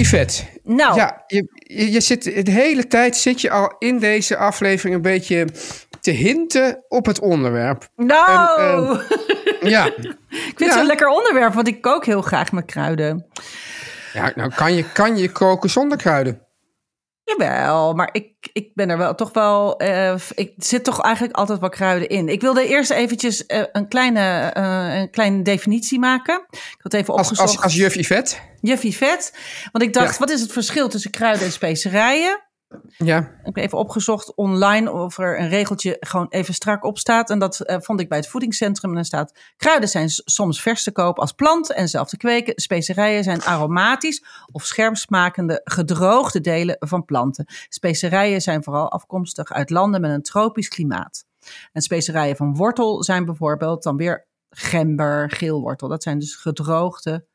Yvette, 0.01 0.43
Nou, 0.63 0.95
Ja, 0.95 1.23
je, 1.27 1.47
je, 1.53 1.91
je 1.91 2.01
zit 2.01 2.23
de 2.23 2.51
hele 2.51 2.87
tijd 2.87 3.17
zit 3.17 3.41
je 3.41 3.49
al 3.49 3.75
in 3.79 3.99
deze 3.99 4.37
aflevering 4.37 4.95
een 4.95 5.01
beetje 5.01 5.47
te 6.01 6.11
hinten 6.11 6.85
op 6.87 7.05
het 7.05 7.19
onderwerp. 7.19 7.87
nou, 7.95 8.99
en, 9.59 9.69
Ja, 9.69 9.85
ik 9.85 9.93
vind 9.95 10.15
ja. 10.57 10.65
het 10.65 10.73
zo'n 10.73 10.85
lekker 10.85 11.07
onderwerp, 11.07 11.53
want 11.53 11.67
ik 11.67 11.81
kook 11.81 12.05
heel 12.05 12.21
graag 12.21 12.51
met 12.51 12.65
kruiden. 12.65 13.25
ja 14.13 14.31
nou 14.35 14.51
kan 14.55 14.75
je, 14.75 14.91
kan 14.93 15.17
je 15.17 15.31
koken 15.31 15.69
zonder 15.69 15.97
kruiden. 15.97 16.41
Jawel, 17.37 17.93
maar 17.93 18.09
ik, 18.11 18.29
ik 18.53 18.71
ben 18.75 18.89
er 18.89 18.97
wel 18.97 19.15
toch 19.15 19.33
wel. 19.33 19.77
eh, 19.79 20.13
ik 20.35 20.53
zit 20.57 20.83
toch 20.83 21.01
eigenlijk 21.01 21.35
altijd 21.35 21.59
wel 21.59 21.69
kruiden 21.69 22.09
in. 22.09 22.29
Ik 22.29 22.41
wilde 22.41 22.67
eerst 22.67 22.91
eventjes 22.91 23.45
eh, 23.45 23.63
een, 23.71 23.87
kleine, 23.87 24.49
eh, 24.53 24.99
een 24.99 25.09
kleine 25.09 25.41
definitie 25.41 25.99
maken. 25.99 26.41
Ik 26.51 26.77
had 26.77 26.93
even 26.93 27.13
Als, 27.13 27.29
opgezocht. 27.29 27.49
als, 27.55 27.63
als 27.63 27.73
juf 27.75 27.95
Yvette. 27.95 28.35
Juffie 28.61 28.97
vet. 28.97 29.35
Want 29.71 29.83
ik 29.83 29.93
dacht, 29.93 30.13
Ja. 30.13 30.19
wat 30.19 30.29
is 30.29 30.41
het 30.41 30.51
verschil 30.51 30.89
tussen 30.89 31.11
kruiden 31.11 31.45
en 31.45 31.51
specerijen? 31.51 32.39
Ja, 32.97 33.19
Ik 33.19 33.45
heb 33.45 33.57
even 33.57 33.77
opgezocht 33.77 34.35
online 34.35 34.91
of 34.91 35.17
er 35.17 35.39
een 35.39 35.49
regeltje 35.49 35.97
gewoon 35.99 36.27
even 36.29 36.53
strak 36.53 36.83
op 36.83 36.97
staat. 36.97 37.29
En 37.29 37.39
dat 37.39 37.59
eh, 37.59 37.77
vond 37.79 37.99
ik 37.99 38.09
bij 38.09 38.17
het 38.17 38.27
voedingscentrum. 38.27 38.89
En 38.89 38.95
daar 38.95 39.05
staat, 39.05 39.39
kruiden 39.57 39.89
zijn 39.89 40.09
soms 40.09 40.61
vers 40.61 40.83
te 40.83 40.91
koop 40.91 41.19
als 41.19 41.31
plant 41.31 41.71
en 41.71 41.87
zelf 41.87 42.09
te 42.09 42.17
kweken. 42.17 42.53
Specerijen 42.55 43.23
zijn 43.23 43.41
aromatisch 43.41 44.25
of 44.51 44.65
scherp 44.65 44.97
smakende 44.97 45.61
gedroogde 45.63 46.41
delen 46.41 46.75
van 46.79 47.05
planten. 47.05 47.45
Specerijen 47.69 48.41
zijn 48.41 48.63
vooral 48.63 48.91
afkomstig 48.91 49.51
uit 49.51 49.69
landen 49.69 50.01
met 50.01 50.11
een 50.11 50.23
tropisch 50.23 50.67
klimaat. 50.67 51.23
En 51.71 51.81
specerijen 51.81 52.35
van 52.35 52.55
wortel 52.55 53.03
zijn 53.03 53.25
bijvoorbeeld 53.25 53.83
dan 53.83 53.97
weer 53.97 54.27
gember, 54.49 55.29
geelwortel. 55.31 55.87
Dat 55.87 56.03
zijn 56.03 56.19
dus 56.19 56.35
gedroogde, 56.35 57.25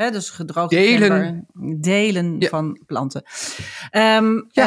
hè, 0.00 0.10
dus 0.10 0.30
gedroogde 0.30 0.76
Delen. 0.76 1.46
delen 1.80 2.36
Ja. 2.38 2.48
van 2.48 2.80
planten. 2.86 3.22
Ehm, 3.90 4.36
eh, 4.52 4.64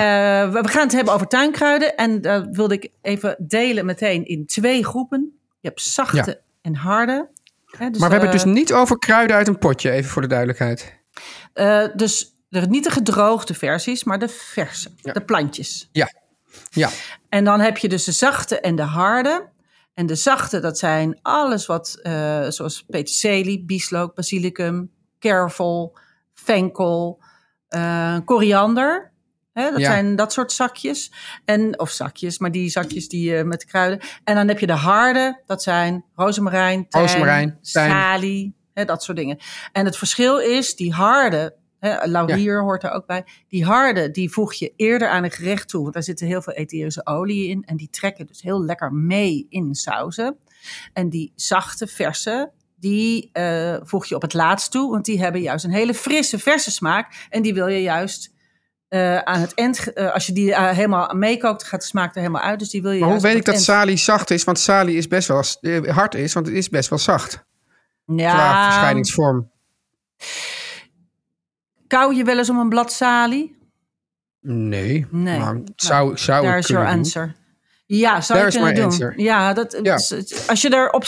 we 0.51 0.59
we 0.61 0.67
gaan 0.67 0.83
het 0.83 0.91
hebben 0.91 1.13
over 1.13 1.27
tuinkruiden. 1.27 1.95
En 1.97 2.21
dat 2.21 2.47
wilde 2.51 2.73
ik 2.73 2.89
even 3.01 3.35
delen 3.39 3.85
meteen 3.85 4.25
in 4.25 4.45
twee 4.45 4.85
groepen. 4.85 5.33
Je 5.59 5.67
hebt 5.67 5.81
zachte 5.81 6.29
Ja. 6.31 6.35
en 6.61 6.75
harde. 6.75 7.29
Hè, 7.65 7.89
dus, 7.89 7.99
maar 7.99 8.09
we 8.09 8.15
hebben 8.15 8.31
het 8.31 8.39
eh, 8.41 8.53
dus 8.53 8.59
niet 8.61 8.73
over 8.73 8.99
kruiden 8.99 9.35
uit 9.35 9.47
een 9.47 9.57
potje, 9.57 9.91
even 9.91 10.09
voor 10.11 10.21
de 10.21 10.27
duidelijkheid. 10.27 10.99
eh, 11.53 11.85
dus 11.95 12.35
de, 12.49 12.59
niet 12.59 12.83
de 12.83 12.89
gedroogde 12.91 13.53
versies, 13.53 14.03
maar 14.03 14.19
de 14.19 14.27
verse, 14.29 14.89
de 15.01 15.21
plantjes. 15.21 15.89
Ja, 15.91 16.11
ja, 16.69 16.89
En 17.29 17.43
dan 17.43 17.59
heb 17.59 17.77
je 17.77 17.89
dus 17.89 18.03
de 18.03 18.11
zachte 18.11 18.59
en 18.59 18.75
de 18.75 18.81
harde. 18.81 19.51
En 19.93 20.05
de 20.05 20.15
zachte, 20.15 20.59
dat 20.59 20.77
zijn 20.77 21.19
alles 21.21 21.65
wat, 21.65 21.99
eh, 22.01 22.45
zoals 22.49 22.83
peterselie, 22.89 23.63
bieslook, 23.65 24.15
basilicum, 24.15 24.91
kervel, 25.23 25.97
venkel, 26.33 27.21
eh, 27.67 28.17
koriander. 28.25 29.11
Hè, 29.53 29.71
dat 29.71 29.79
Ja. 29.79 29.91
zijn 29.91 30.15
dat 30.15 30.33
soort 30.33 30.51
zakjes. 30.51 31.11
En, 31.45 31.79
of 31.79 31.89
zakjes, 31.89 32.37
maar 32.39 32.51
die 32.51 32.69
zakjes 32.69 33.07
die 33.09 33.37
eh, 33.37 33.43
met 33.43 33.59
de 33.59 33.65
kruiden. 33.65 33.99
En 34.23 34.35
dan 34.35 34.47
heb 34.47 34.59
je 34.59 34.67
de 34.67 34.73
harde, 34.73 35.41
dat 35.45 35.63
zijn 35.63 36.05
rozemarijn, 36.15 36.87
tijm. 36.89 37.57
salie, 37.61 38.55
hè, 38.73 38.85
dat 38.85 39.03
soort 39.03 39.17
dingen. 39.17 39.37
En 39.71 39.85
het 39.85 39.97
verschil 39.97 40.37
is, 40.39 40.75
die 40.75 40.93
harde, 40.93 41.61
Hè, 41.79 42.05
laurier 42.05 42.61
hoort 42.61 42.83
er 42.83 42.91
ook 42.91 43.05
bij. 43.05 43.25
Die 43.47 43.65
harde, 43.65 44.11
die 44.11 44.31
voeg 44.31 44.53
je 44.53 44.73
eerder 44.75 45.07
aan 45.09 45.23
een 45.23 45.31
gerecht 45.31 45.69
toe. 45.69 45.81
Want 45.81 45.93
daar 45.93 46.03
zitten 46.03 46.27
heel 46.27 46.41
veel 46.41 46.53
etherische 46.53 47.05
olie 47.05 47.47
in. 47.49 47.63
En 47.65 47.77
die 47.77 47.89
trekken 47.89 48.27
dus 48.27 48.41
heel 48.41 48.63
lekker 48.63 48.93
mee 48.93 49.45
in 49.49 49.75
sauzen. 49.75 50.37
En 50.93 51.09
die 51.09 51.31
zachte, 51.35 51.87
verse, 51.87 52.51
die 52.83 53.29
eh, 53.33 53.75
voeg 53.83 54.05
je 54.05 54.15
op 54.15 54.21
het 54.21 54.33
laatst 54.33 54.71
toe. 54.71 54.91
Want 54.91 55.05
die 55.05 55.19
hebben 55.19 55.41
juist 55.41 55.65
een 55.65 55.71
hele 55.71 55.93
frisse, 55.93 56.39
verse 56.39 56.71
smaak. 56.71 57.27
En 57.29 57.41
die 57.41 57.53
wil 57.53 57.67
je 57.67 57.81
juist 57.81 58.31
eh, 58.87 59.17
aan 59.17 59.41
het 59.41 59.53
eind, 59.53 59.93
eh, 59.93 60.13
als 60.13 60.25
je 60.25 60.33
die 60.33 60.55
helemaal 60.59 61.13
meekookt, 61.15 61.63
gaat 61.63 61.79
de 61.81 61.87
smaak 61.87 62.13
er 62.15 62.21
helemaal 62.21 62.41
uit. 62.41 62.59
Dus 62.59 62.69
die 62.69 62.81
wil 62.81 62.91
je 62.91 62.99
Maar 62.99 63.09
hoe 63.09 63.19
weet 63.21 63.35
ik 63.35 63.45
dat 63.45 63.53
eind- 63.53 63.65
salie 63.65 63.97
zacht 63.97 64.29
is? 64.29 64.43
Want 64.43 64.59
salie 64.59 64.97
is 64.97 65.07
best 65.07 65.27
wel 65.27 65.43
hard 65.93 66.15
is, 66.15 66.33
want 66.33 66.45
het 66.45 66.55
is 66.55 66.69
best 66.69 66.89
wel 66.89 66.99
zacht. 66.99 67.31
Qua 68.05 68.15
Ja, 68.15 68.63
verschijningsvorm. 68.71 69.51
kou 71.87 72.15
je 72.15 72.23
wel 72.23 72.37
eens 72.37 72.49
om 72.49 72.59
een 72.59 72.69
blad 72.69 72.91
salie? 72.91 73.57
Nee. 74.41 75.05
Nee. 75.09 75.39
Maar 75.39 75.61
zou, 75.75 76.17
zou 76.17 76.43
Daar 76.45 76.57
ik 76.57 76.63
is 76.63 76.67
your 76.67 76.85
kunnen 76.85 77.03
doen. 77.03 77.21
answer. 77.23 77.35
Ja, 77.85 78.21
zou 78.21 78.39
There 78.39 78.49
is 78.51 78.55
kunnen 78.55 78.75
doen. 78.75 78.83
answer. 78.83 79.13
Ja, 79.19 79.53
dat, 79.53 79.79
Ja. 79.83 79.93
als 80.47 80.61
je 80.61 80.69
daarop... 80.69 81.03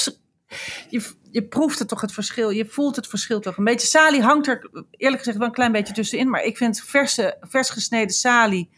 Je, 0.89 1.11
je 1.31 1.43
proeft 1.47 1.79
het 1.79 1.87
toch 1.87 2.01
het 2.01 2.11
verschil. 2.13 2.49
Je 2.49 2.65
voelt 2.65 2.95
het 2.95 3.07
verschil 3.07 3.39
toch 3.39 3.57
een 3.57 3.63
beetje. 3.63 3.87
Salie 3.87 4.21
hangt 4.21 4.47
er 4.47 4.69
eerlijk 4.91 5.17
gezegd 5.17 5.37
wel 5.37 5.47
een 5.47 5.53
klein 5.53 5.71
beetje 5.71 5.93
tussenin. 5.93 6.29
Maar 6.29 6.43
ik 6.43 6.57
vind 6.57 6.81
verse, 6.81 7.37
vers 7.41 7.69
gesneden 7.69 8.15
salie... 8.15 8.69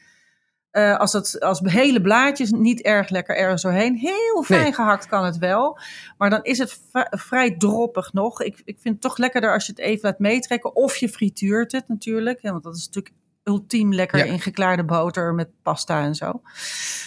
eh, 0.72 0.98
als, 0.98 1.14
het, 1.14 1.40
als 1.40 1.60
hele 1.64 2.02
blaadjes 2.02 2.52
niet 2.52 2.82
erg 2.82 3.10
lekker 3.10 3.36
ergens 3.38 3.62
doorheen. 3.62 3.96
Heel 3.96 4.44
fijn 4.44 4.62
Nee. 4.62 4.74
gehakt 4.74 5.08
kan 5.08 5.26
het 5.26 5.38
wel. 5.38 5.80
Maar 6.18 6.30
dan 6.30 6.44
is 6.44 6.58
het 6.58 6.80
vrij 7.10 7.58
droppig 7.58 8.14
nog. 8.14 8.42
Ik, 8.42 8.62
ik 8.66 8.78
vind 8.80 8.94
het 8.94 9.02
toch 9.04 9.18
lekkerder 9.18 9.54
als 9.54 9.66
je 9.66 9.72
het 9.72 9.82
even 9.82 10.10
laat 10.10 10.20
meetrekken. 10.20 10.76
Of 10.76 10.96
je 10.98 11.10
frituurt 11.10 11.72
het 11.72 11.88
natuurlijk. 11.88 12.42
hè, 12.42 12.52
Want 12.52 12.64
dat 12.64 12.76
is 12.76 12.86
natuurlijk 12.86 13.16
ultiem 13.44 13.94
lekker 13.94 14.18
Ja. 14.18 14.24
in 14.26 14.40
geklaarde 14.40 14.84
boter 14.86 15.34
met 15.34 15.50
pasta 15.62 16.02
en 16.02 16.16
zo. 16.16 16.42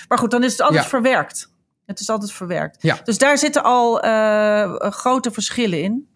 Maar 0.08 0.18
goed, 0.18 0.30
dan 0.30 0.44
is 0.44 0.52
het 0.52 0.60
altijd 0.60 0.82
Ja. 0.82 0.88
verwerkt. 0.88 1.52
Het 1.90 2.00
is 2.00 2.10
altijd 2.10 2.32
verwerkt. 2.32 2.82
Ja. 2.82 2.98
Dus 3.04 3.18
daar 3.18 3.38
zitten 3.38 3.62
al 3.62 4.00
eh, 4.00 4.74
grote 4.90 5.30
verschillen 5.30 5.82
in. 5.82 6.08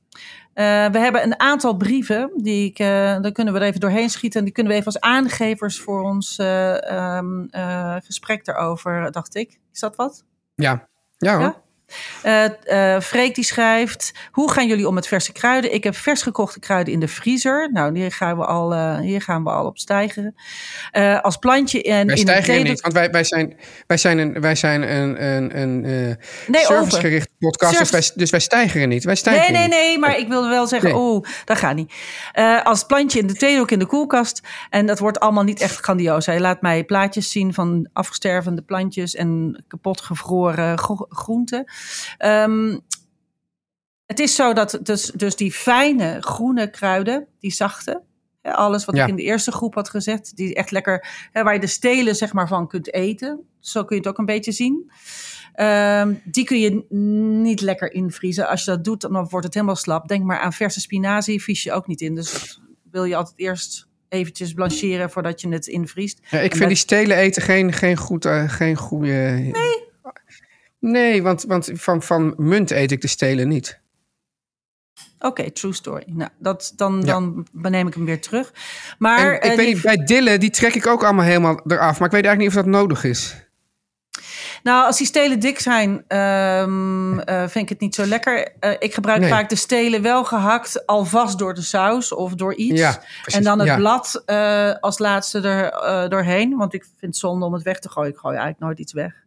Eh, 0.55 0.65
we 0.87 0.99
hebben 0.99 1.23
een 1.23 1.41
aantal 1.41 1.77
brieven, 1.77 2.31
die 2.37 2.69
ik, 2.69 2.79
eh, 2.79 2.87
daar 3.21 3.33
kunnen 3.33 3.55
we 3.55 3.61
er 3.61 3.67
even 3.67 3.81
doorheen 3.81 4.11
schieten. 4.11 4.39
En 4.39 4.45
die 4.45 4.55
kunnen 4.55 4.73
we 4.73 4.79
even 4.79 4.93
als 4.93 5.03
aangevers 5.03 5.81
voor 5.81 6.03
ons 6.03 6.39
eh, 6.39 6.91
ehm, 6.91 7.45
eh, 7.51 7.97
gesprek 8.05 8.45
daarover, 8.45 9.13
dacht 9.13 9.35
ik. 9.35 9.59
Is 9.73 9.81
dat 9.81 9.97
wat? 9.97 10.25
Ja. 10.55 10.89
Ja, 11.17 11.33
hoor. 11.33 11.43
Ja? 11.43 11.63
Eh 12.23 13.01
Freek 13.01 13.35
die 13.35 13.45
schrijft: 13.45 14.13
Hoe 14.31 14.51
gaan 14.53 14.67
jullie 14.67 14.89
om 14.89 14.95
met 14.95 15.07
verse 15.07 15.33
kruiden? 15.33 15.75
Ik 15.75 15.85
heb 15.85 15.97
vers 15.97 16.23
gekochte 16.23 16.59
kruiden 16.61 16.93
in 16.93 17.01
de 17.01 17.09
vriezer. 17.09 17.71
Nou, 17.73 17.99
hier 17.99 18.13
gaan 18.13 18.37
we 18.37 18.45
al, 18.45 18.75
eh, 18.75 18.99
hier 18.99 19.23
gaan 19.23 19.45
we 19.45 19.51
al 19.51 19.67
op 19.67 19.79
stijgeren. 19.79 20.35
Eh, 20.91 21.21
als 21.21 21.37
plantje 21.37 21.83
en 21.83 21.91
Wij 21.91 22.01
in 22.01 22.07
de 22.07 22.17
stijgen 22.17 22.63
niet, 22.63 22.81
want 22.81 22.95
wij, 22.95 23.11
wij 23.11 23.25
zijn, 23.25 23.57
wij 23.87 23.97
zijn 23.97 24.19
een, 24.19 24.41
wij 24.41 24.55
zijn 24.55 24.83
een, 24.97 25.25
een, 25.25 25.61
een 25.61 25.81
Nee, 26.47 26.65
servicegericht 26.65 27.29
podcast, 27.39 27.79
dus 27.79 27.91
wij, 27.91 28.11
dus 28.15 28.31
wij 28.31 28.41
stijgen 28.41 28.89
niet. 28.89 29.05
Wij 29.05 29.13
Nee, 29.13 29.23
stijgen 29.23 29.53
nee, 29.53 29.63
niet. 29.63 29.71
nee, 29.71 29.99
maar 29.99 30.19
ik 30.19 30.29
wilde 30.29 30.49
wel 30.49 30.67
zeggen, 30.67 30.91
Nee. 30.91 30.99
oh, 30.99 31.25
dat 31.45 31.59
gaat 31.59 31.75
niet. 31.75 31.93
Als 32.65 32.85
plantje 32.85 33.19
in 33.19 33.27
de 33.27 33.35
theedoek 33.35 33.71
in 33.71 33.79
de 33.79 33.87
koelkast. 33.87 34.41
En 34.71 34.87
dat 34.87 34.99
wordt 34.99 35.21
allemaal 35.21 35.45
niet 35.45 35.61
echt 35.61 35.77
grandioos. 35.81 36.27
Hij 36.27 36.41
laat 36.41 36.63
mij 36.63 36.85
plaatjes 36.85 37.31
zien 37.31 37.55
van 37.55 37.89
afstervende 37.93 38.63
plantjes 38.63 39.15
en 39.15 39.65
kapot 39.69 40.01
gevroren 40.01 40.79
gro- 40.79 41.07
groenten. 41.09 41.65
Ehm, 42.19 42.79
het 44.07 44.19
is 44.19 44.35
zo 44.35 44.53
dat 44.53 44.79
dus, 44.83 45.05
dus 45.15 45.37
die 45.37 45.53
fijne 45.53 46.17
groene 46.21 46.71
kruiden, 46.71 47.27
die 47.41 47.53
zachte, 47.53 48.03
alles 48.43 48.85
wat 48.85 48.97
Ja. 48.97 49.03
ik 49.03 49.09
in 49.09 49.17
de 49.17 49.23
eerste 49.23 49.53
groep 49.53 49.75
had 49.75 49.89
gezet, 49.89 50.33
die 50.35 50.55
echt 50.55 50.71
lekker, 50.71 51.07
hè, 51.33 51.43
waar 51.43 51.55
je 51.55 51.61
de 51.61 51.67
stelen 51.67 52.15
zeg 52.17 52.33
maar 52.33 52.49
van 52.49 52.69
kunt 52.69 52.93
eten. 52.93 53.41
Zo 53.61 53.85
kun 53.85 53.97
je 53.97 54.03
het 54.03 54.11
ook 54.11 54.19
een 54.19 54.25
beetje 54.25 54.53
zien. 54.53 54.91
Ehm, 55.53 56.15
die 56.25 56.45
kun 56.45 56.61
je 56.61 56.85
niet 57.43 57.61
lekker 57.61 57.93
invriezen. 57.93 58.49
Als 58.49 58.65
je 58.65 58.71
dat 58.71 58.85
doet, 58.85 59.01
dan 59.01 59.29
wordt 59.29 59.47
het 59.47 59.55
helemaal 59.55 59.77
slap. 59.77 60.09
Denk 60.09 60.25
maar 60.25 60.39
aan 60.39 60.53
verse 60.53 60.81
spinazie, 60.81 61.43
vries 61.43 61.63
je 61.63 61.73
ook 61.73 61.87
niet 61.87 62.01
in. 62.01 62.15
Dus 62.15 62.33
dat 62.33 62.61
wil 62.91 63.05
je 63.05 63.17
altijd 63.17 63.39
eerst 63.39 63.87
eventjes 64.09 64.53
blancheren 64.53 65.11
voordat 65.11 65.41
je 65.41 65.49
het 65.49 65.67
invriest. 65.67 66.19
Ja, 66.31 66.39
ik 66.39 66.51
En 66.51 66.57
vind 66.57 66.69
die 66.69 66.79
stelen 66.79 67.17
eten 67.17 67.43
geen, 67.43 67.73
geen, 67.73 67.97
goed, 67.97 68.25
eh, 68.25 68.49
geen 68.49 68.77
goede... 68.77 69.09
Nee? 69.53 69.53
Nee, 70.91 71.23
want, 71.23 71.43
want 71.43 71.71
van, 71.75 72.03
van 72.03 72.35
munt 72.37 72.71
eet 72.71 72.91
ik 72.93 73.01
de 73.01 73.07
stelen 73.09 73.49
niet. 73.49 73.81
Oké, 75.19 75.51
true 75.51 75.73
story. 75.73 76.05
Nou, 76.07 76.31
dat, 76.39 76.73
dan, 76.77 77.03
Ja. 77.05 77.13
dan 77.13 77.47
neem 77.53 77.87
ik 77.87 77.95
hem 77.95 78.05
weer 78.05 78.21
terug. 78.21 78.53
Maar 78.99 79.19
en 79.29 79.35
ik 79.35 79.43
eh, 79.43 79.57
weet 79.57 79.75
niet, 79.75 79.83
bij 79.83 79.97
dillen, 79.97 80.41
die 80.41 80.51
trek 80.51 80.75
ik 80.75 80.87
ook 80.87 81.05
allemaal 81.05 81.25
helemaal 81.25 81.61
eraf. 81.67 81.99
Maar 81.99 82.09
ik 82.09 82.15
weet 82.15 82.25
eigenlijk 82.25 82.39
niet 82.39 82.49
of 82.49 82.55
dat 82.55 82.67
nodig 82.67 83.05
is. 83.05 83.35
Nou, 84.63 84.87
als 84.87 84.97
die 84.99 85.07
stelen 85.07 85.41
dik 85.41 85.59
zijn, 85.59 86.05
ehm, 86.09 87.19
eh, 87.19 87.39
vind 87.41 87.55
ik 87.65 87.69
het 87.69 87.81
niet 87.81 87.95
zo 87.95 88.05
lekker. 88.07 88.53
Eh, 88.61 88.71
ik 88.79 88.95
gebruik 88.95 89.21
Nee. 89.21 89.29
vaak 89.31 89.49
de 89.49 89.57
stelen 89.57 90.03
wel 90.03 90.25
gehakt, 90.25 90.87
alvast 90.87 91.39
door 91.39 91.55
de 91.55 91.63
saus 91.63 92.13
of 92.15 92.35
door 92.35 92.55
iets. 92.55 92.81
Ja, 92.81 93.03
en 93.25 93.43
dan 93.43 93.59
het 93.59 93.69
Ja. 93.69 93.77
blad 93.77 94.23
als 94.81 94.99
laatste 94.99 95.41
er 95.41 96.09
doorheen. 96.11 96.57
Want 96.57 96.75
ik 96.75 96.83
vind 96.83 97.01
het 97.01 97.17
zonde 97.17 97.45
om 97.47 97.53
het 97.53 97.63
weg 97.63 97.79
te 97.79 97.89
gooien. 97.89 98.11
Ik 98.11 98.17
gooi 98.19 98.35
eigenlijk 98.37 98.65
nooit 98.65 98.79
iets 98.79 98.93
weg. 98.93 99.24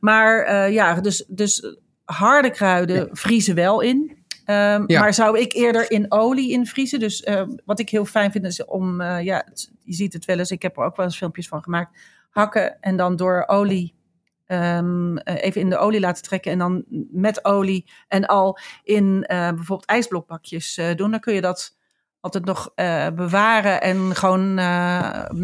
Maar 0.00 0.42
eh, 0.42 0.72
ja, 0.72 0.94
dus, 1.00 1.24
dus 1.28 1.76
harde 2.04 2.50
kruiden 2.50 3.08
vriezen 3.12 3.54
wel 3.54 3.80
in. 3.80 4.18
Ehm, 4.44 4.84
Ja. 4.86 5.00
Maar 5.00 5.14
zou 5.14 5.38
ik 5.38 5.52
eerder 5.52 5.90
in 5.90 6.06
olie 6.12 6.50
invriezen? 6.50 6.98
Dus 7.00 7.22
eh, 7.22 7.42
wat 7.64 7.78
ik 7.78 7.88
heel 7.90 8.04
fijn 8.04 8.32
vind 8.32 8.44
is 8.44 8.64
om, 8.64 9.00
eh, 9.00 9.22
ja, 9.24 9.42
het- 9.46 9.70
je 9.82 9.92
ziet 9.92 10.12
het 10.12 10.24
wel 10.24 10.38
eens. 10.38 10.50
Ik 10.50 10.62
heb 10.62 10.76
er 10.76 10.84
ook 10.84 10.96
wel 10.96 11.06
eens 11.06 11.16
filmpjes 11.16 11.48
van 11.48 11.62
gemaakt. 11.62 11.98
Hakken 12.30 12.80
en 12.80 12.96
dan 12.96 13.16
door 13.16 13.44
olie 13.46 13.94
ehm, 14.46 15.16
eh, 15.16 15.44
even 15.44 15.60
in 15.60 15.70
de 15.70 15.76
olie 15.78 16.00
laten 16.00 16.22
trekken. 16.22 16.52
En 16.52 16.58
dan 16.58 16.84
met 17.10 17.44
olie 17.44 17.90
en 18.08 18.26
al 18.26 18.58
in 18.82 19.24
bijvoorbeeld 19.28 19.84
ijsblokbakjes 19.84 20.80
doen. 20.96 21.10
Dan 21.10 21.20
kun 21.20 21.34
je 21.34 21.40
dat 21.40 21.76
altijd 22.20 22.44
nog 22.44 22.74
bewaren 23.14 23.80
en 23.80 24.14
gewoon 24.16 24.54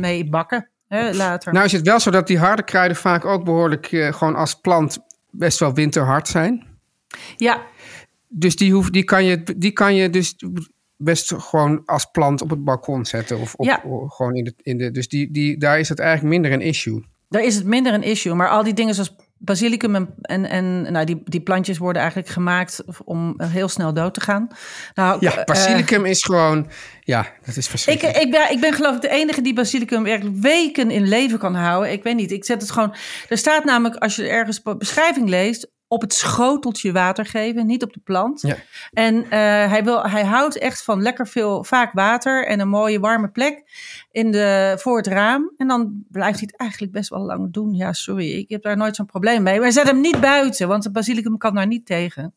mee 0.01 0.29
bakken 0.29 0.69
hè, 0.89 1.13
later. 1.15 1.53
Nou 1.53 1.65
is 1.65 1.73
het 1.73 1.87
wel 1.87 2.01
zo 2.01 2.11
dat 2.11 2.27
die 2.27 2.39
harde 2.39 2.65
kruiden 2.65 2.97
vaak 2.97 3.25
ook 3.25 3.45
behoorlijk 3.45 3.93
eh, 3.93 4.13
gewoon 4.13 4.35
als 4.35 4.55
plant 4.61 4.99
best 5.31 5.59
wel 5.59 5.75
winterhard 5.75 6.29
zijn. 6.29 6.67
ja, 7.37 7.63
Dus 8.29 8.57
die, 8.57 8.73
hoef, 8.73 8.91
die, 8.91 9.05
kan 9.05 9.25
je, 9.25 9.43
die 9.57 9.73
kan 9.73 9.95
je 9.95 10.11
dus 10.11 10.35
best 10.97 11.35
gewoon 11.37 11.83
als 11.85 12.05
plant 12.11 12.43
op 12.43 12.51
het 12.51 12.65
balkon 12.65 13.05
zetten. 13.05 13.39
Of 13.41 13.55
op, 13.55 13.65
Ja. 13.67 13.83
o- 13.87 14.07
gewoon 14.09 14.35
in 14.35 14.45
de, 14.45 14.55
in 14.63 14.79
de, 14.79 14.91
dus 14.91 15.09
die, 15.09 15.31
die, 15.33 15.59
daar 15.59 15.79
is 15.79 15.89
het 15.89 15.99
eigenlijk 15.99 16.31
minder 16.41 16.53
een 16.53 16.67
issue. 16.67 17.05
daar 17.29 17.43
is 17.45 17.55
het 17.55 17.65
minder 17.67 17.95
een 17.95 18.03
issue. 18.03 18.35
Maar 18.35 18.49
al 18.49 18.63
die 18.63 18.75
dingen 18.75 18.95
zoals 18.95 19.15
basilicum 19.39 19.95
en, 19.95 20.15
en, 20.23 20.45
en 20.45 20.93
nou, 20.93 21.05
die, 21.07 21.23
die 21.25 21.41
plantjes 21.41 21.79
worden 21.79 22.03
eigenlijk 22.03 22.33
gemaakt 22.33 22.83
om 23.05 23.35
heel 23.43 23.69
snel 23.69 23.95
dood 23.95 24.15
te 24.15 24.21
gaan. 24.21 24.49
Nou, 24.95 25.17
Ja, 25.21 25.37
eh, 25.37 25.45
basilicum 25.45 26.05
is 26.05 26.23
gewoon... 26.25 26.71
Ja, 27.01 27.27
dat 27.45 27.57
is 27.57 27.65
Ik, 27.65 27.71
verschrikkelijk. 27.71 28.17
ik, 28.17 28.31
ben, 28.31 28.51
ik 28.51 28.61
ben 28.61 28.73
geloof 28.73 28.95
ik 28.95 29.01
de 29.01 29.09
enige 29.09 29.41
die 29.43 29.55
basilicum 29.55 30.03
werkelijk 30.03 30.37
weken 30.37 30.91
in 30.91 31.09
leven 31.09 31.39
kan 31.39 31.55
houden. 31.55 31.93
Ik 31.93 32.03
weet 32.03 32.17
niet, 32.17 32.33
ik 32.33 32.45
zet 32.45 32.61
het 32.61 32.71
gewoon... 32.71 32.95
Er 33.29 33.39
staat 33.39 33.65
namelijk, 33.65 33.97
als 34.03 34.17
je 34.17 34.29
ergens 34.29 34.63
be- 34.63 34.77
beschrijving 34.77 35.29
leest... 35.29 35.75
op 35.89 36.01
het 36.01 36.15
schoteltje 36.15 36.93
water 36.93 37.27
geven, 37.27 37.67
niet 37.67 37.83
op 37.83 37.93
de 37.93 38.01
plant. 38.05 38.41
Ja. 38.41 38.57
En 38.93 39.25
eh, 39.25 39.31
hij, 39.71 39.85
wil, 39.85 40.03
hij 40.03 40.25
houdt 40.25 40.59
echt 40.59 40.83
van 40.83 41.03
lekker 41.03 41.29
veel, 41.29 41.65
vaak 41.65 41.93
water... 41.93 42.47
en 42.47 42.61
een 42.61 42.69
mooie 42.69 43.01
warme 43.01 43.29
plek 43.29 43.63
in 44.11 44.31
de, 44.31 44.75
voor 44.79 44.97
het 44.97 45.07
raam. 45.07 45.53
En 45.57 45.69
dan 45.69 46.05
blijft 46.11 46.39
hij 46.39 46.49
het 46.51 46.61
eigenlijk 46.61 46.93
best 46.93 47.09
wel 47.09 47.21
lang 47.21 47.53
doen. 47.53 47.75
Ja, 47.75 47.93
sorry, 47.93 48.33
ik 48.33 48.49
heb 48.49 48.63
daar 48.63 48.77
nooit 48.77 48.97
zo'n 48.97 49.07
probleem 49.07 49.43
mee. 49.43 49.61
Maar 49.61 49.73
zet 49.73 49.87
hem 49.87 50.01
niet 50.01 50.21
buiten, 50.21 50.69
want 50.69 50.83
de 50.83 50.91
basilicum 50.91 51.39
kan 51.39 51.55
daar 51.55 51.67
niet 51.67 51.87
tegen. 51.87 52.35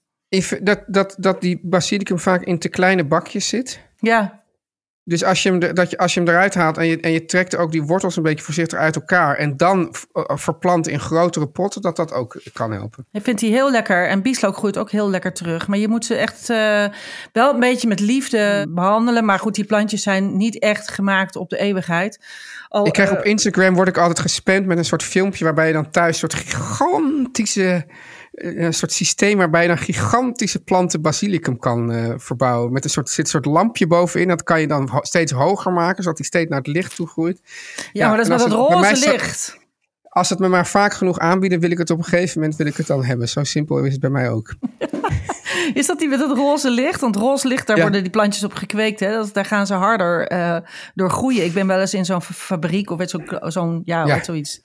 Dat, 0.61 0.83
dat, 0.87 1.15
dat 1.19 1.41
die 1.41 1.59
basilicum 1.63 2.19
vaak 2.19 2.43
in 2.43 2.59
te 2.59 2.69
kleine 2.69 3.05
bakjes 3.05 3.47
zit. 3.47 3.81
Ja, 3.97 4.43
Dus 5.09 5.23
als 5.23 5.43
je 5.43 5.49
hem, 5.49 5.73
dat 5.73 5.89
je, 5.89 5.97
als 5.97 6.13
je 6.13 6.19
hem 6.19 6.29
eruit 6.29 6.55
haalt 6.55 6.77
en 6.77 6.85
je, 6.85 6.99
en 6.99 7.11
je 7.11 7.25
trekt 7.25 7.55
ook 7.55 7.71
die 7.71 7.83
wortels 7.83 8.15
een 8.15 8.23
beetje 8.23 8.43
voorzichtig 8.43 8.79
uit 8.79 8.95
elkaar... 8.95 9.35
en 9.35 9.57
dan 9.57 9.95
eh, 10.13 10.23
verplant 10.27 10.87
in 10.87 10.99
grotere 10.99 11.47
potten, 11.47 11.81
dat 11.81 11.95
dat 11.95 12.13
ook 12.13 12.41
kan 12.53 12.71
helpen. 12.71 13.05
Ik 13.11 13.23
vind 13.23 13.39
die 13.39 13.51
heel 13.51 13.71
lekker. 13.71 14.07
En 14.07 14.21
bieslook 14.21 14.57
groeit 14.57 14.77
ook 14.77 14.91
heel 14.91 15.09
lekker 15.09 15.33
terug. 15.33 15.67
Maar 15.67 15.77
je 15.77 15.87
moet 15.87 16.05
ze 16.05 16.15
echt 16.15 16.49
eh, 16.49 16.85
wel 17.33 17.53
een 17.53 17.59
beetje 17.59 17.87
met 17.87 17.99
liefde 17.99 18.67
behandelen. 18.69 19.25
Maar 19.25 19.39
goed, 19.39 19.55
die 19.55 19.65
plantjes 19.65 20.03
zijn 20.03 20.37
niet 20.37 20.59
echt 20.59 20.91
gemaakt 20.91 21.35
op 21.35 21.49
de 21.49 21.57
eeuwigheid. 21.57 22.19
Al, 22.67 22.85
Ik 22.85 22.93
krijg 22.93 23.09
eh, 23.09 23.17
op 23.17 23.23
Instagram 23.23 23.75
word 23.75 23.87
ik 23.87 23.97
altijd 23.97 24.19
gespamd 24.19 24.65
met 24.65 24.77
een 24.77 24.85
soort 24.85 25.03
filmpje 25.03 25.43
waarbij 25.43 25.67
je 25.67 25.73
dan 25.73 25.91
thuis 25.91 26.21
een 26.21 26.29
soort 26.29 26.33
gigantische 26.33 27.85
eh, 27.87 27.95
een 28.41 28.73
soort 28.73 28.91
systeem 28.91 29.37
waarbij 29.37 29.61
je 29.61 29.67
dan 29.67 29.77
gigantische 29.77 30.59
planten 30.63 31.01
basilicum 31.01 31.59
kan 31.59 31.91
eh, 31.91 32.13
verbouwen. 32.17 32.71
Met 32.71 32.83
een 32.83 32.89
soort, 32.89 33.09
zit 33.09 33.25
een 33.25 33.31
soort 33.31 33.45
lampje 33.45 33.87
bovenin. 33.87 34.27
Dat 34.27 34.43
kan 34.43 34.61
je 34.61 34.67
dan 34.67 34.87
ho- 34.89 34.99
steeds 35.03 35.31
hoger 35.31 35.71
maken, 35.73 36.03
zodat 36.03 36.17
die 36.17 36.25
steeds 36.25 36.49
naar 36.49 36.57
het 36.59 36.67
licht 36.67 36.95
toe 36.95 37.07
groeit. 37.07 37.41
ja, 37.93 38.07
maar 38.07 38.17
dat 38.17 38.25
is 38.25 38.31
met 38.31 38.39
dat 38.39 38.51
roze 38.51 38.95
zo- 38.95 39.11
licht. 39.11 39.57
Als 40.09 40.29
het 40.29 40.39
me 40.39 40.47
maar 40.47 40.67
vaak 40.67 40.93
genoeg 40.93 41.19
aanbieden, 41.19 41.59
wil 41.59 41.71
ik 41.71 41.77
het 41.77 41.89
op 41.89 41.97
een 41.97 42.03
gegeven 42.03 42.39
moment 42.39 42.57
wil 42.57 42.67
ik 42.67 42.75
het 42.77 42.87
dan 42.87 43.03
hebben. 43.05 43.29
Zo 43.29 43.43
simpel 43.43 43.77
is 43.83 43.91
het 43.91 44.01
bij 44.01 44.09
mij 44.09 44.29
ook. 44.29 44.53
Is 45.73 45.85
dat 45.87 45.99
die 45.99 46.07
met 46.07 46.19
het 46.19 46.31
roze 46.37 46.69
licht? 46.71 47.01
Want 47.01 47.15
roze 47.15 47.47
licht, 47.47 47.67
daar 47.67 47.75
Ja. 47.75 47.81
worden 47.81 48.01
die 48.01 48.11
plantjes 48.11 48.43
op 48.43 48.53
gekweekt. 48.53 48.99
Hè? 48.99 49.11
Dat, 49.11 49.33
daar 49.33 49.45
gaan 49.45 49.67
ze 49.67 49.73
harder 49.73 50.27
eh, 50.27 50.57
door 50.95 51.09
groeien. 51.09 51.45
Ik 51.45 51.53
ben 51.53 51.67
wel 51.67 51.79
eens 51.79 51.93
in 51.93 52.05
zo'n 52.05 52.21
fa- 52.21 52.33
fabriek 52.33 52.89
of 52.89 53.01
zo'n, 53.09 53.27
zo'n 53.41 53.81
ja, 53.85 54.05
Ja. 54.05 54.23
zoiets. 54.23 54.61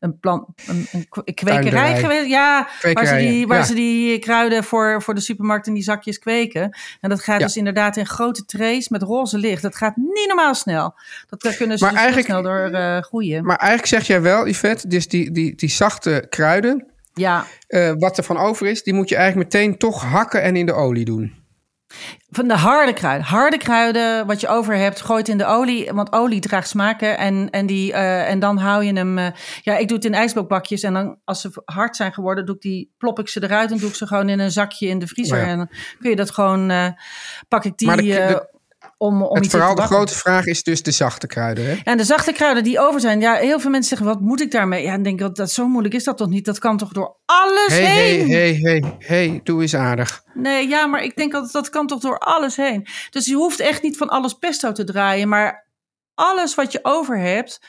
Een, 0.00 0.18
plant, 0.18 0.48
een, 0.66 0.86
een 0.92 1.08
kwe- 1.08 1.22
Tuinderij. 1.24 1.60
kwekerij 1.60 1.96
geweest. 2.00 2.26
Ja, 2.26 2.68
waar 2.92 3.06
ze 3.06 3.16
die, 3.16 3.46
waar 3.46 3.58
ja. 3.58 3.64
ze 3.64 3.74
die 3.74 4.18
kruiden 4.18 4.64
voor, 4.64 5.02
voor 5.02 5.14
de 5.14 5.20
supermarkt 5.20 5.66
in 5.66 5.74
die 5.74 5.82
zakjes 5.82 6.18
kweken. 6.18 6.78
En 7.00 7.08
dat 7.10 7.20
gaat 7.22 7.40
Ja. 7.40 7.46
dus 7.46 7.56
inderdaad 7.56 7.96
in 7.96 8.06
grote 8.06 8.44
trays 8.44 8.88
met 8.88 9.02
roze 9.02 9.38
licht. 9.38 9.62
Dat 9.62 9.76
gaat 9.76 9.96
niet 9.96 10.26
normaal 10.26 10.54
snel. 10.54 10.94
Dat, 11.28 11.42
daar 11.42 11.54
kunnen 11.54 11.78
ze 11.78 11.84
Maar 11.84 11.92
dus 11.92 12.02
eigenlijk- 12.02 12.30
snel 12.30 12.42
door 12.42 12.80
eh, 12.80 12.98
groeien. 13.02 13.44
Maar 13.44 13.56
eigenlijk 13.56 13.88
zeg 13.88 14.06
jij 14.06 14.20
wel, 14.22 14.46
Yvette, 14.48 14.88
dus 14.88 15.08
die, 15.08 15.30
die, 15.30 15.54
die 15.54 15.70
zachte 15.70 16.26
kruiden, 16.28 16.86
ja, 17.14 17.46
eh, 17.66 17.92
wat 17.98 18.18
er 18.18 18.24
van 18.24 18.36
over 18.36 18.66
is, 18.66 18.82
die 18.82 18.94
moet 18.94 19.08
je 19.08 19.16
eigenlijk 19.16 19.52
meteen 19.52 19.78
toch 19.78 20.02
hakken 20.02 20.42
en 20.42 20.56
in 20.56 20.66
de 20.66 20.72
olie 20.72 21.04
doen. 21.04 21.44
Van 22.36 22.48
de 22.48 22.54
harde 22.56 22.92
kruiden. 22.92 23.26
Harde 23.26 23.56
kruiden, 23.58 24.26
wat 24.26 24.40
je 24.40 24.48
over 24.48 24.74
hebt, 24.76 25.00
gooit 25.00 25.28
in 25.28 25.38
de 25.38 25.46
olie. 25.46 25.92
Want 25.92 26.12
olie 26.12 26.40
draagt 26.40 26.68
smaken. 26.68 27.18
En, 27.18 27.50
en, 27.50 27.66
die, 27.66 27.92
eh, 27.92 28.30
en 28.30 28.38
dan 28.38 28.58
hou 28.58 28.84
je 28.84 28.92
hem... 28.92 29.18
eh, 29.18 29.26
ja, 29.62 29.76
ik 29.76 29.88
doe 29.88 29.96
het 29.96 30.06
in 30.06 30.14
ijsblokbakjes. 30.14 30.82
En 30.82 30.92
dan, 30.94 31.18
als 31.24 31.40
ze 31.40 31.62
hard 31.64 31.96
zijn 31.96 32.12
geworden, 32.12 32.46
doe 32.46 32.54
ik 32.54 32.60
die, 32.60 32.94
plop 32.98 33.18
ik 33.18 33.28
ze 33.28 33.42
eruit... 33.42 33.70
en 33.70 33.78
doe 33.78 33.88
ik 33.88 33.94
ze 33.94 34.06
gewoon 34.06 34.28
in 34.28 34.38
een 34.38 34.50
zakje 34.50 34.88
in 34.88 34.98
de 34.98 35.06
vriezer. 35.06 35.38
Ja. 35.38 35.46
En 35.46 35.56
dan 35.56 35.68
kun 36.00 36.10
je 36.10 36.16
dat 36.16 36.30
gewoon... 36.30 36.70
eh, 36.70 36.86
pak 37.48 37.64
ik 37.64 37.76
die 37.78 37.88
Maar 37.88 37.96
de- 37.96 38.02
de- 38.02 38.54
om, 38.98 39.22
om 39.22 39.36
het 39.36 39.50
vooral 39.50 39.74
de 39.74 39.82
grote 39.82 40.14
vraag 40.14 40.46
is 40.46 40.62
dus 40.62 40.82
de 40.82 40.90
zachte 40.90 41.26
kruiden. 41.26 41.64
Hè? 41.64 41.72
Ja, 41.72 41.82
en 41.84 41.96
de 41.96 42.04
zachte 42.04 42.32
kruiden 42.32 42.64
die 42.64 42.80
over 42.80 43.00
zijn. 43.00 43.20
Ja, 43.20 43.34
heel 43.34 43.60
veel 43.60 43.70
mensen 43.70 43.96
zeggen, 43.96 44.16
wat 44.16 44.20
moet 44.20 44.40
ik 44.40 44.50
daarmee? 44.50 44.82
Ja, 44.82 44.92
dan 44.92 45.02
denk 45.02 45.18
dat, 45.18 45.36
dat 45.36 45.50
zo 45.50 45.68
moeilijk 45.68 45.94
is 45.94 46.04
dat 46.04 46.16
toch 46.16 46.28
niet? 46.28 46.44
Dat 46.44 46.58
kan 46.58 46.76
toch 46.76 46.92
door 46.92 47.16
alles 47.24 47.72
Hé, 47.72 47.84
hé, 47.84 48.02
heen? 48.02 48.28
hé, 48.28 48.58
hé, 48.60 48.80
hé, 48.98 49.40
doe 49.42 49.62
eens 49.62 49.74
aardig. 49.76 50.22
Nee, 50.34 50.68
ja, 50.68 50.86
maar 50.86 51.02
ik 51.02 51.16
denk 51.16 51.32
dat 51.32 51.52
dat 51.52 51.68
kan 51.70 51.86
toch 51.86 52.00
door 52.00 52.18
alles 52.18 52.56
heen. 52.56 52.86
Dus 53.10 53.26
je 53.26 53.34
hoeft 53.34 53.60
echt 53.60 53.82
niet 53.82 53.96
van 53.96 54.08
alles 54.08 54.32
pesto 54.32 54.72
te 54.72 54.84
draaien, 54.84 55.28
maar 55.28 55.66
alles 56.14 56.54
wat 56.54 56.72
je 56.72 56.78
over 56.82 57.18
hebt, 57.18 57.60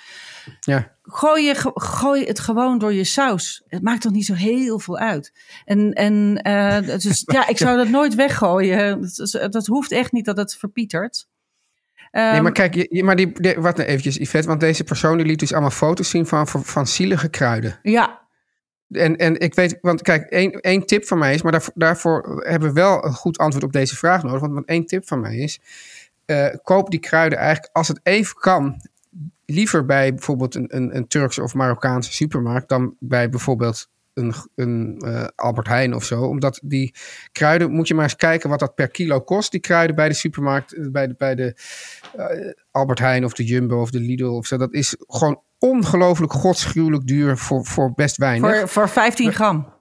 Ja. 0.59 0.95
Gooi, 1.07 1.43
je, 1.45 1.71
gooi 1.73 2.23
het 2.25 2.39
gewoon 2.39 2.77
door 2.79 2.93
je 2.93 3.03
saus. 3.03 3.63
Het 3.67 3.81
maakt 3.81 4.01
toch 4.01 4.11
niet 4.11 4.25
zo 4.25 4.33
heel 4.33 4.79
veel 4.79 4.97
uit. 4.97 5.33
En, 5.65 5.93
en 5.93 6.33
dus, 6.99 7.23
ja, 7.33 7.47
ik 7.47 7.57
zou 7.57 7.77
dat 7.77 7.89
nooit 7.89 8.15
weggooien. 8.15 9.01
Dat, 9.15 9.51
dat 9.51 9.65
hoeft 9.65 9.91
echt 9.91 10.11
niet 10.11 10.25
dat 10.25 10.37
het 10.37 10.55
verpietert. 10.55 11.27
Nee, 12.11 12.23
Ehm, 12.31 12.43
maar 12.43 12.51
kijk, 12.51 12.73
je, 12.89 13.03
maar 13.03 13.15
die, 13.15 13.31
die- 13.41 13.55
wat 13.59 13.77
nou 13.77 13.89
eventjes, 13.89 14.15
Yvette, 14.17 14.47
want 14.47 14.59
deze 14.59 14.83
persoon 14.83 15.17
die 15.17 15.25
liet 15.25 15.39
dus 15.39 15.51
allemaal 15.51 15.69
foto's 15.69 16.09
zien 16.09 16.25
van, 16.27 16.47
van, 16.47 16.63
van 16.63 16.87
zielige 16.87 17.29
kruiden. 17.29 17.79
ja, 17.83 18.27
En, 18.89 19.15
en 19.17 19.39
ik 19.39 19.53
weet, 19.55 19.77
want 19.81 20.01
kijk, 20.01 20.29
één, 20.29 20.51
één 20.51 20.85
tip 20.85 21.05
van 21.05 21.17
mij 21.17 21.33
is, 21.33 21.41
maar 21.41 21.51
daarvoor, 21.51 21.73
daarvoor 21.75 22.43
hebben 22.47 22.67
we 22.73 22.73
wel 22.73 23.05
een 23.05 23.13
goed 23.13 23.37
antwoord 23.37 23.65
op 23.65 23.71
deze 23.73 23.95
vraag 23.95 24.23
nodig. 24.23 24.39
Want, 24.39 24.53
want 24.53 24.65
één 24.67 24.85
tip 24.85 25.07
van 25.07 25.19
mij 25.19 25.35
is, 25.37 25.59
eh, 26.25 26.47
koop 26.63 26.89
die 26.89 26.99
kruiden 26.99 27.37
eigenlijk 27.39 27.69
als 27.75 27.87
het 27.87 27.99
even 28.03 28.35
kan, 28.35 28.81
liever 29.49 29.85
bij 29.85 30.13
bijvoorbeeld 30.13 30.55
een, 30.55 30.75
een, 30.75 30.95
een 30.95 31.07
Turkse 31.07 31.43
of 31.43 31.53
Marokkaanse 31.53 32.13
supermarkt 32.13 32.69
dan 32.69 32.95
bij 32.99 33.29
bijvoorbeeld 33.29 33.89
een, 34.13 34.33
een 34.55 35.01
eh, 35.05 35.27
Albert 35.35 35.67
Heijn 35.67 35.95
of 35.95 36.03
zo. 36.03 36.21
Omdat 36.21 36.59
die 36.63 36.93
kruiden, 37.31 37.71
moet 37.71 37.87
je 37.87 37.93
maar 37.93 38.03
eens 38.03 38.15
kijken 38.15 38.49
wat 38.49 38.59
dat 38.59 38.75
per 38.75 38.87
kilo 38.87 39.21
kost, 39.21 39.51
die 39.51 39.59
kruiden 39.59 39.95
bij 39.95 40.07
de 40.07 40.13
supermarkt, 40.13 40.73
eh, 40.73 40.87
bij 40.91 41.07
de, 41.07 41.15
bij 41.17 41.35
de 41.35 41.55
eh, 42.15 42.53
Albert 42.71 42.99
Heijn 42.99 43.25
of 43.25 43.33
de 43.33 43.43
Jumbo 43.43 43.81
of 43.81 43.91
de 43.91 43.99
Lidl 43.99 44.25
of 44.25 44.45
zo. 44.45 44.57
Dat 44.57 44.73
is 44.73 44.95
gewoon 45.07 45.41
ongelooflijk 45.59 46.33
godsgruwelijk 46.33 47.07
duur 47.07 47.37
voor, 47.37 47.65
voor 47.65 47.93
best 47.93 48.17
weinig. 48.17 48.59
voor, 48.59 48.67
voor 48.67 48.89
15 48.89 49.33
gram. 49.33 49.75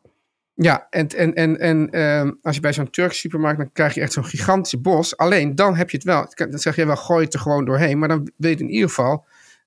Ja, 0.54 0.86
en, 0.90 1.08
en, 1.08 1.34
en, 1.34 1.58
en 1.58 1.90
ehm, 1.90 2.32
als 2.42 2.54
je 2.54 2.60
bij 2.60 2.72
zo'n 2.72 2.90
Turkse 2.90 3.18
supermarkt, 3.18 3.58
dan 3.58 3.72
krijg 3.72 3.94
je 3.94 4.00
echt 4.00 4.12
zo'n 4.12 4.24
gigantische 4.24 4.78
bos. 4.78 5.16
Alleen 5.16 5.54
dan 5.54 5.76
heb 5.76 5.90
je 5.90 5.96
het 5.96 6.06
wel. 6.06 6.32
Dan 6.34 6.58
zeg 6.58 6.76
je 6.76 6.86
wel, 6.86 6.96
gooi 6.96 7.24
het 7.24 7.34
er 7.34 7.40
gewoon 7.40 7.64
doorheen. 7.64 7.98
Maar 7.98 8.08
dan 8.08 8.30
weet 8.36 8.58
je 8.58 8.64
in 8.64 8.70
ieder 8.70 8.88
geval, 8.88 9.24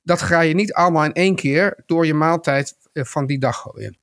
dat 0.10 0.22
ga 0.22 0.42
je 0.42 0.54
niet 0.54 0.74
allemaal 0.74 1.04
in 1.04 1.14
één 1.14 1.36
keer 1.36 1.84
door 1.86 2.06
je 2.06 2.14
maaltijd 2.14 2.76
eh, 2.94 3.04
van 3.04 3.26
die 3.26 3.40
dag 3.40 3.58
gooien. 3.58 3.98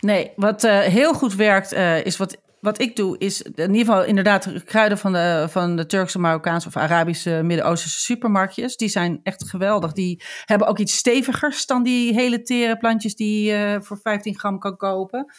Nee, 0.00 0.32
wat 0.36 0.64
eh, 0.64 0.78
heel 0.80 1.14
goed 1.14 1.34
werkt, 1.34 1.72
eh, 1.72 2.04
is 2.04 2.16
wat, 2.16 2.36
wat 2.60 2.80
ik 2.80 2.96
doe, 2.96 3.18
is 3.18 3.42
in 3.42 3.74
ieder 3.74 3.86
geval 3.86 4.04
inderdaad 4.04 4.42
de 4.42 4.64
kruiden 4.64 4.98
van 4.98 5.12
de, 5.12 5.46
van 5.50 5.76
de 5.76 5.86
Turkse, 5.86 6.18
Marokkaanse 6.18 6.68
of 6.68 6.76
Arabische, 6.76 7.40
Midden-Oosterse 7.42 8.00
supermarktjes. 8.00 8.76
Die 8.76 8.88
zijn 8.88 9.20
echt 9.22 9.48
geweldig. 9.48 9.92
Die 9.92 10.22
hebben 10.44 10.66
ook 10.66 10.78
iets 10.78 10.96
stevigers 10.96 11.66
dan 11.66 11.82
die 11.82 12.14
hele 12.14 12.42
tere 12.42 12.76
plantjes 12.76 13.14
die 13.14 13.50
je 13.50 13.78
voor 13.82 13.98
15 14.02 14.38
gram 14.38 14.58
kan 14.58 14.76
kopen. 14.76 15.32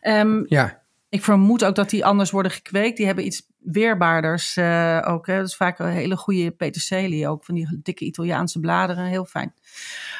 Ehm, 0.00 0.42
Ja, 0.44 0.82
ik 1.16 1.24
vermoed 1.24 1.64
ook 1.64 1.74
dat 1.74 1.90
die 1.90 2.04
anders 2.04 2.30
worden 2.30 2.52
gekweekt. 2.52 2.96
Die 2.96 3.06
hebben 3.06 3.26
iets 3.26 3.46
weerbaarders 3.58 4.56
eh, 4.56 5.02
ook. 5.06 5.26
Hè. 5.26 5.36
Dat 5.36 5.46
is 5.46 5.56
vaak 5.56 5.78
een 5.78 5.88
hele 5.88 6.16
goede 6.16 6.50
peterselie. 6.50 7.28
Ook 7.28 7.44
van 7.44 7.54
die 7.54 7.80
dikke 7.82 8.04
Italiaanse 8.04 8.60
bladeren. 8.60 9.04
Heel 9.04 9.24
fijn. 9.24 9.54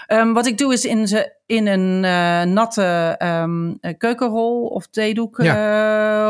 Ehm, 0.07 0.33
wat 0.33 0.47
ik 0.47 0.59
doe 0.59 0.73
is 0.73 0.85
in, 0.85 1.09
ze, 1.09 1.35
in 1.47 1.67
een 1.67 2.05
eh, 2.05 2.53
natte 2.53 3.15
ehm, 3.19 3.75
eh, 3.81 3.95
keukenrol 3.99 4.67
of 4.67 4.87
theedoek 4.87 5.39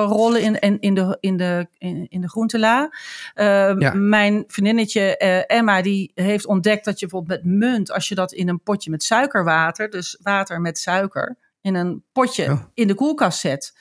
rollen 0.07 0.43
in, 0.43 0.59
in, 0.59 0.81
in, 0.81 0.95
de, 0.95 1.17
in, 1.21 1.37
de, 1.37 1.67
in, 1.79 2.07
in 2.09 2.21
de 2.21 2.29
groentela. 2.29 2.91
Ehm, 3.35 3.81
Ja. 3.81 3.93
Mijn 3.95 4.45
vriendinnetje 4.47 5.17
Emma 5.47 5.83
die 5.83 6.13
heeft 6.15 6.47
ontdekt 6.47 6.85
dat 6.85 7.01
je 7.01 7.07
bijvoorbeeld 7.07 7.43
met 7.43 7.53
munt... 7.53 7.93
als 7.93 8.09
je 8.09 8.15
dat 8.15 8.33
in 8.33 8.49
een 8.49 8.61
potje 8.63 8.91
met 8.91 9.03
suikerwater... 9.03 9.91
dus 9.91 10.19
water 10.23 10.61
met 10.61 10.79
suiker... 10.79 11.37
in 11.61 11.75
een 11.75 12.05
potje 12.13 12.45
Oh. 12.51 12.61
in 12.75 12.87
de 12.87 12.95
koelkast 12.95 13.39
zet... 13.41 13.75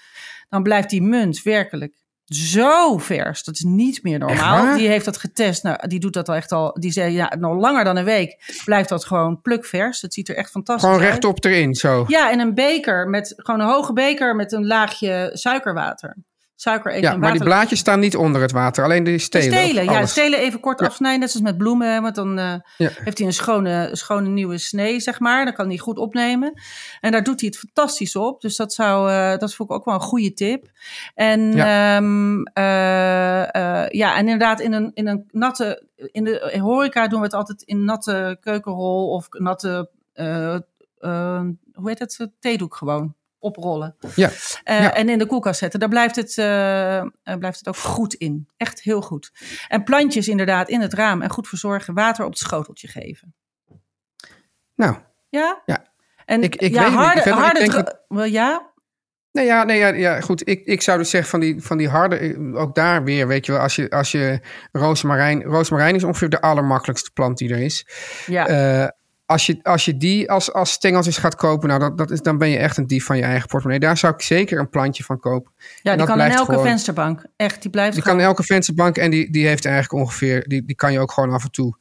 dan 0.56 0.64
blijft 0.64 0.90
die 0.90 1.02
munt 1.02 1.44
werkelijk 1.44 1.94
zo 2.26 2.98
vers. 2.98 3.44
Dat 3.44 3.56
is 3.56 3.62
niet 3.62 4.04
meer 4.04 4.20
normaal. 4.20 4.78
Die 4.78 4.88
heeft 4.88 5.06
dat 5.06 5.18
getest. 5.18 5.64
Nou, 5.64 5.88
die 5.88 6.00
doet 6.00 6.14
dat 6.14 6.30
al 6.30 6.36
echt 6.36 6.52
al. 6.52 6.74
Die 6.80 6.92
zei 6.92 7.14
ja, 7.14 7.36
nog 7.40 7.60
langer 7.60 7.84
dan 7.84 7.98
een 7.98 8.06
week 8.06 8.62
blijft 8.66 8.90
dat 8.90 9.06
gewoon 9.06 9.42
plukvers. 9.42 10.02
Het 10.02 10.14
ziet 10.14 10.30
er 10.30 10.36
echt 10.36 10.50
fantastisch 10.50 10.84
gewoon 10.84 11.00
uit. 11.00 11.10
rechtop 11.10 11.46
erin 11.46 11.76
zo. 11.76 12.06
Ja, 12.08 12.30
in 12.32 12.40
een 12.40 12.54
beker 12.54 13.08
met 13.10 13.34
gewoon 13.38 13.60
een 13.60 13.68
hoge 13.68 13.94
beker 13.94 14.36
met 14.36 14.52
een 14.52 14.68
laagje 14.68 15.30
suikerwater. 15.34 16.18
Suiker 16.58 16.92
even 16.92 17.02
Ja, 17.12 17.18
maar 17.18 17.32
die 17.32 17.44
blaadjes 17.44 17.80
staan 17.80 18.00
niet 18.00 18.16
onder 18.16 18.42
het 18.42 18.52
water, 18.52 18.84
alleen 18.84 19.04
de 19.04 19.12
De 19.12 19.18
stelen. 19.18 19.54
stelen, 19.60 19.84
ja, 19.84 20.06
stelen 20.06 20.40
even 20.40 20.60
kort 20.60 20.80
Ja. 20.80 20.86
afsnijden, 20.86 21.20
net 21.20 21.32
zoals 21.32 21.46
met 21.46 21.58
bloemen. 21.58 22.02
Want 22.02 22.16
dan 22.16 22.38
eh, 22.40 22.54
Ja. 22.78 22.90
heeft 23.04 23.18
hij 23.18 23.28
een 23.28 23.34
schone, 23.34 23.90
schone 23.92 24.28
nieuwe 24.30 24.58
snee, 24.58 25.00
zeg 25.00 25.20
maar. 25.20 25.46
Dan 25.46 25.54
kan 25.54 25.68
hij 25.68 25.78
goed 25.78 25.98
opnemen. 25.98 26.62
En 27.02 27.12
daar 27.12 27.24
doet 27.24 27.40
hij 27.40 27.50
het 27.50 27.60
fantastisch 27.60 28.16
op. 28.16 28.42
Dus 28.42 28.56
dat, 28.56 28.74
zou, 28.74 29.10
eh, 29.12 29.38
dat 29.38 29.54
vond 29.56 29.70
ik 29.70 29.76
ook 29.76 29.86
wel 29.86 29.94
een 29.94 30.00
goede 30.00 30.34
tip. 30.34 30.72
En 31.16 31.52
Ja. 31.52 31.66
ja, 31.66 32.02
uh, 32.04 33.90
ja 33.90 34.14
en 34.16 34.20
inderdaad, 34.20 34.60
in 34.60 34.74
een, 34.74 34.92
in 34.94 35.08
een 35.08 35.26
natte. 35.32 35.88
In 36.12 36.24
de 36.24 36.58
horeca 36.62 37.08
doen 37.08 37.20
we 37.20 37.26
het 37.26 37.34
altijd 37.36 37.62
in 37.62 37.86
natte 37.86 38.38
keukenrol 38.42 39.10
of 39.10 39.28
natte. 39.30 39.90
eh, 40.14 40.54
eh, 41.00 41.42
hoe 41.74 41.90
heet 41.90 42.00
het? 42.00 42.30
Theedoek 42.40 42.76
gewoon. 42.76 43.16
Oprollen. 43.46 43.96
Ja. 44.16 44.30
Eh, 44.64 44.82
Ja. 44.82 44.94
En 44.94 45.10
in 45.10 45.18
de 45.20 45.26
koelkast 45.26 45.60
zetten. 45.60 45.80
Daar 45.80 45.90
blijft 45.90 46.16
het, 46.16 46.38
eh, 46.38 46.98
eh, 46.98 47.08
blijft 47.40 47.58
het 47.58 47.68
ook 47.68 47.78
goed 47.78 48.14
in. 48.14 48.48
Echt 48.58 48.82
heel 48.82 49.02
goed. 49.02 49.32
En 49.68 49.84
plantjes 49.84 50.28
inderdaad 50.28 50.70
in 50.70 50.82
het 50.82 50.94
raam 50.94 51.22
en 51.22 51.30
goed 51.30 51.48
verzorgen. 51.48 51.94
Water 51.94 52.24
op 52.26 52.30
het 52.30 52.40
schoteltje 52.40 52.88
geven. 52.88 53.36
Nou, 54.76 54.96
Ja? 55.30 55.62
Ja. 55.66 55.94
En 56.26 56.44
Ik- 56.44 56.56
ik 56.56 56.74
ja, 56.74 56.80
weet 56.82 56.90
niet. 56.90 57.00
harde, 57.34 57.64
ik 57.64 57.72
denk 57.72 57.98
Wel, 58.08 58.24
ja? 58.26 58.74
Nee, 59.32 59.46
ja, 59.46 59.64
nee, 59.64 59.78
ja, 59.78 59.88
ja 59.88 60.22
goed. 60.22 60.48
Ik, 60.48 60.66
ik 60.66 60.82
zou 60.82 60.98
dus 60.98 61.10
zeggen 61.10 61.30
van 61.30 61.40
die, 61.40 61.62
van 61.62 61.78
die 61.78 61.90
harde, 61.90 62.38
ook 62.54 62.76
daar 62.76 63.04
weer, 63.04 63.28
weet 63.28 63.46
je 63.46 63.52
wel, 63.52 63.62
als 63.62 63.76
je, 63.76 63.90
als 63.90 64.12
je 64.12 64.40
rozemarijn, 64.72 65.44
rozemarijn 65.44 65.96
is 65.96 66.04
ongeveer 66.04 66.30
de 66.30 66.42
allermakkelijkste 66.42 67.12
plant 67.12 67.38
die 67.38 67.50
er 67.54 67.60
is. 67.60 67.88
Ja. 68.26 68.48
Als, 69.26 69.46
je, 69.46 69.60
als 69.64 69.86
je 69.86 69.98
die 69.98 70.32
als, 70.32 70.54
als 70.54 70.72
stengeltjes 70.72 71.18
gaat 71.18 71.36
kopen, 71.36 71.68
nou, 71.68 71.80
dat, 71.80 71.98
dat 71.98 72.12
is, 72.12 72.22
dan 72.22 72.38
ben 72.38 72.50
je 72.50 72.58
echt 72.58 72.78
een 72.78 72.88
dief 72.88 73.06
van 73.06 73.18
je 73.18 73.24
eigen 73.24 73.48
portemonnee. 73.48 73.80
Daar 73.80 73.98
zou 73.98 74.14
ik 74.14 74.22
zeker 74.22 74.60
een 74.60 74.70
plantje 74.70 75.04
van 75.04 75.20
kopen. 75.20 75.52
ja, 75.82 75.92
en 75.92 75.98
die 75.98 76.08
kan 76.08 76.22
in 76.22 76.32
elke 76.32 76.46
gewoon- 76.52 76.66
vensterbank. 76.66 77.26
Echt, 77.36 77.62
die 77.62 77.72
blijft 77.72 77.94
Die 77.94 78.02
gewoon... 78.02 78.18
kan 78.18 78.26
in 78.28 78.32
elke 78.32 78.44
vensterbank 78.44 78.98
en 78.98 79.12
die, 79.12 79.32
die 79.32 79.48
heeft 79.48 79.66
eigenlijk 79.66 80.04
ongeveer, 80.04 80.48
die, 80.48 80.66
die 80.66 80.76
kan 80.76 80.92
je 80.92 81.00
ook 81.00 81.12
gewoon 81.12 81.34
af 81.34 81.44
en 81.44 81.52
toe 81.52 81.78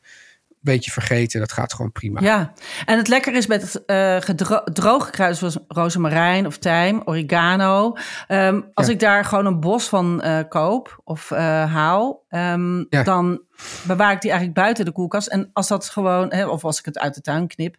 beetje 0.64 0.90
vergeten. 0.90 1.40
Dat 1.40 1.52
gaat 1.52 1.74
gewoon 1.74 1.92
prima. 1.92 2.20
Ja, 2.20 2.52
en 2.84 2.96
het 2.96 3.08
lekker 3.08 3.34
is 3.34 3.46
met 3.46 3.82
gedro- 4.20 4.62
droge 4.72 5.10
kruiden 5.10 5.38
zoals 5.38 5.58
rozemarijn 5.68 6.46
of 6.46 6.58
tijm, 6.58 7.02
oregano. 7.04 7.96
Ehm, 8.26 8.60
als 8.74 8.86
Ja. 8.86 8.92
ik 8.92 8.98
daar 9.00 9.24
gewoon 9.24 9.46
een 9.46 9.60
bos 9.60 9.88
van 9.88 10.22
eh, 10.22 10.38
koop 10.48 11.00
of 11.04 11.30
eh, 11.30 11.38
haal, 11.72 12.24
ehm, 12.28 12.78
Ja. 12.88 13.02
dan 13.02 13.40
bewaar 13.86 14.12
ik 14.12 14.20
die 14.20 14.30
eigenlijk 14.30 14.60
buiten 14.60 14.84
de 14.84 14.92
koelkast. 14.92 15.26
En 15.26 15.50
als 15.52 15.68
dat 15.68 15.88
gewoon, 15.88 16.32
hè, 16.32 16.46
of 16.46 16.64
als 16.64 16.78
ik 16.78 16.84
het 16.84 16.98
uit 16.98 17.14
de 17.14 17.20
tuin 17.20 17.46
knip, 17.46 17.76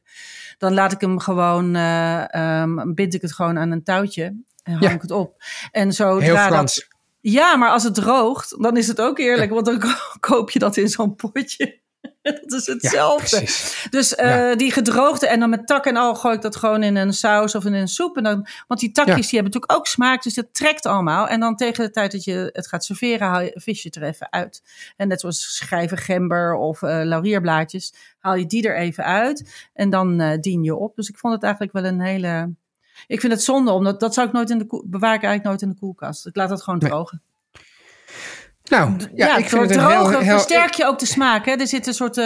dan 0.57 0.73
laat 0.73 0.91
ik 0.91 1.01
hem 1.01 1.19
gewoon, 1.19 1.75
eh, 1.75 2.33
ehm, 2.33 2.93
bind 2.93 3.13
ik 3.13 3.21
het 3.21 3.33
gewoon 3.33 3.57
aan 3.59 3.71
een 3.71 3.83
touwtje 3.83 4.23
en 4.63 4.71
hang 4.73 4.83
Ja. 4.83 4.89
ik 4.91 5.01
het 5.01 5.11
op. 5.11 5.43
En 5.71 5.91
Heel 5.97 6.19
dat- 6.35 6.45
Frans. 6.45 6.87
ja, 7.21 7.55
maar 7.55 7.69
als 7.69 7.83
het 7.83 7.93
droogt, 7.95 8.55
dan 8.61 8.77
is 8.77 8.87
het 8.87 9.01
ook 9.01 9.19
eerlijk, 9.19 9.51
want 9.51 9.65
dan 9.65 9.79
ko- 9.79 10.17
koop 10.19 10.49
je 10.51 10.59
dat 10.59 10.77
in 10.77 10.87
zo'n 10.89 11.15
potje. 11.15 11.83
dat 12.45 12.51
is 12.51 12.65
hetzelfde. 12.65 13.39
dus 13.89 14.15
eh, 14.15 14.55
die 14.55 14.71
gedroogde 14.71 15.27
en 15.27 15.39
dan 15.39 15.49
met 15.49 15.67
tak 15.67 15.85
en 15.85 15.95
al 15.95 16.15
gooi 16.15 16.35
ik 16.35 16.41
dat 16.41 16.55
gewoon 16.55 16.83
in 16.83 16.95
een 16.95 17.13
saus 17.13 17.55
of 17.55 17.65
in 17.65 17.73
een 17.73 17.87
soep. 17.87 18.17
En 18.17 18.23
dan, 18.23 18.47
want 18.67 18.79
die 18.79 18.91
takjes 18.91 19.15
Ja. 19.15 19.21
die 19.21 19.39
hebben 19.39 19.51
natuurlijk 19.51 19.79
ook 19.79 19.87
smaak, 19.87 20.23
dus 20.23 20.33
dat 20.33 20.53
trekt 20.53 20.85
allemaal. 20.85 21.27
En 21.27 21.39
dan 21.39 21.55
tegen 21.55 21.83
de 21.85 21.91
tijd 21.91 22.11
dat 22.11 22.23
je 22.23 22.49
het 22.53 22.67
gaat 22.67 22.85
serveren, 22.85 23.27
haal 23.27 23.41
je, 23.41 23.51
vis 23.55 23.81
je 23.81 23.87
het 23.87 23.97
er 23.97 24.03
even 24.03 24.31
uit. 24.31 24.63
En 24.97 25.07
net 25.07 25.19
zoals 25.19 25.55
schijven 25.55 25.97
gember 25.97 26.55
of 26.55 26.81
eh, 26.81 27.01
laurierblaadjes, 27.03 27.93
haal 28.19 28.35
je 28.35 28.45
die 28.45 28.67
er 28.67 28.77
even 28.77 29.03
uit. 29.03 29.69
En 29.73 29.89
dan 29.89 30.19
eh, 30.19 30.39
dien 30.39 30.63
je 30.63 30.75
op. 30.75 30.95
Dus 30.95 31.09
ik 31.09 31.17
vond 31.17 31.33
het 31.33 31.43
eigenlijk 31.43 31.73
wel 31.73 31.85
een 31.85 32.01
hele... 32.01 32.53
Ik 33.07 33.19
vind 33.19 33.33
het 33.33 33.43
zonde, 33.43 33.71
omdat 33.71 33.99
dat 33.99 34.13
zou 34.13 34.27
ik 34.27 34.33
nooit 34.33 34.49
in 34.49 34.57
de 34.57 34.65
koel, 34.65 34.83
bewaar 34.85 35.15
ik 35.15 35.23
eigenlijk 35.23 35.43
nooit 35.43 35.61
in 35.61 35.69
de 35.69 35.79
koelkast. 35.79 36.25
Ik 36.25 36.35
laat 36.35 36.49
het 36.49 36.63
gewoon 36.63 36.79
Nee. 36.79 36.89
Nou, 38.69 38.95
ja, 38.99 39.07
Ja, 39.27 39.37
ik 39.37 39.49
vind 39.49 39.61
het 39.61 39.71
drogen 39.73 40.09
heel... 40.09 40.19
heel 40.19 40.31
versterk 40.39 40.73
je 40.73 40.85
ook 40.85 40.99
de 40.99 41.05
smaak. 41.05 41.45
Hè? 41.45 41.51
Er 41.51 41.67
zit 41.67 41.87
een 41.87 41.93
soort... 41.93 42.17
eh, 42.17 42.23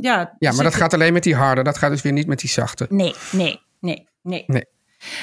ja, 0.00 0.34
ja, 0.38 0.52
maar 0.52 0.64
dat 0.64 0.74
gaat 0.74 0.94
alleen 0.94 1.12
met 1.12 1.22
die 1.22 1.34
harde. 1.34 1.62
Dat 1.62 1.78
gaat 1.78 1.90
dus 1.90 2.02
weer 2.02 2.12
niet 2.12 2.26
met 2.26 2.38
die 2.38 2.50
zachte. 2.50 2.86
Nee, 2.88 3.14
nee, 3.30 3.60
nee, 3.80 4.08
nee. 4.22 4.44
Nee. 4.46 4.64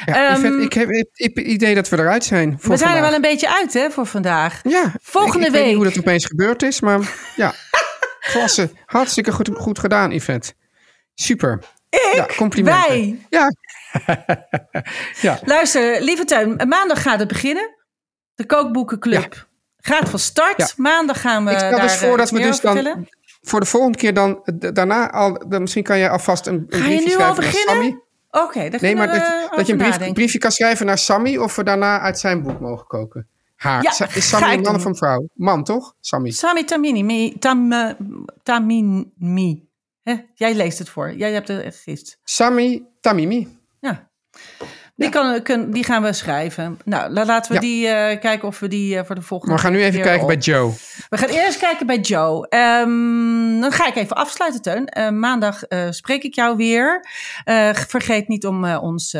Ja, 0.05 0.29
Ehm, 0.29 0.59
ik 0.59 0.73
heb 0.73 0.89
het 0.89 1.37
idee 1.39 1.75
dat 1.75 1.89
we 1.89 1.97
eruit 1.97 2.23
zijn 2.23 2.57
voor 2.59 2.71
We 2.71 2.77
zijn 2.77 2.95
er 2.95 3.01
wel 3.01 3.13
een 3.13 3.21
beetje 3.21 3.55
uit 3.55 3.73
hè, 3.73 3.89
voor 3.91 4.05
vandaag. 4.05 4.59
Ja, 4.63 4.93
Volgende 5.01 5.39
ik, 5.39 5.45
ik 5.45 5.51
weet 5.51 5.59
week. 5.61 5.65
niet 5.65 5.75
hoe 5.75 5.85
dat 5.85 5.97
opeens 5.97 6.25
gebeurd 6.25 6.63
is, 6.63 6.81
maar 6.81 6.99
ja. 7.35 7.53
Klasse. 8.31 8.69
Hartstikke 8.85 9.31
goed, 9.31 9.49
goed 9.53 9.79
gedaan, 9.79 10.11
Yvette. 10.11 10.53
Super. 11.15 11.59
Ik? 11.89 12.11
Ja, 12.15 12.25
complimenten. 12.37 12.87
Wij. 12.89 13.25
Ja. 13.29 13.51
ja. 15.21 15.39
Luister, 15.45 16.01
lieve 16.01 16.25
tuin, 16.25 16.67
maandag 16.67 17.01
gaat 17.01 17.19
het 17.19 17.27
beginnen. 17.27 17.75
De 18.35 18.45
kookboekenclub 18.45 19.47
gaat 19.85 20.09
van 20.09 20.19
start. 20.19 20.57
Ja. 20.57 20.67
Maandag 20.77 21.21
gaan 21.21 21.45
we 21.45 21.51
Ik 21.51 21.57
stel 21.57 21.79
dus 21.79 21.95
voor 21.95 22.11
eh, 22.11 22.17
dat 22.17 22.29
we 22.29 22.41
dus 22.41 22.59
dan 22.59 22.73
vertellen. 22.73 23.09
voor 23.41 23.59
de 23.59 23.65
volgende 23.65 23.97
keer 23.97 24.13
dan 24.13 24.41
eh, 24.43 24.71
daarna 24.73 25.11
al, 25.11 25.47
dan, 25.47 25.61
misschien 25.61 25.83
kan 25.83 25.97
jij 25.97 26.09
alvast 26.09 26.47
een, 26.47 26.65
een 26.69 26.81
Ga 26.81 26.87
je 26.87 26.95
briefje 26.95 27.09
nu 27.09 27.15
al 27.15 27.19
naar 27.19 27.35
beginnen? 27.35 27.75
Sammy. 27.75 28.01
Oké, 28.31 28.69
daar 28.69 28.81
Nee, 28.81 28.95
maar 28.95 29.07
dat, 29.55 29.67
je 29.67 29.73
een 29.73 29.77
brief, 29.77 30.13
briefje 30.13 30.37
kan 30.37 30.51
schrijven 30.51 30.85
naar 30.85 30.97
Sammy 30.97 31.37
of 31.37 31.55
we 31.55 31.63
daarna 31.63 31.99
uit 31.99 32.19
zijn 32.19 32.41
boek 32.41 32.59
mogen 32.59 32.87
koken. 32.87 33.27
Haar. 33.55 33.83
Ja, 33.83 34.07
is 34.13 34.29
Sammy 34.29 34.53
een 34.53 34.61
man 34.61 34.75
of 34.75 34.85
een 34.85 34.95
vrouw? 34.95 35.27
Man, 35.33 35.63
toch? 35.63 35.95
Sammy. 35.99 36.31
Sami 36.31 36.63
Tamini, 36.63 37.03
mi, 37.03 37.37
tam, 37.39 37.71
eh, 37.71 37.89
Tamini. 38.43 39.67
Hè? 40.03 40.15
Jij 40.33 40.53
leest 40.53 40.79
het 40.79 40.89
voor. 40.89 41.13
Jij 41.13 41.31
hebt 41.31 41.47
het 41.47 41.75
gist. 41.75 42.19
Sammy 42.23 42.83
Tamimi. 43.01 43.61
Die, 45.03 45.11
kan, 45.11 45.41
kun- 45.41 45.71
die 45.71 45.83
gaan 45.83 46.01
we 46.03 46.13
schrijven. 46.13 46.79
Nou, 46.85 47.11
la- 47.11 47.25
laten 47.25 47.53
we 47.53 47.59
die 47.59 47.87
eh, 47.87 48.19
kijken 48.19 48.47
of 48.47 48.59
we 48.59 48.67
die 48.67 48.97
eh, 48.97 49.05
voor 49.05 49.15
de 49.15 49.21
volgende 49.21 49.53
Maar 49.53 49.63
we 49.63 49.67
gaan 49.69 49.77
nu 49.77 49.83
even 49.85 50.01
kijken 50.01 50.27
bij 50.27 50.37
Joe. 50.37 50.71
We 51.09 51.17
gaan 51.17 51.29
eerst 51.29 51.59
kijken 51.59 51.85
bij 51.85 51.99
Joe. 51.99 52.47
Ehm, 52.49 53.59
dan 53.61 53.71
ga 53.71 53.87
ik 53.87 53.95
even 53.95 54.15
afsluiten, 54.15 54.61
Teun. 54.61 54.85
Eh, 54.87 55.09
maandag 55.09 55.61
spreek 55.89 56.23
ik 56.23 56.33
jou 56.35 56.55
weer. 56.55 57.05
Vergeet 57.87 58.27
niet 58.27 58.45
om 58.45 58.65
ons, 58.75 59.17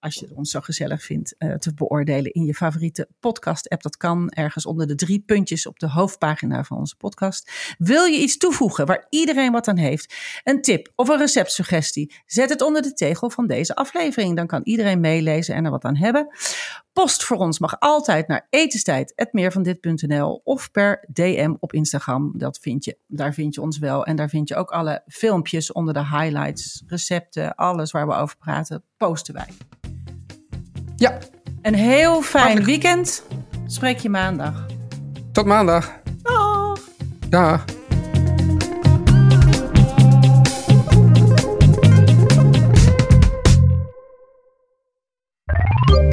als 0.00 0.14
je 0.14 0.28
ons 0.34 0.50
zo 0.50 0.60
gezellig 0.60 1.02
vindt, 1.02 1.34
eh, 1.38 1.54
te 1.54 1.74
beoordelen 1.74 2.32
in 2.32 2.44
je 2.44 2.54
favoriete 2.54 3.08
podcast-app. 3.20 3.82
Dat 3.82 3.96
kan 3.96 4.30
ergens 4.30 4.66
onder 4.66 4.86
de 4.86 4.94
drie 4.94 5.22
puntjes 5.26 5.66
op 5.66 5.78
de 5.78 5.88
hoofdpagina 5.88 6.64
van 6.64 6.78
onze 6.78 6.96
podcast. 6.96 7.74
Wil 7.78 8.04
je 8.04 8.18
iets 8.18 8.36
toevoegen 8.36 8.86
waar 8.86 9.06
iedereen 9.10 9.52
wat 9.52 9.68
aan 9.68 9.76
heeft? 9.76 10.14
Een 10.44 10.62
tip 10.62 10.92
of 10.94 11.08
een 11.08 11.18
receptsuggestie? 11.18 12.14
Zet 12.26 12.50
het 12.50 12.62
onder 12.62 12.82
de 12.82 12.92
tegel 12.92 13.30
van 13.30 13.46
deze 13.46 13.74
aflevering. 13.74 14.36
Dan 14.36 14.46
kan 14.46 14.60
iedereen 14.64 15.00
meelezen 15.00 15.54
en 15.54 15.64
er 15.64 15.70
wat 15.70 15.84
aan 15.84 15.96
hebben. 15.96 16.28
Post 16.92 17.24
voor 17.24 17.36
ons 17.36 17.58
mag 17.58 17.80
altijd 17.80 18.28
naar 18.28 18.46
etenstijd.meervandit.nl 18.50 20.40
of 20.44 20.70
per 20.70 21.04
DM 21.12 21.54
op 21.58 21.72
Instagram. 21.72 22.32
Dat 22.36 22.58
vind 22.58 22.84
je, 22.84 22.98
daar 23.06 23.34
vind 23.34 23.54
je 23.54 23.60
ons 23.60 23.78
wel. 23.78 24.04
En 24.06 24.16
daar 24.16 24.28
vind 24.28 24.48
je 24.48 24.56
ook 24.56 24.70
alle 24.70 25.02
filmpjes 25.06 25.72
onder 25.72 25.94
de 25.94 26.06
highlights, 26.06 26.82
recepten, 26.86 27.54
alles 27.54 27.90
waar 27.90 28.06
we 28.06 28.14
over 28.14 28.36
praten, 28.36 28.84
posten 28.96 29.34
wij. 29.34 29.48
Ja, 30.96 31.18
Een 31.62 31.74
heel 31.74 32.22
fijn 32.22 32.42
Hartelijk- 32.44 32.66
weekend. 32.66 33.22
Spreek 33.66 33.98
je 33.98 34.08
maandag. 34.08 34.66
tot 35.32 35.46
maandag. 35.46 36.00
Dag. 36.22 36.78
Dag. 37.28 37.64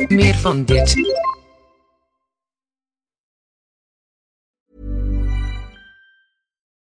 Meer 0.07 0.35
van 0.35 0.63
dit. 0.63 0.95